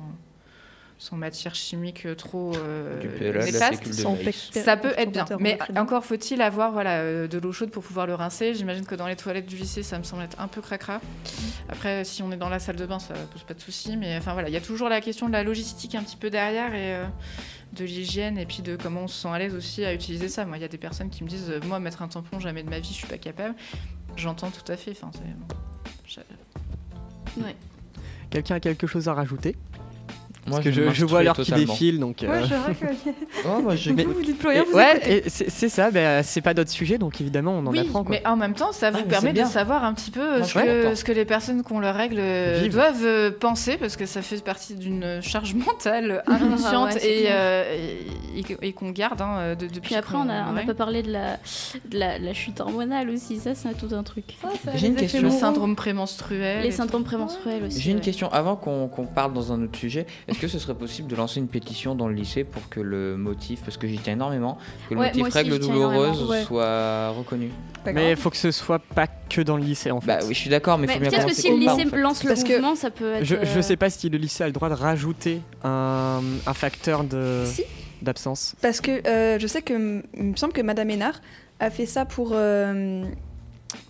sans 1.01 1.15
matière 1.15 1.55
chimique 1.55 2.05
trop 2.17 2.53
euh, 2.57 2.99
PLA, 3.17 3.45
néfaste, 3.45 3.83
ça 4.51 4.75
peut 4.75 4.93
être 4.97 5.11
bien, 5.13 5.25
mais 5.39 5.57
encore 5.79 6.03
faut-il 6.05 6.41
avoir 6.41 6.73
voilà, 6.73 6.97
euh, 6.99 7.27
de 7.27 7.37
l'eau 7.39 7.53
chaude 7.53 7.71
pour 7.71 7.81
pouvoir 7.83 8.05
le 8.05 8.15
rincer. 8.15 8.53
J'imagine 8.53 8.85
que 8.85 8.95
dans 8.95 9.07
les 9.07 9.15
toilettes 9.15 9.45
du 9.45 9.55
lycée, 9.55 9.81
ça 9.81 9.97
me 9.97 10.03
semble 10.03 10.23
être 10.23 10.39
un 10.41 10.49
peu 10.49 10.59
cracra. 10.61 10.99
Après, 11.69 12.03
si 12.03 12.21
on 12.21 12.31
est 12.33 12.37
dans 12.37 12.49
la 12.49 12.59
salle 12.59 12.75
de 12.75 12.85
bain, 12.85 12.99
ça 12.99 13.13
pose 13.31 13.43
pas 13.43 13.53
de 13.53 13.61
souci. 13.61 13.95
Mais 13.95 14.17
enfin 14.17 14.33
voilà, 14.33 14.49
il 14.49 14.53
y 14.53 14.57
a 14.57 14.61
toujours 14.61 14.89
la 14.89 14.99
question 14.99 15.27
de 15.27 15.31
la 15.31 15.43
logistique 15.43 15.95
un 15.95 16.03
petit 16.03 16.17
peu 16.17 16.29
derrière 16.29 16.73
et 16.75 16.95
euh, 16.95 17.05
de 17.73 17.85
l'hygiène 17.85 18.37
et 18.37 18.45
puis 18.45 18.61
de 18.61 18.75
comment 18.75 19.03
on 19.03 19.07
se 19.07 19.21
sent 19.21 19.29
à 19.29 19.39
l'aise 19.39 19.55
aussi 19.55 19.85
à 19.85 19.93
utiliser 19.93 20.27
ça. 20.27 20.43
Moi, 20.45 20.57
il 20.57 20.61
y 20.61 20.65
a 20.65 20.69
des 20.69 20.77
personnes 20.77 21.09
qui 21.09 21.23
me 21.23 21.29
disent, 21.29 21.49
euh, 21.49 21.61
moi, 21.65 21.79
mettre 21.79 22.01
un 22.01 22.09
tampon, 22.09 22.41
jamais 22.41 22.61
de 22.61 22.69
ma 22.69 22.79
vie, 22.79 22.89
je 22.89 22.95
suis 22.95 23.07
pas 23.07 23.17
capable. 23.17 23.55
J'entends 24.17 24.49
tout 24.51 24.69
à 24.69 24.75
fait. 24.75 24.91
Enfin, 24.91 25.11
c'est- 25.13 26.21
Ouais. 27.41 27.55
Quelqu'un 28.29 28.55
a 28.55 28.59
quelque 28.59 28.85
chose 28.85 29.07
à 29.07 29.13
rajouter? 29.13 29.55
Moi, 30.49 30.57
Parce 30.59 30.63
que 30.65 30.71
je 30.71 30.89
je, 30.91 31.05
vois 31.05 31.23
l'heure 31.23 31.35
qui 31.37 31.51
défile, 31.51 31.99
donc... 31.99 32.23
euh, 32.23 32.27
Ouais, 32.29 32.41
je 32.43 32.55
vois 32.55 32.73
que. 32.91 33.09
Oh, 33.47 33.61
moi, 33.61 33.75
je- 33.75 33.91
Mais- 33.93 34.03
Vous, 34.03 34.13
vous 34.13 34.21
dites 34.21 34.37
plus 34.39 34.49
rien, 34.49 34.63
vous 34.69 34.77
ouais, 34.77 35.23
c'est 35.27 35.69
ça, 35.69 35.91
bah, 35.91 36.23
c'est 36.23 36.41
pas 36.41 36.53
notre 36.53 36.71
sujet, 36.71 36.97
donc 36.97 37.21
évidemment 37.21 37.53
on 37.53 37.65
en 37.65 37.71
oui, 37.71 37.79
apprend. 37.79 38.03
Quoi. 38.03 38.15
mais 38.15 38.27
en 38.27 38.35
même 38.35 38.53
temps, 38.53 38.71
ça 38.71 38.91
vous 38.91 38.97
mais 38.97 39.03
permet 39.03 39.29
de 39.29 39.35
bien. 39.35 39.45
savoir 39.45 39.83
un 39.83 39.93
petit 39.93 40.11
peu 40.11 40.43
ce, 40.43 40.53
que, 40.53 40.95
ce 40.95 41.03
que 41.03 41.11
les 41.11 41.25
personnes 41.25 41.63
qui 41.63 41.71
ont 41.73 41.79
leurs 41.79 41.95
règles 41.95 42.17
euh, 42.19 42.67
doivent 42.69 43.03
euh, 43.03 43.31
penser, 43.31 43.77
parce 43.77 43.95
que 43.95 44.05
ça 44.05 44.21
fait 44.21 44.43
partie 44.43 44.75
d'une 44.75 45.21
charge 45.21 45.53
mentale 45.53 46.23
inconsciente 46.27 46.93
Ouais, 46.93 46.99
c'est 46.99 47.07
et, 47.17 47.21
clair. 47.21 47.35
euh, 47.35 47.77
et, 48.35 48.39
et- 48.39 48.67
et 48.69 48.73
qu'on 48.73 48.89
garde 48.91 49.21
hein, 49.21 49.55
de, 49.55 49.65
depuis 49.67 49.79
Puis 49.81 49.95
après, 49.95 50.15
on 50.17 50.29
a- 50.29 50.47
on 50.49 50.53
n'a 50.53 50.63
pas 50.63 50.73
parlé 50.73 51.03
de 51.03 51.11
la, 51.11 51.37
de 51.89 51.97
la, 51.97 52.17
la 52.19 52.33
chute 52.33 52.59
hormonale 52.59 53.09
aussi. 53.09 53.37
Ça, 53.39 53.55
c'est 53.55 53.69
tout 53.77 53.93
un 53.95 54.03
truc. 54.03 54.25
J'ai 54.75 54.87
une 54.87 54.95
question. 54.95 55.21
le 55.21 55.29
syndrome 55.29 55.75
prémenstruel. 55.75 56.63
Les 56.63 56.71
syndromes 56.71 57.03
prémenstruels 57.03 57.63
aussi. 57.65 57.79
J'ai 57.81 57.91
une 57.91 57.99
question. 57.99 58.31
Avant 58.31 58.55
qu'on 58.55 58.87
qu'on 58.87 59.05
parle 59.05 59.33
dans 59.33 59.51
un 59.51 59.63
autre 59.63 59.77
sujet, 59.77 60.05
est-ce 60.45 60.53
que 60.53 60.59
ce 60.59 60.59
serait 60.59 60.75
possible 60.77 61.07
de 61.09 61.15
lancer 61.15 61.39
une 61.39 61.47
pétition 61.47 61.95
dans 61.95 62.07
le 62.07 62.13
lycée 62.13 62.43
pour 62.43 62.67
que 62.69 62.79
le 62.79 63.17
motif, 63.17 63.61
parce 63.61 63.77
que 63.77 63.87
j'y 63.87 63.97
tiens 63.97 64.13
énormément, 64.13 64.57
que 64.89 64.93
le 64.93 64.99
Ouais, 65.01 65.07
motif 65.07 65.25
aussi, 65.27 65.37
règle 65.37 65.59
douloureuse 65.59 66.23
ouais. 66.29 66.43
soit 66.43 67.09
reconnu 67.09 67.49
Mais 67.85 68.11
il 68.11 68.17
faut 68.17 68.29
que 68.29 68.37
ce 68.37 68.51
soit 68.51 68.79
pas 68.79 69.07
que 69.07 69.41
dans 69.41 69.57
le 69.57 69.63
lycée 69.63 69.91
en 69.91 69.99
fait. 70.01 70.07
Bah 70.07 70.19
oui, 70.23 70.33
je 70.33 70.39
suis 70.39 70.49
d'accord, 70.49 70.77
mais 70.77 70.85
il 70.85 70.87
Mais 70.87 70.93
faut 70.95 70.99
bien 71.01 71.09
peut-être 71.09 71.27
que 71.27 71.33
si 71.35 71.49
le 71.49 71.65
part, 71.65 71.75
lycée 71.75 71.87
en 71.87 71.91
fait. 71.91 72.01
lance 72.01 72.23
le 72.23 72.27
Parce 72.29 72.43
que 72.43 72.53
mouvement, 72.53 72.75
ça 72.75 72.89
peut 72.89 73.13
être. 73.15 73.23
je, 73.25 73.35
je 73.43 73.59
euh, 73.59 73.61
sais 73.61 73.75
pas 73.77 73.89
si 73.89 74.09
le 74.09 74.17
lycée 74.17 74.43
a 74.43 74.47
le 74.47 74.53
droit 74.53 74.69
de 74.69 74.75
rajouter 74.75 75.41
un, 75.63 76.21
un 76.47 76.53
facteur 76.53 77.03
de 77.03 77.43
Si. 77.45 77.63
d'absence. 78.01 78.55
Parce 78.61 78.79
que 78.81 79.05
euh, 79.07 79.37
je 79.39 79.47
sais 79.47 79.61
que 79.61 80.01
il 80.17 80.23
me 80.23 80.35
semble 80.37 80.53
que 80.53 80.61
Madame 80.61 80.89
Hénard 80.89 81.21
a 81.59 81.69
fait 81.69 81.85
ça 81.85 82.05
pour, 82.05 82.29
euh, 82.33 83.03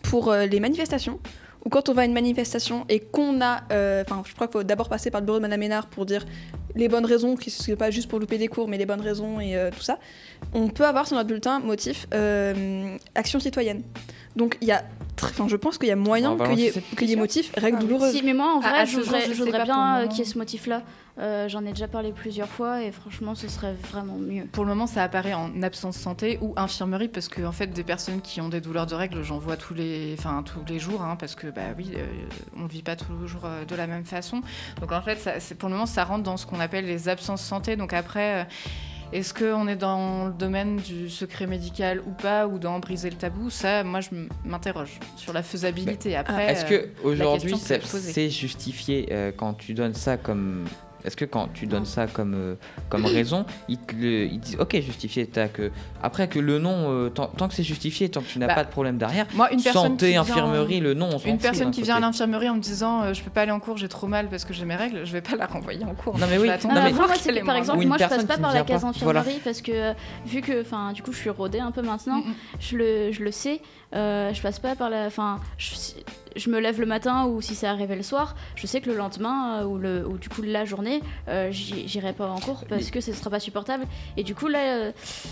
pour 0.02 0.32
euh, 0.32 0.46
les 0.46 0.60
manifestations. 0.60 1.20
Ou 1.66 1.70
quand 1.70 1.90
on 1.90 1.94
va 1.94 2.04
à 2.04 2.06
une 2.06 2.14
manifestation 2.14 2.86
et 2.90 3.00
qu'on 3.00 3.42
a. 3.42 3.62
euh, 3.72 4.04
Enfin, 4.06 4.24
je 4.26 4.34
crois 4.34 4.48
qu'il 4.48 4.54
faut 4.54 4.64
d'abord 4.64 4.88
passer 4.90 5.12
par 5.12 5.20
le 5.22 5.26
bureau 5.26 5.38
de 5.40 5.42
Madame 5.42 5.62
Hénard 5.62 5.88
pour 5.88 6.06
dire 6.06 6.26
les 6.76 6.88
bonnes 6.88 7.06
raisons, 7.06 7.36
qui 7.36 7.50
ce 7.50 7.70
n'est 7.70 7.76
pas 7.78 7.92
juste 7.92 8.08
pour 8.10 8.20
louper 8.20 8.38
des 8.38 8.48
cours, 8.48 8.68
mais 8.70 8.78
les 8.78 8.86
bonnes 8.86 9.02
raisons 9.02 9.40
et 9.42 9.56
euh, 9.58 9.70
tout 9.72 9.82
ça. 9.82 10.00
On 10.54 10.70
peut 10.70 10.86
avoir 10.86 11.06
sur 11.08 11.18
notre 11.18 11.28
bulletin 11.28 11.60
motif 11.60 12.08
euh, 12.14 12.96
action 13.16 13.40
citoyenne. 13.40 13.82
Donc 14.36 14.58
il 14.62 14.68
y 14.68 14.72
a. 14.72 14.84
Enfin, 15.22 15.50
je 15.50 15.58
pense 15.58 15.78
qu'il 15.78 15.90
y 15.90 15.92
a 15.92 15.98
moyen 15.98 16.38
qu'il 16.38 16.60
y, 16.60 16.66
ait- 16.68 16.74
y 17.02 17.16
motif 17.18 17.52
règle 17.58 17.78
Ah 17.78 17.82
oui. 17.84 17.88
douloureuse. 17.90 18.14
Si, 18.16 18.24
mais 18.24 18.34
moi 18.34 18.54
en 18.56 18.60
À- 18.62 18.70
vrai, 18.70 18.80
à 18.80 18.86
je 18.86 18.92
ce 18.92 18.96
jour, 18.96 19.04
voudrais, 19.06 19.26
je 19.34 19.44
voudrais 19.44 19.64
bien 19.66 20.08
qu'il 20.08 20.20
y 20.20 20.22
ait 20.22 20.26
ce 20.26 20.38
motif-là. 20.38 20.84
Euh, 21.20 21.50
J'en 21.50 21.66
ai 21.66 21.70
déjà 21.72 21.88
parlé 21.90 22.14
plusieurs 22.14 22.48
fois 22.48 22.82
et 22.82 22.92
franchement, 22.92 23.36
ce 23.36 23.50
serait 23.50 23.76
vraiment 23.92 24.16
mieux. 24.18 24.46
Pour 24.46 24.64
le 24.64 24.70
moment, 24.70 24.88
ça 24.88 25.04
apparaît 25.04 25.34
en 25.34 25.62
absence 25.64 25.98
santé 25.98 26.40
ou 26.42 26.54
infirmerie 26.56 27.10
parce 27.10 27.28
que 27.28 27.42
en 27.42 27.52
fait, 27.52 27.68
des 27.68 27.84
personnes 27.84 28.22
qui 28.22 28.40
ont 28.40 28.48
des 28.48 28.62
douleurs 28.62 28.86
de 28.86 28.96
règles, 28.96 29.22
j'en 29.24 29.38
vois 29.38 29.58
tous 29.58 29.74
les, 29.74 30.16
enfin 30.18 30.44
tous 30.44 30.62
les 30.72 30.80
jours, 30.80 31.02
hein, 31.02 31.18
parce 31.20 31.36
que 31.36 31.48
bah 31.48 31.74
oui, 31.78 31.92
euh, 31.96 32.06
on 32.56 32.62
ne 32.64 32.68
vit 32.70 32.84
pas 32.84 32.96
toujours 32.96 33.42
euh, 33.44 33.66
de 33.66 33.76
la 33.76 33.86
même 33.86 34.06
façon. 34.06 34.42
Donc 34.80 34.94
en 34.94 35.02
fait, 35.02 35.18
ça, 35.18 35.34
pour 35.58 35.68
le 35.68 35.76
moment, 35.76 35.86
ça 35.86 36.06
rentre 36.06 36.24
dans 36.24 36.38
ce 36.38 36.46
qu'on 36.46 36.60
appelle 36.62 36.86
les 36.86 37.10
absences 37.10 37.42
santé. 37.42 37.76
Donc 37.76 37.94
après. 37.94 38.42
euh, 38.42 38.44
est-ce 39.12 39.34
qu'on 39.34 39.68
est 39.68 39.76
dans 39.76 40.28
le 40.28 40.34
domaine 40.34 40.76
du 40.76 41.10
secret 41.10 41.48
médical 41.48 42.00
ou 42.06 42.12
pas, 42.12 42.46
ou 42.46 42.60
dans 42.60 42.78
briser 42.78 43.10
le 43.10 43.16
tabou? 43.16 43.50
Ça, 43.50 43.84
moi, 43.84 44.02
je 44.02 44.10
m'interroge 44.46 45.00
sur 45.16 45.34
la 45.34 45.42
faisabilité. 45.42 46.16
Après, 46.16 46.52
Est-ce 46.52 46.64
que 46.66 46.90
aujourd'hui 47.04 47.56
c'est 47.58 48.30
justifié 48.30 49.10
euh, 49.12 49.32
quand 49.36 49.56
tu 49.56 49.74
donnes 49.74 49.96
ça 49.96 50.18
comme 50.18 50.66
est-ce 51.06 51.16
que 51.16 51.26
quand 51.26 51.48
tu 51.54 51.66
donnes 51.68 51.86
ça 51.86 52.08
comme, 52.08 52.34
euh, 52.36 52.56
comme 52.90 53.06
raison, 53.06 53.46
ils, 53.68 53.78
te 53.78 53.96
le- 53.96 54.26
ils 54.26 54.40
disent 54.40 54.58
ok 54.60 54.80
justifié, 54.82 55.26
t'as 55.28 55.48
que 55.48 55.72
après 56.04 56.28
que 56.28 56.40
le 56.40 56.60
nom 56.60 56.92
euh, 56.92 57.10
tant, 57.10 57.28
tant 57.28 57.48
que 57.48 57.54
c'est 57.54 57.64
justifié, 57.64 58.10
tant 58.10 58.22
que 58.22 58.28
tu 58.28 58.40
n'as 58.40 58.48
Bah, 58.48 58.56
pas 58.56 58.64
de 58.64 58.70
problème 58.70 58.98
derrière, 58.98 59.26
moi, 59.36 59.52
une 59.52 59.62
personne 59.62 59.84
santé, 59.92 60.06
qui 60.08 60.12
vient- 60.14 60.22
infirmerie, 60.22 60.80
le 60.80 60.94
nom, 60.94 61.08
on 61.14 61.20
s'en 61.20 61.30
Une 61.30 61.38
personne 61.38 61.66
d'un 61.66 61.72
qui 61.72 61.82
vient 61.84 61.96
à 61.98 62.00
l'infirmerie 62.00 62.50
en 62.50 62.56
me 62.56 62.62
disant 62.62 63.04
euh, 63.04 63.14
je 63.14 63.22
peux 63.24 63.30
pas 63.30 63.42
aller 63.42 63.52
en 63.52 63.60
cours, 63.60 63.78
j'ai 63.78 63.88
trop 63.88 64.08
mal 64.08 64.28
parce 64.30 64.46
que 64.46 64.54
j'ai 64.54 64.66
mes 64.66 64.76
règles, 64.76 65.06
je 65.06 65.12
vais 65.12 65.22
pas 65.22 65.36
la 65.36 65.46
renvoyer 65.46 65.86
en 65.86 65.94
cours. 65.96 66.18
Non, 66.18 66.28
mais 66.30 66.38
oui. 66.38 66.48
Non, 66.48 66.56
mais- 66.84 66.92
moi, 66.92 67.08
par 67.46 67.56
exemple, 67.56 67.86
moi 67.86 67.98
je 68.00 68.06
passe 68.06 68.26
pas 68.26 68.38
par 68.38 68.54
la 68.54 68.64
case 68.64 68.84
infirmerie 68.86 69.40
parce 69.44 69.62
que 69.62 69.72
euh, 69.72 69.94
vu 70.26 70.42
que, 70.42 70.62
enfin, 70.62 70.92
du 70.94 71.02
coup, 71.04 71.12
je 71.12 71.18
suis 71.20 71.30
rodée 71.30 71.60
un 71.60 71.72
peu 71.72 71.82
maintenant, 71.82 72.18
Mm, 72.20 72.30
mm. 72.30 72.34
je 72.60 72.78
le, 72.78 73.12
je 73.12 73.24
le 73.24 73.32
sais, 73.32 73.62
euh, 73.94 74.34
je 74.34 74.42
passe 74.42 74.60
pas 74.60 74.76
par 74.76 74.90
la, 74.90 75.06
enfin, 75.06 75.40
je, 75.58 75.72
je 76.36 76.50
me 76.50 76.60
lève 76.60 76.80
le 76.80 76.86
matin 76.86 77.26
ou 77.26 77.42
si 77.42 77.56
c'est 77.56 77.68
arrivé 77.68 77.96
le 77.96 78.04
soir, 78.04 78.36
je 78.56 78.68
sais 78.68 78.82
que 78.82 78.90
le 78.90 78.96
lendemain 78.96 79.60
euh, 79.62 79.64
ou 79.66 79.78
le, 79.78 80.08
ou 80.08 80.18
du 80.18 80.30
coup 80.30 80.42
la 80.42 80.66
journée, 80.66 81.02
euh, 81.28 81.50
j'irai 81.52 82.14
pas 82.14 82.28
en 82.28 82.40
cours 82.40 82.66
parce 82.70 82.92
que 82.92 83.02
ce 83.02 83.14
sera 83.14 83.30
pas 83.30 83.40
supportable 83.40 83.86
et 84.16 84.24
du 84.24 84.36
coup 84.36 84.48
là, 84.48 84.92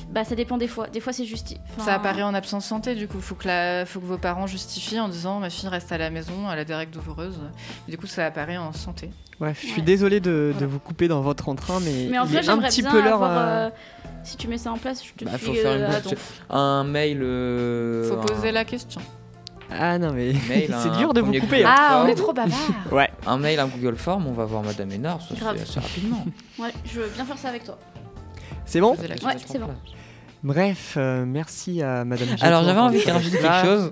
bah 0.10 0.24
ça 0.24 0.36
dépend 0.36 0.58
des 0.58 0.68
fois, 0.68 0.88
des 0.88 0.99
fois 0.99 1.14
c'est 1.14 1.26
justi. 1.26 1.58
enfin, 1.72 1.86
Ça 1.86 1.93
apparaît 1.95 2.24
en 2.24 2.34
absence 2.34 2.66
santé, 2.66 2.95
du 2.95 3.08
coup, 3.08 3.22
faut 3.22 3.36
que, 3.36 3.47
la... 3.47 3.86
faut 3.86 3.99
que 3.99 4.05
vos 4.05 4.18
parents 4.18 4.47
justifient 4.47 4.99
en 4.99 5.08
disant 5.08 5.39
ma 5.39 5.49
fille 5.49 5.70
reste 5.70 5.91
à 5.91 5.97
la 5.97 6.10
maison, 6.10 6.51
elle 6.51 6.60
a 6.60 6.66
des 6.66 6.76
règles 6.76 6.93
douloureuses. 6.93 7.39
Du 7.88 7.97
coup, 7.97 8.08
ça 8.08 8.26
apparaît 8.26 8.58
en 8.58 8.74
santé. 8.74 9.12
Bref, 9.40 9.60
je 9.62 9.68
suis 9.68 9.76
Ouais. 9.80 9.86
désolé 9.86 10.20
de, 10.20 10.54
de 10.60 10.66
vous 10.66 10.80
couper 10.80 11.08
dans 11.08 11.22
votre 11.22 11.48
entrain, 11.50 11.80
mais, 11.80 12.08
Mais 12.10 12.18
en 12.18 12.26
il 12.26 12.32
vrai, 12.32 12.40
est 12.46 12.50
un 12.50 12.58
petit 12.60 12.82
bien 12.82 12.92
peu 12.92 13.02
l'heure. 13.04 13.22
euh, 13.24 13.68
euh, 13.68 13.70
si 14.24 14.36
tu 14.36 14.48
mets 14.48 14.58
ça 14.58 14.72
en 14.72 14.78
place, 14.78 15.04
je 15.06 15.14
te 15.14 15.26
Bah, 15.26 15.38
suis 15.38 15.46
faut 15.48 15.54
faire 15.54 15.76
une 15.76 15.84
euh, 15.84 15.92
à 16.50 16.58
un 16.58 16.84
mail. 16.84 17.20
euh, 17.22 18.10
Faut 18.10 18.20
un- 18.20 18.26
poser 18.26 18.52
la 18.52 18.66
question. 18.66 19.00
Ah 19.70 20.00
non 20.00 20.12
mais 20.14 20.34
c'est 20.48 20.98
dur 20.98 21.14
de 21.14 21.20
vous 21.22 21.34
couper. 21.34 21.58
Google. 21.58 21.66
Ah, 21.68 22.02
on 22.04 22.08
est 22.08 22.16
trop 22.16 22.32
bavard 22.34 22.58
Ouais. 22.92 23.10
Un 23.28 23.38
mail, 23.38 23.60
un 23.60 23.68
Google 23.68 23.98
Form, 23.98 24.26
on 24.26 24.32
va 24.32 24.46
voir 24.46 24.64
Madame 24.64 24.90
Hénard, 24.92 25.20
ça 25.22 25.36
fait 25.36 25.62
assez 25.62 25.80
rapidement. 25.80 26.26
Ouais, 26.60 26.72
je 26.86 27.02
veux 27.02 27.08
bien 27.10 27.26
faire 27.26 27.38
ça 27.38 27.50
avec 27.50 27.64
toi. 27.66 27.78
C'est 28.66 28.80
bon? 28.82 28.96
Ouais, 28.96 29.36
c'est 29.46 29.60
bon. 29.60 29.68
Bref, 30.44 30.96
euh, 30.98 31.26
merci 31.28 31.82
à 31.84 32.06
Madame. 32.06 32.28
Alors 32.42 32.64
j'avais 32.64 32.80
envie 32.80 33.04
de 33.06 33.12
rajouter 33.12 33.42
là. 33.42 33.62
quelque 33.62 33.66
chose. 33.72 33.92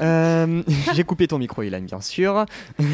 Euh, 0.00 0.62
J'ai 0.94 1.04
coupé 1.04 1.26
ton 1.26 1.38
micro, 1.38 1.62
Ilan, 1.62 1.80
bien 1.82 2.00
sûr. 2.00 2.44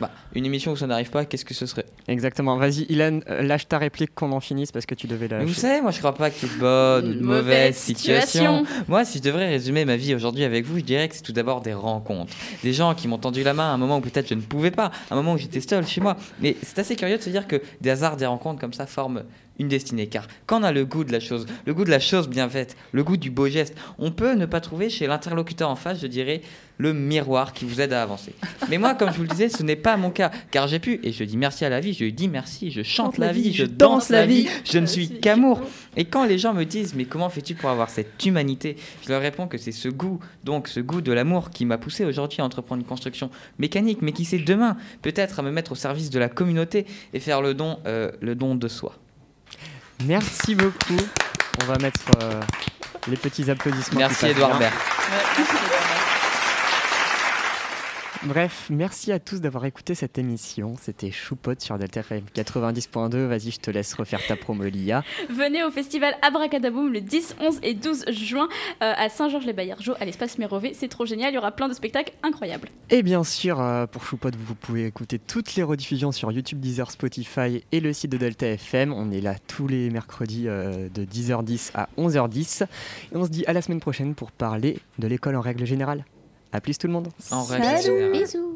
Bah, 0.00 0.10
une 0.34 0.44
émission 0.44 0.72
où 0.72 0.76
ça 0.76 0.88
n'arrive 0.88 1.10
pas, 1.10 1.24
qu'est-ce 1.24 1.44
que 1.44 1.54
ce 1.54 1.66
serait? 1.66 1.86
Exactement. 2.08 2.56
Vas-y, 2.56 2.82
Ilan, 2.88 3.20
euh, 3.30 3.42
lâche 3.42 3.68
ta 3.68 3.78
réplique 3.78 4.12
qu'on 4.14 4.32
en 4.32 4.40
finisse 4.40 4.72
parce 4.72 4.86
que 4.86 4.94
tu 4.96 5.06
devais 5.06 5.28
la 5.28 5.38
Mais 5.38 5.44
vous 5.44 5.50
lâcher. 5.50 5.60
savez, 5.60 5.80
moi 5.80 5.92
je 5.92 5.98
crois 6.00 6.14
pas 6.16 6.30
qu'il 6.30 6.48
y 6.48 6.52
ait 6.52 6.54
de 6.56 6.60
bonne 6.60 7.04
ou 7.06 7.12
de 7.14 7.18
Une 7.20 7.24
mauvaise 7.24 7.76
situation. 7.76 8.26
situation. 8.26 8.84
Moi, 8.88 9.04
si 9.04 9.18
je 9.18 9.22
devrais 9.22 9.48
résumer 9.48 9.84
ma 9.84 9.96
vie 9.96 10.12
aujourd'hui 10.14 10.42
avec 10.42 10.66
vous, 10.66 10.78
je 10.78 10.84
dirais 10.84 11.08
que 11.08 11.14
c'est 11.14 11.22
tout 11.22 11.32
d'abord 11.32 11.60
des 11.60 11.74
rencontres. 11.74 12.32
Des 12.64 12.72
gens 12.72 12.94
qui 12.96 13.06
m'ont 13.06 13.18
tendu 13.18 13.44
la 13.44 13.54
main 13.54 13.70
à 13.70 13.74
un 13.74 13.78
moment 13.78 13.98
où 13.98 14.00
peut-être 14.00 14.28
je 14.28 14.34
ne 14.34 14.40
pouvais 14.42 14.72
pas, 14.72 14.86
à 15.10 15.14
un 15.14 15.16
moment 15.16 15.34
où 15.34 15.38
j'étais 15.38 15.60
seul 15.60 15.86
chez 15.86 16.00
moi. 16.00 16.16
Mais 16.40 16.56
c'est 16.62 16.80
assez 16.80 16.96
curieux 16.96 17.16
de 17.18 17.22
se 17.22 17.30
dire 17.30 17.46
que 17.46 17.62
des 17.80 17.90
hasards, 17.90 18.16
des 18.16 18.26
rencontres 18.26 18.60
comme 18.60 18.72
ça 18.74 18.86
forment 18.86 19.22
une 19.58 19.68
destinée. 19.68 20.06
Car 20.06 20.26
quand 20.46 20.60
on 20.60 20.64
a 20.64 20.72
le 20.72 20.84
goût 20.84 21.04
de 21.04 21.12
la 21.12 21.20
chose, 21.20 21.46
le 21.66 21.74
goût 21.74 21.84
de 21.84 21.90
la 21.90 22.00
chose 22.00 22.28
bien 22.28 22.48
faite, 22.48 22.76
le 22.92 23.04
goût 23.04 23.16
du 23.16 23.30
beau 23.30 23.48
geste, 23.48 23.74
on 23.98 24.10
peut 24.10 24.34
ne 24.34 24.46
pas 24.46 24.60
trouver 24.60 24.90
chez 24.90 25.06
l'interlocuteur 25.06 25.70
en 25.70 25.76
face, 25.76 26.00
je 26.00 26.06
dirais, 26.06 26.42
le 26.78 26.92
miroir 26.92 27.52
qui 27.52 27.64
vous 27.64 27.80
aide 27.80 27.92
à 27.92 28.02
avancer. 28.02 28.34
Mais 28.68 28.78
moi, 28.78 28.94
comme 28.94 29.12
je 29.12 29.16
vous 29.16 29.22
le 29.22 29.28
disais, 29.28 29.48
ce 29.48 29.62
n'est 29.62 29.76
pas 29.76 29.96
mon 29.96 30.10
cas. 30.10 30.30
Car 30.50 30.66
j'ai 30.66 30.80
pu, 30.80 31.00
et 31.02 31.12
je 31.12 31.24
dis 31.24 31.36
merci 31.36 31.64
à 31.64 31.68
la 31.68 31.80
vie, 31.80 31.94
je 31.94 32.04
dis 32.06 32.28
merci, 32.28 32.70
je 32.70 32.82
chante 32.82 33.18
la 33.18 33.32
vie, 33.32 33.52
je 33.52 33.64
danse 33.64 34.08
la 34.08 34.26
vie, 34.26 34.48
je 34.64 34.78
ne 34.78 34.86
suis 34.86 35.20
qu'amour. 35.20 35.60
Et 35.96 36.04
quand 36.04 36.24
les 36.24 36.38
gens 36.38 36.52
me 36.52 36.64
disent 36.64 36.94
mais 36.94 37.04
comment 37.04 37.28
fais-tu 37.28 37.54
pour 37.54 37.70
avoir 37.70 37.90
cette 37.90 38.24
humanité? 38.24 38.76
Je 39.04 39.10
leur 39.10 39.20
réponds 39.20 39.46
que 39.46 39.58
c'est 39.58 39.72
ce 39.72 39.88
goût, 39.88 40.18
donc 40.42 40.68
ce 40.68 40.80
goût 40.80 41.00
de 41.00 41.12
l'amour 41.12 41.50
qui 41.50 41.64
m'a 41.64 41.78
poussé 41.78 42.04
aujourd'hui 42.04 42.40
à 42.40 42.44
entreprendre 42.44 42.80
une 42.80 42.86
construction 42.86 43.30
mécanique, 43.58 43.98
mais 44.02 44.12
qui 44.12 44.24
sait 44.24 44.38
demain 44.38 44.76
peut-être 45.02 45.40
à 45.40 45.42
me 45.42 45.50
mettre 45.50 45.72
au 45.72 45.76
service 45.76 46.10
de 46.10 46.18
la 46.18 46.28
communauté 46.28 46.86
et 47.12 47.20
faire 47.20 47.40
le 47.40 47.54
don, 47.54 47.78
euh, 47.86 48.10
le 48.20 48.34
don 48.34 48.54
de 48.56 48.68
soi. 48.68 48.96
Merci 50.04 50.54
beaucoup. 50.54 50.98
On 51.62 51.64
va 51.66 51.78
mettre 51.78 52.00
euh, 52.22 52.40
les 53.08 53.16
petits 53.16 53.50
applaudissements. 53.50 53.98
Merci 53.98 54.26
Edouard 54.26 54.58
bien. 54.58 54.70
Bref, 58.26 58.68
merci 58.70 59.12
à 59.12 59.18
tous 59.18 59.42
d'avoir 59.42 59.66
écouté 59.66 59.94
cette 59.94 60.16
émission. 60.16 60.76
C'était 60.80 61.10
Choupot 61.10 61.56
sur 61.58 61.76
Delta 61.76 62.00
FM 62.00 62.22
90.2. 62.34 63.26
Vas-y, 63.26 63.50
je 63.50 63.60
te 63.60 63.70
laisse 63.70 63.92
refaire 63.92 64.26
ta 64.26 64.34
promo, 64.34 64.64
Lia. 64.64 65.04
Venez 65.28 65.62
au 65.62 65.70
festival 65.70 66.16
Abracadaboum 66.22 66.90
le 66.90 67.02
10, 67.02 67.36
11 67.38 67.58
et 67.62 67.74
12 67.74 68.06
juin 68.12 68.48
euh, 68.82 68.94
à 68.96 69.10
Saint-Georges-les-Baillargeaux 69.10 69.92
à 70.00 70.06
l'espace 70.06 70.38
Mérové. 70.38 70.72
C'est 70.72 70.88
trop 70.88 71.04
génial, 71.04 71.32
il 71.32 71.34
y 71.34 71.38
aura 71.38 71.52
plein 71.52 71.68
de 71.68 71.74
spectacles 71.74 72.14
incroyables. 72.22 72.70
Et 72.88 73.02
bien 73.02 73.24
sûr, 73.24 73.60
euh, 73.60 73.86
pour 73.86 74.02
Choupot, 74.04 74.30
vous 74.38 74.54
pouvez 74.54 74.86
écouter 74.86 75.18
toutes 75.18 75.54
les 75.54 75.62
rediffusions 75.62 76.10
sur 76.10 76.32
YouTube, 76.32 76.60
Deezer, 76.60 76.90
Spotify 76.90 77.62
et 77.72 77.80
le 77.80 77.92
site 77.92 78.10
de 78.10 78.16
Delta 78.16 78.46
FM. 78.46 78.94
On 78.94 79.10
est 79.10 79.20
là 79.20 79.34
tous 79.48 79.68
les 79.68 79.90
mercredis 79.90 80.48
euh, 80.48 80.88
de 80.88 81.04
10h10 81.04 81.72
à 81.74 81.90
11h10. 81.98 82.62
Et 82.62 83.16
on 83.16 83.26
se 83.26 83.30
dit 83.30 83.44
à 83.46 83.52
la 83.52 83.60
semaine 83.60 83.80
prochaine 83.80 84.14
pour 84.14 84.32
parler 84.32 84.78
de 84.98 85.08
l'école 85.08 85.36
en 85.36 85.42
règle 85.42 85.66
générale. 85.66 86.06
À 86.54 86.60
plus 86.60 86.78
tout 86.78 86.86
le 86.86 86.92
monde. 86.92 87.08
En 87.32 87.42
Salut, 87.42 88.12
bisous. 88.12 88.54